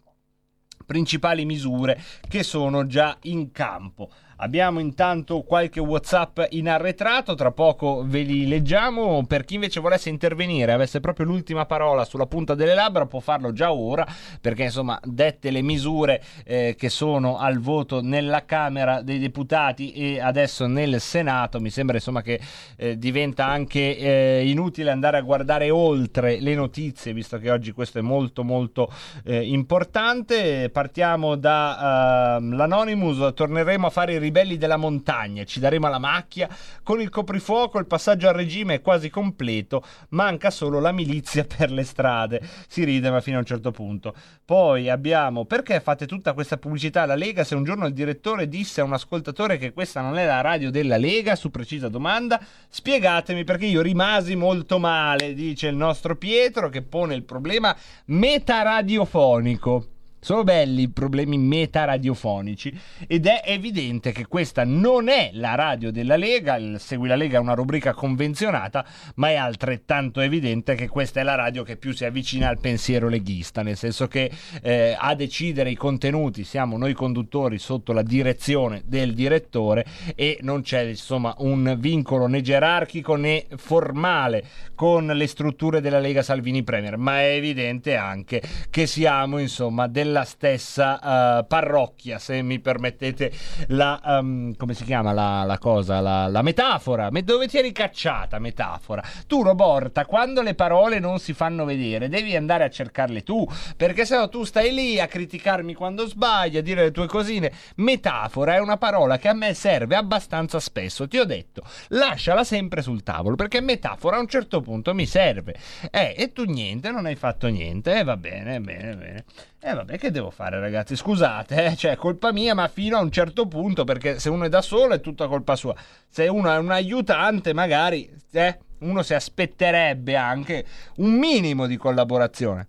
[0.84, 8.02] principali misure che sono già in campo Abbiamo intanto qualche WhatsApp in arretrato, tra poco
[8.06, 9.24] ve li leggiamo.
[9.26, 13.52] Per chi invece volesse intervenire, avesse proprio l'ultima parola sulla punta delle labbra, può farlo
[13.52, 14.06] già ora,
[14.40, 20.20] perché insomma, dette le misure eh, che sono al voto nella Camera dei Deputati e
[20.20, 22.40] adesso nel Senato, mi sembra insomma che
[22.76, 27.98] eh, diventa anche eh, inutile andare a guardare oltre le notizie, visto che oggi questo
[27.98, 28.90] è molto molto
[29.24, 30.70] eh, importante.
[30.70, 36.48] Partiamo da uh, l'Anonymous, torneremo a fare i ribelli della montagna, ci daremo la macchia.
[36.82, 41.70] Con il coprifuoco il passaggio al regime è quasi completo, manca solo la milizia per
[41.70, 42.40] le strade.
[42.66, 44.14] Si ride ma fino a un certo punto.
[44.44, 48.80] Poi abbiamo perché fate tutta questa pubblicità alla Lega se un giorno il direttore disse
[48.80, 53.44] a un ascoltatore che questa non è la radio della Lega, su precisa domanda, spiegatemi
[53.44, 57.76] perché io rimasi molto male, dice il nostro Pietro che pone il problema
[58.06, 59.91] metaradiofonico.
[60.24, 62.72] Sono belli i problemi meta-radiofonici
[63.08, 67.38] ed è evidente che questa non è la radio della Lega, il Segui la Lega
[67.38, 68.86] è una rubrica convenzionata,
[69.16, 73.08] ma è altrettanto evidente che questa è la radio che più si avvicina al pensiero
[73.08, 74.30] leghista, nel senso che
[74.62, 79.84] eh, a decidere i contenuti siamo noi conduttori sotto la direzione del direttore
[80.14, 84.44] e non c'è insomma un vincolo né gerarchico né formale
[84.76, 88.40] con le strutture della Lega Salvini Premier, ma è evidente anche
[88.70, 90.98] che siamo insomma del nella stessa
[91.40, 93.32] uh, parrocchia, se mi permettete
[93.68, 97.72] la, um, come si chiama la, la cosa, la, la metafora, Me, dove ti eri
[97.72, 99.02] cacciata metafora?
[99.26, 104.04] Tu Roborta, quando le parole non si fanno vedere, devi andare a cercarle tu, perché
[104.04, 107.50] se no tu stai lì a criticarmi quando sbagli, a dire le tue cosine.
[107.76, 112.82] Metafora è una parola che a me serve abbastanza spesso, ti ho detto, lasciala sempre
[112.82, 115.56] sul tavolo, perché metafora a un certo punto mi serve.
[115.90, 119.24] Eh, e tu niente, non hai fatto niente, e eh, va bene, bene, bene.
[119.64, 120.96] E eh vabbè, che devo fare, ragazzi?
[120.96, 121.76] Scusate, eh?
[121.76, 124.94] cioè, colpa mia, ma fino a un certo punto, perché se uno è da solo
[124.94, 125.76] è tutta colpa sua.
[126.08, 130.66] Se uno è un aiutante, magari eh, uno si aspetterebbe anche
[130.96, 132.68] un minimo di collaborazione.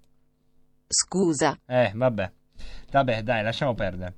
[0.87, 1.57] Scusa.
[1.65, 2.31] Eh, vabbè.
[2.91, 4.13] Vabbè, dai, lasciamo perdere.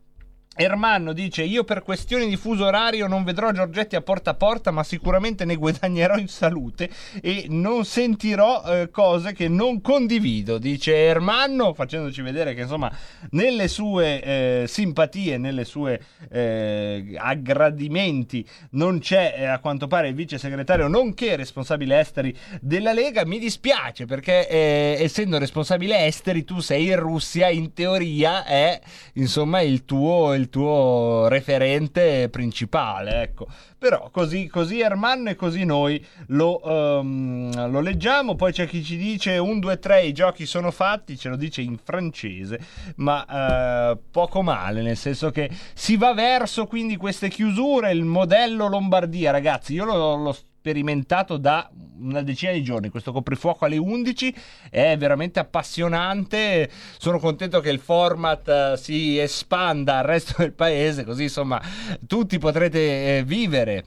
[0.57, 4.71] Ermanno dice: Io per questioni di fuso orario non vedrò Giorgetti a porta a porta,
[4.71, 6.89] ma sicuramente ne guadagnerò in salute
[7.21, 10.57] e non sentirò eh, cose che non condivido.
[10.57, 12.89] Dice Ermanno, facendoci vedere che insomma,
[13.31, 15.99] nelle sue eh, simpatie, nelle sue
[16.31, 22.93] eh, aggradimenti, non c'è eh, a quanto pare il vice segretario, nonché responsabile esteri della
[22.93, 23.25] Lega.
[23.25, 28.79] Mi dispiace perché, eh, essendo responsabile esteri, tu sei in Russia, in teoria è
[29.15, 30.33] insomma il tuo.
[30.33, 33.47] Il il tuo referente principale, ecco.
[33.77, 38.35] Però così, così Ermanno e così noi lo, um, lo leggiamo.
[38.35, 41.61] Poi c'è chi ci dice 1, 2, 3, i giochi sono fatti, ce lo dice
[41.61, 42.59] in francese,
[42.97, 48.67] ma uh, poco male, nel senso che si va verso quindi queste chiusure, il modello
[48.67, 50.35] Lombardia, ragazzi, io lo, lo
[50.65, 51.69] sperimentato da
[51.99, 52.89] una decina di giorni.
[52.89, 54.35] Questo coprifuoco alle 11
[54.71, 56.71] è veramente appassionante.
[56.97, 61.61] Sono contento che il format eh, si espanda al resto del paese, così insomma
[62.07, 63.85] tutti potrete eh, vivere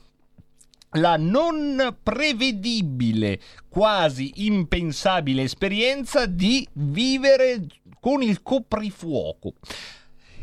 [0.93, 7.67] la non prevedibile, quasi impensabile esperienza di vivere
[8.01, 9.55] con il coprifuoco.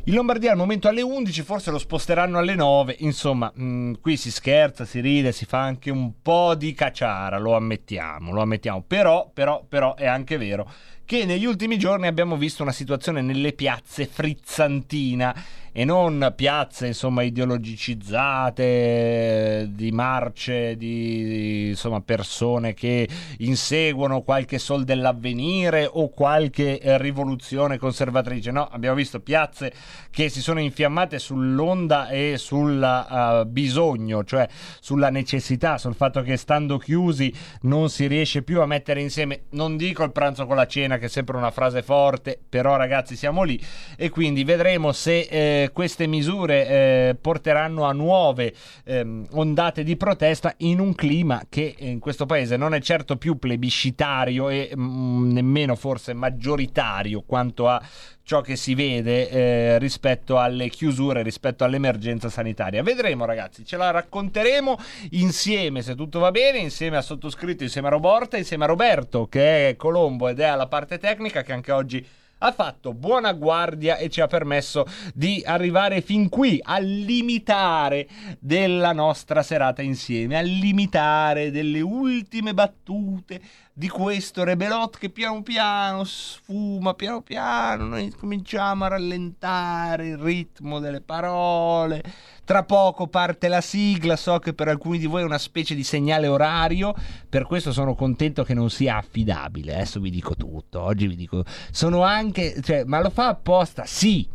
[0.08, 4.30] In Lombardia al momento alle 11, forse lo sposteranno alle 9, insomma, mh, qui si
[4.30, 9.32] scherza, si ride, si fa anche un po' di cacciara, lo ammettiamo, lo ammettiamo, però,
[9.34, 10.72] però, però è anche vero
[11.06, 15.36] che negli ultimi giorni abbiamo visto una situazione nelle piazze frizzantina
[15.78, 23.06] e non piazze insomma ideologicizzate di marce di, insomma persone che
[23.40, 28.52] inseguono qualche sol dell'avvenire o qualche eh, rivoluzione conservatrice.
[28.52, 29.74] No abbiamo visto piazze
[30.12, 34.48] che si sono infiammate sull'onda e sul uh, bisogno cioè
[34.80, 37.34] sulla necessità sul fatto che stando chiusi
[37.64, 41.08] non si riesce più a mettere insieme non dico il pranzo con la cena che
[41.08, 43.62] è sempre una frase forte però ragazzi siamo lì
[43.98, 50.54] e quindi vedremo se eh, queste misure eh, porteranno a nuove ehm, ondate di protesta
[50.58, 55.32] in un clima che in questo paese non è certo più plebiscitario e mh, mm,
[55.32, 57.82] nemmeno forse maggioritario quanto a
[58.26, 62.82] ciò che si vede eh, rispetto alle chiusure, rispetto all'emergenza sanitaria.
[62.82, 64.78] Vedremo ragazzi, ce la racconteremo
[65.12, 69.70] insieme se tutto va bene, insieme a sottoscritto, insieme a Roborta, insieme a Roberto che
[69.70, 72.06] è Colombo ed è alla parte tecnica che anche oggi
[72.46, 78.08] ha fatto buona guardia e ci ha permesso di arrivare fin qui al limitare
[78.40, 83.42] della nostra serata insieme, al limitare delle ultime battute
[83.78, 90.80] di questo Rebelot che piano piano sfuma, piano piano noi cominciamo a rallentare il ritmo
[90.80, 92.02] delle parole.
[92.46, 95.84] Tra poco parte la sigla, so che per alcuni di voi è una specie di
[95.84, 96.94] segnale orario,
[97.28, 99.74] per questo sono contento che non sia affidabile.
[99.74, 103.84] Adesso vi dico tutto, oggi vi dico sono anche, cioè, ma lo fa apposta?
[103.86, 104.26] Sì,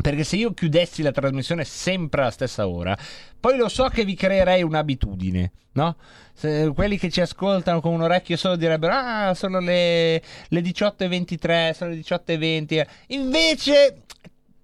[0.00, 2.96] perché se io chiudessi la trasmissione sempre alla stessa ora,
[3.38, 5.96] poi lo so che vi creerei un'abitudine, no?
[6.34, 11.74] Se quelli che ci ascoltano con un orecchio solo direbbero: Ah, sono le, le 18.23,
[11.74, 12.86] sono le 18.20.
[13.08, 14.02] Invece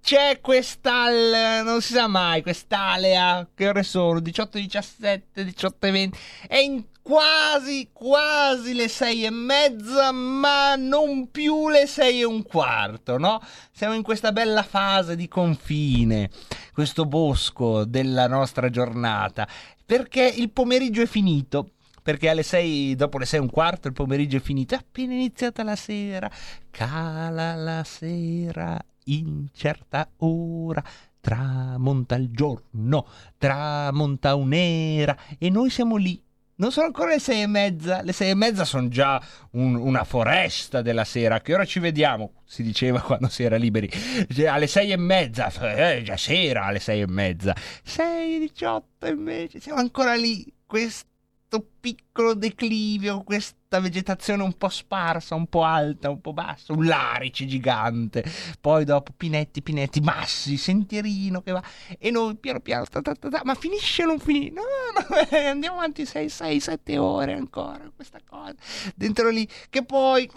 [0.00, 6.56] c'è quest'al non si sa mai quest'alea che ore sono 18 17 18 20 è
[6.56, 13.16] in quasi quasi le sei e mezza ma non più le sei e un quarto
[13.16, 13.40] no
[13.72, 16.28] siamo in questa bella fase di confine
[16.74, 19.48] questo bosco della nostra giornata
[19.86, 21.70] perché il pomeriggio è finito
[22.02, 25.62] perché alle 6, dopo le 6 e un quarto il pomeriggio è finito, appena iniziata
[25.62, 26.30] la sera,
[26.70, 30.82] cala la sera in certa ora
[31.20, 33.06] tramonta il giorno,
[33.36, 36.18] tramonta un'era e noi siamo lì.
[36.60, 39.22] Non sono ancora le sei e mezza, le sei e mezza sono già
[39.52, 41.40] un, una foresta della sera.
[41.40, 42.42] Che ora ci vediamo?
[42.44, 43.88] Si diceva quando si era liberi.
[43.88, 47.54] Cioè, alle sei e mezza, eh, già sera alle sei e mezza.
[47.84, 50.52] Sei diciotto invece, siamo ancora lì.
[50.66, 53.22] Questo piccolo declivio,
[53.68, 58.24] questa vegetazione un po' sparsa, un po' alta, un po' bassa, un larice gigante,
[58.62, 61.62] poi dopo pinetti, pinetti, massi, sentierino che va,
[61.98, 64.52] e noi piano piano, ta, ta, ta, ma finisce o non finisce?
[64.52, 68.54] No, no, andiamo avanti 6, 6, 7 ore ancora, questa cosa,
[68.94, 70.28] dentro lì, che poi,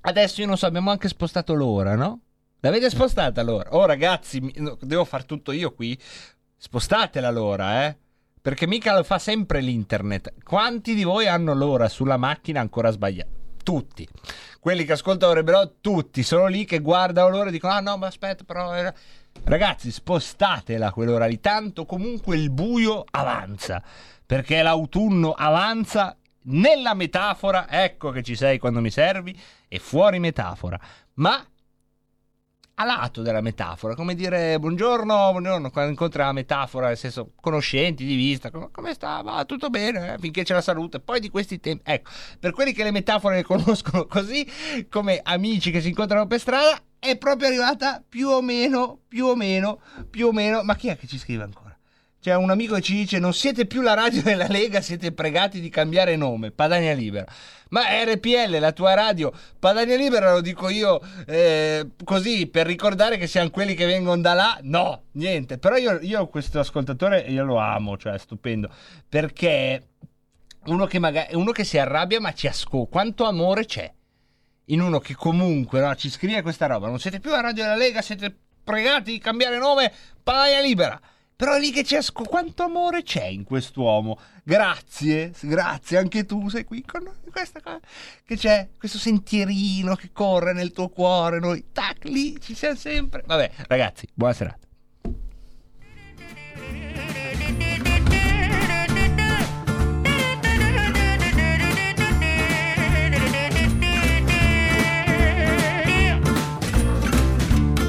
[0.00, 2.22] adesso io non so, abbiamo anche spostato l'ora, no?
[2.60, 3.76] L'avete spostata l'ora?
[3.76, 4.40] Oh ragazzi,
[4.80, 5.96] devo far tutto io qui?
[6.56, 7.96] Spostatela l'ora, eh?
[8.46, 10.34] Perché mica lo fa sempre l'internet.
[10.44, 13.28] Quanti di voi hanno l'ora sulla macchina ancora sbagliata?
[13.64, 14.06] Tutti.
[14.60, 16.22] Quelli che ascoltano Rebelot, tutti.
[16.22, 18.70] Sono lì che guardano l'ora e dicono: Ah no, ma aspetta, però.
[19.42, 21.40] Ragazzi, spostatela quell'ora lì.
[21.40, 23.82] Tanto comunque il buio avanza.
[24.24, 27.68] Perché l'autunno avanza nella metafora.
[27.68, 29.36] Ecco che ci sei quando mi servi.
[29.66, 30.78] E fuori metafora.
[31.14, 31.44] Ma
[32.78, 38.04] a lato della metafora, come dire buongiorno, buongiorno, quando incontri la metafora, nel senso conoscenti
[38.04, 39.22] di vista, come sta?
[39.22, 40.18] Va tutto bene, eh?
[40.18, 41.00] finché c'è la salute.
[41.00, 44.46] Poi di questi temi, ecco, per quelli che le metafore le conoscono così,
[44.90, 49.34] come amici che si incontrano per strada, è proprio arrivata più o meno, più o
[49.34, 49.80] meno,
[50.10, 51.74] più o meno, ma chi è che ci scrive ancora?
[52.20, 55.60] C'è un amico che ci dice: Non siete più la radio della Lega, siete pregati
[55.60, 56.50] di cambiare nome.
[56.50, 57.24] Padania Libera.
[57.70, 63.26] Ma RPL, la tua radio, Padania Libera, lo dico io eh, così per ricordare che
[63.26, 64.58] siamo quelli che vengono da là.
[64.62, 65.58] No, niente.
[65.58, 68.70] Però io, io questo ascoltatore io lo amo, cioè è stupendo.
[69.08, 69.88] Perché
[70.66, 72.90] uno che, magari, uno che si arrabbia, ma ci ascolta.
[72.90, 73.92] Quanto amore c'è
[74.66, 76.86] in uno che comunque no, ci scrive questa roba.
[76.86, 79.92] Non siete più la radio della Lega, siete pregati di cambiare nome.
[80.22, 81.00] Padania Libera
[81.36, 84.18] Però è lì che c'è sc- quanto amore c'è in quest'uomo.
[84.42, 87.12] Grazie, grazie, anche tu sei qui con noi.
[87.30, 87.78] Questa cosa
[88.24, 93.22] che c'è, questo sentierino che corre nel tuo cuore, noi tac lì ci siamo sempre.
[93.26, 94.64] Vabbè, ragazzi, buona serata.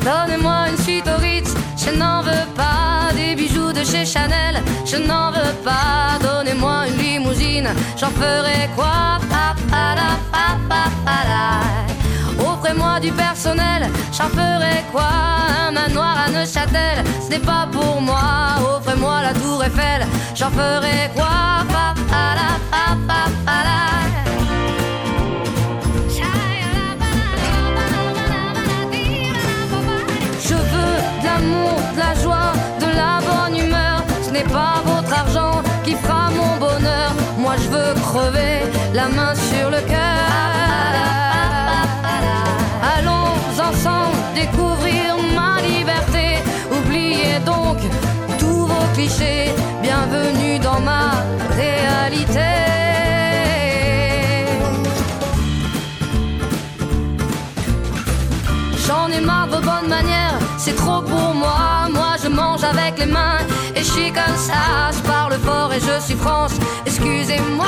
[0.03, 2.96] Donnez-moi une suite au Ritz, je n'en veux pas.
[3.17, 6.19] Des bijoux de chez Chanel, je n'en veux pas.
[6.21, 7.69] Donnez-moi une limousine,
[7.99, 9.17] j'en ferai quoi?
[12.39, 15.09] Offrez-moi du personnel, j'en ferai quoi?
[15.67, 18.55] Un manoir à Neuchâtel, ce n'est pas pour moi.
[18.75, 21.65] Offrez-moi la tour Eiffel, j'en ferai quoi?
[21.73, 23.96] Pa, pa, la, pa, pa, pa, la.
[34.37, 37.11] N'est pas votre argent qui fera mon bonheur.
[37.37, 38.55] Moi je veux crever
[38.93, 40.25] la main sur le cœur.
[42.95, 43.31] Allons
[43.69, 45.07] ensemble découvrir
[45.37, 46.25] ma liberté.
[46.77, 47.77] Oubliez donc
[48.39, 49.51] tous vos clichés.
[49.81, 51.05] Bienvenue dans ma
[51.61, 52.51] réalité.
[58.85, 61.76] J'en ai marre de bonnes manières, c'est trop pour moi.
[62.63, 63.37] Avec les mains
[63.75, 64.91] et je suis comme ça.
[64.91, 66.53] Je parle fort et je suis France,
[66.85, 67.67] excusez-moi.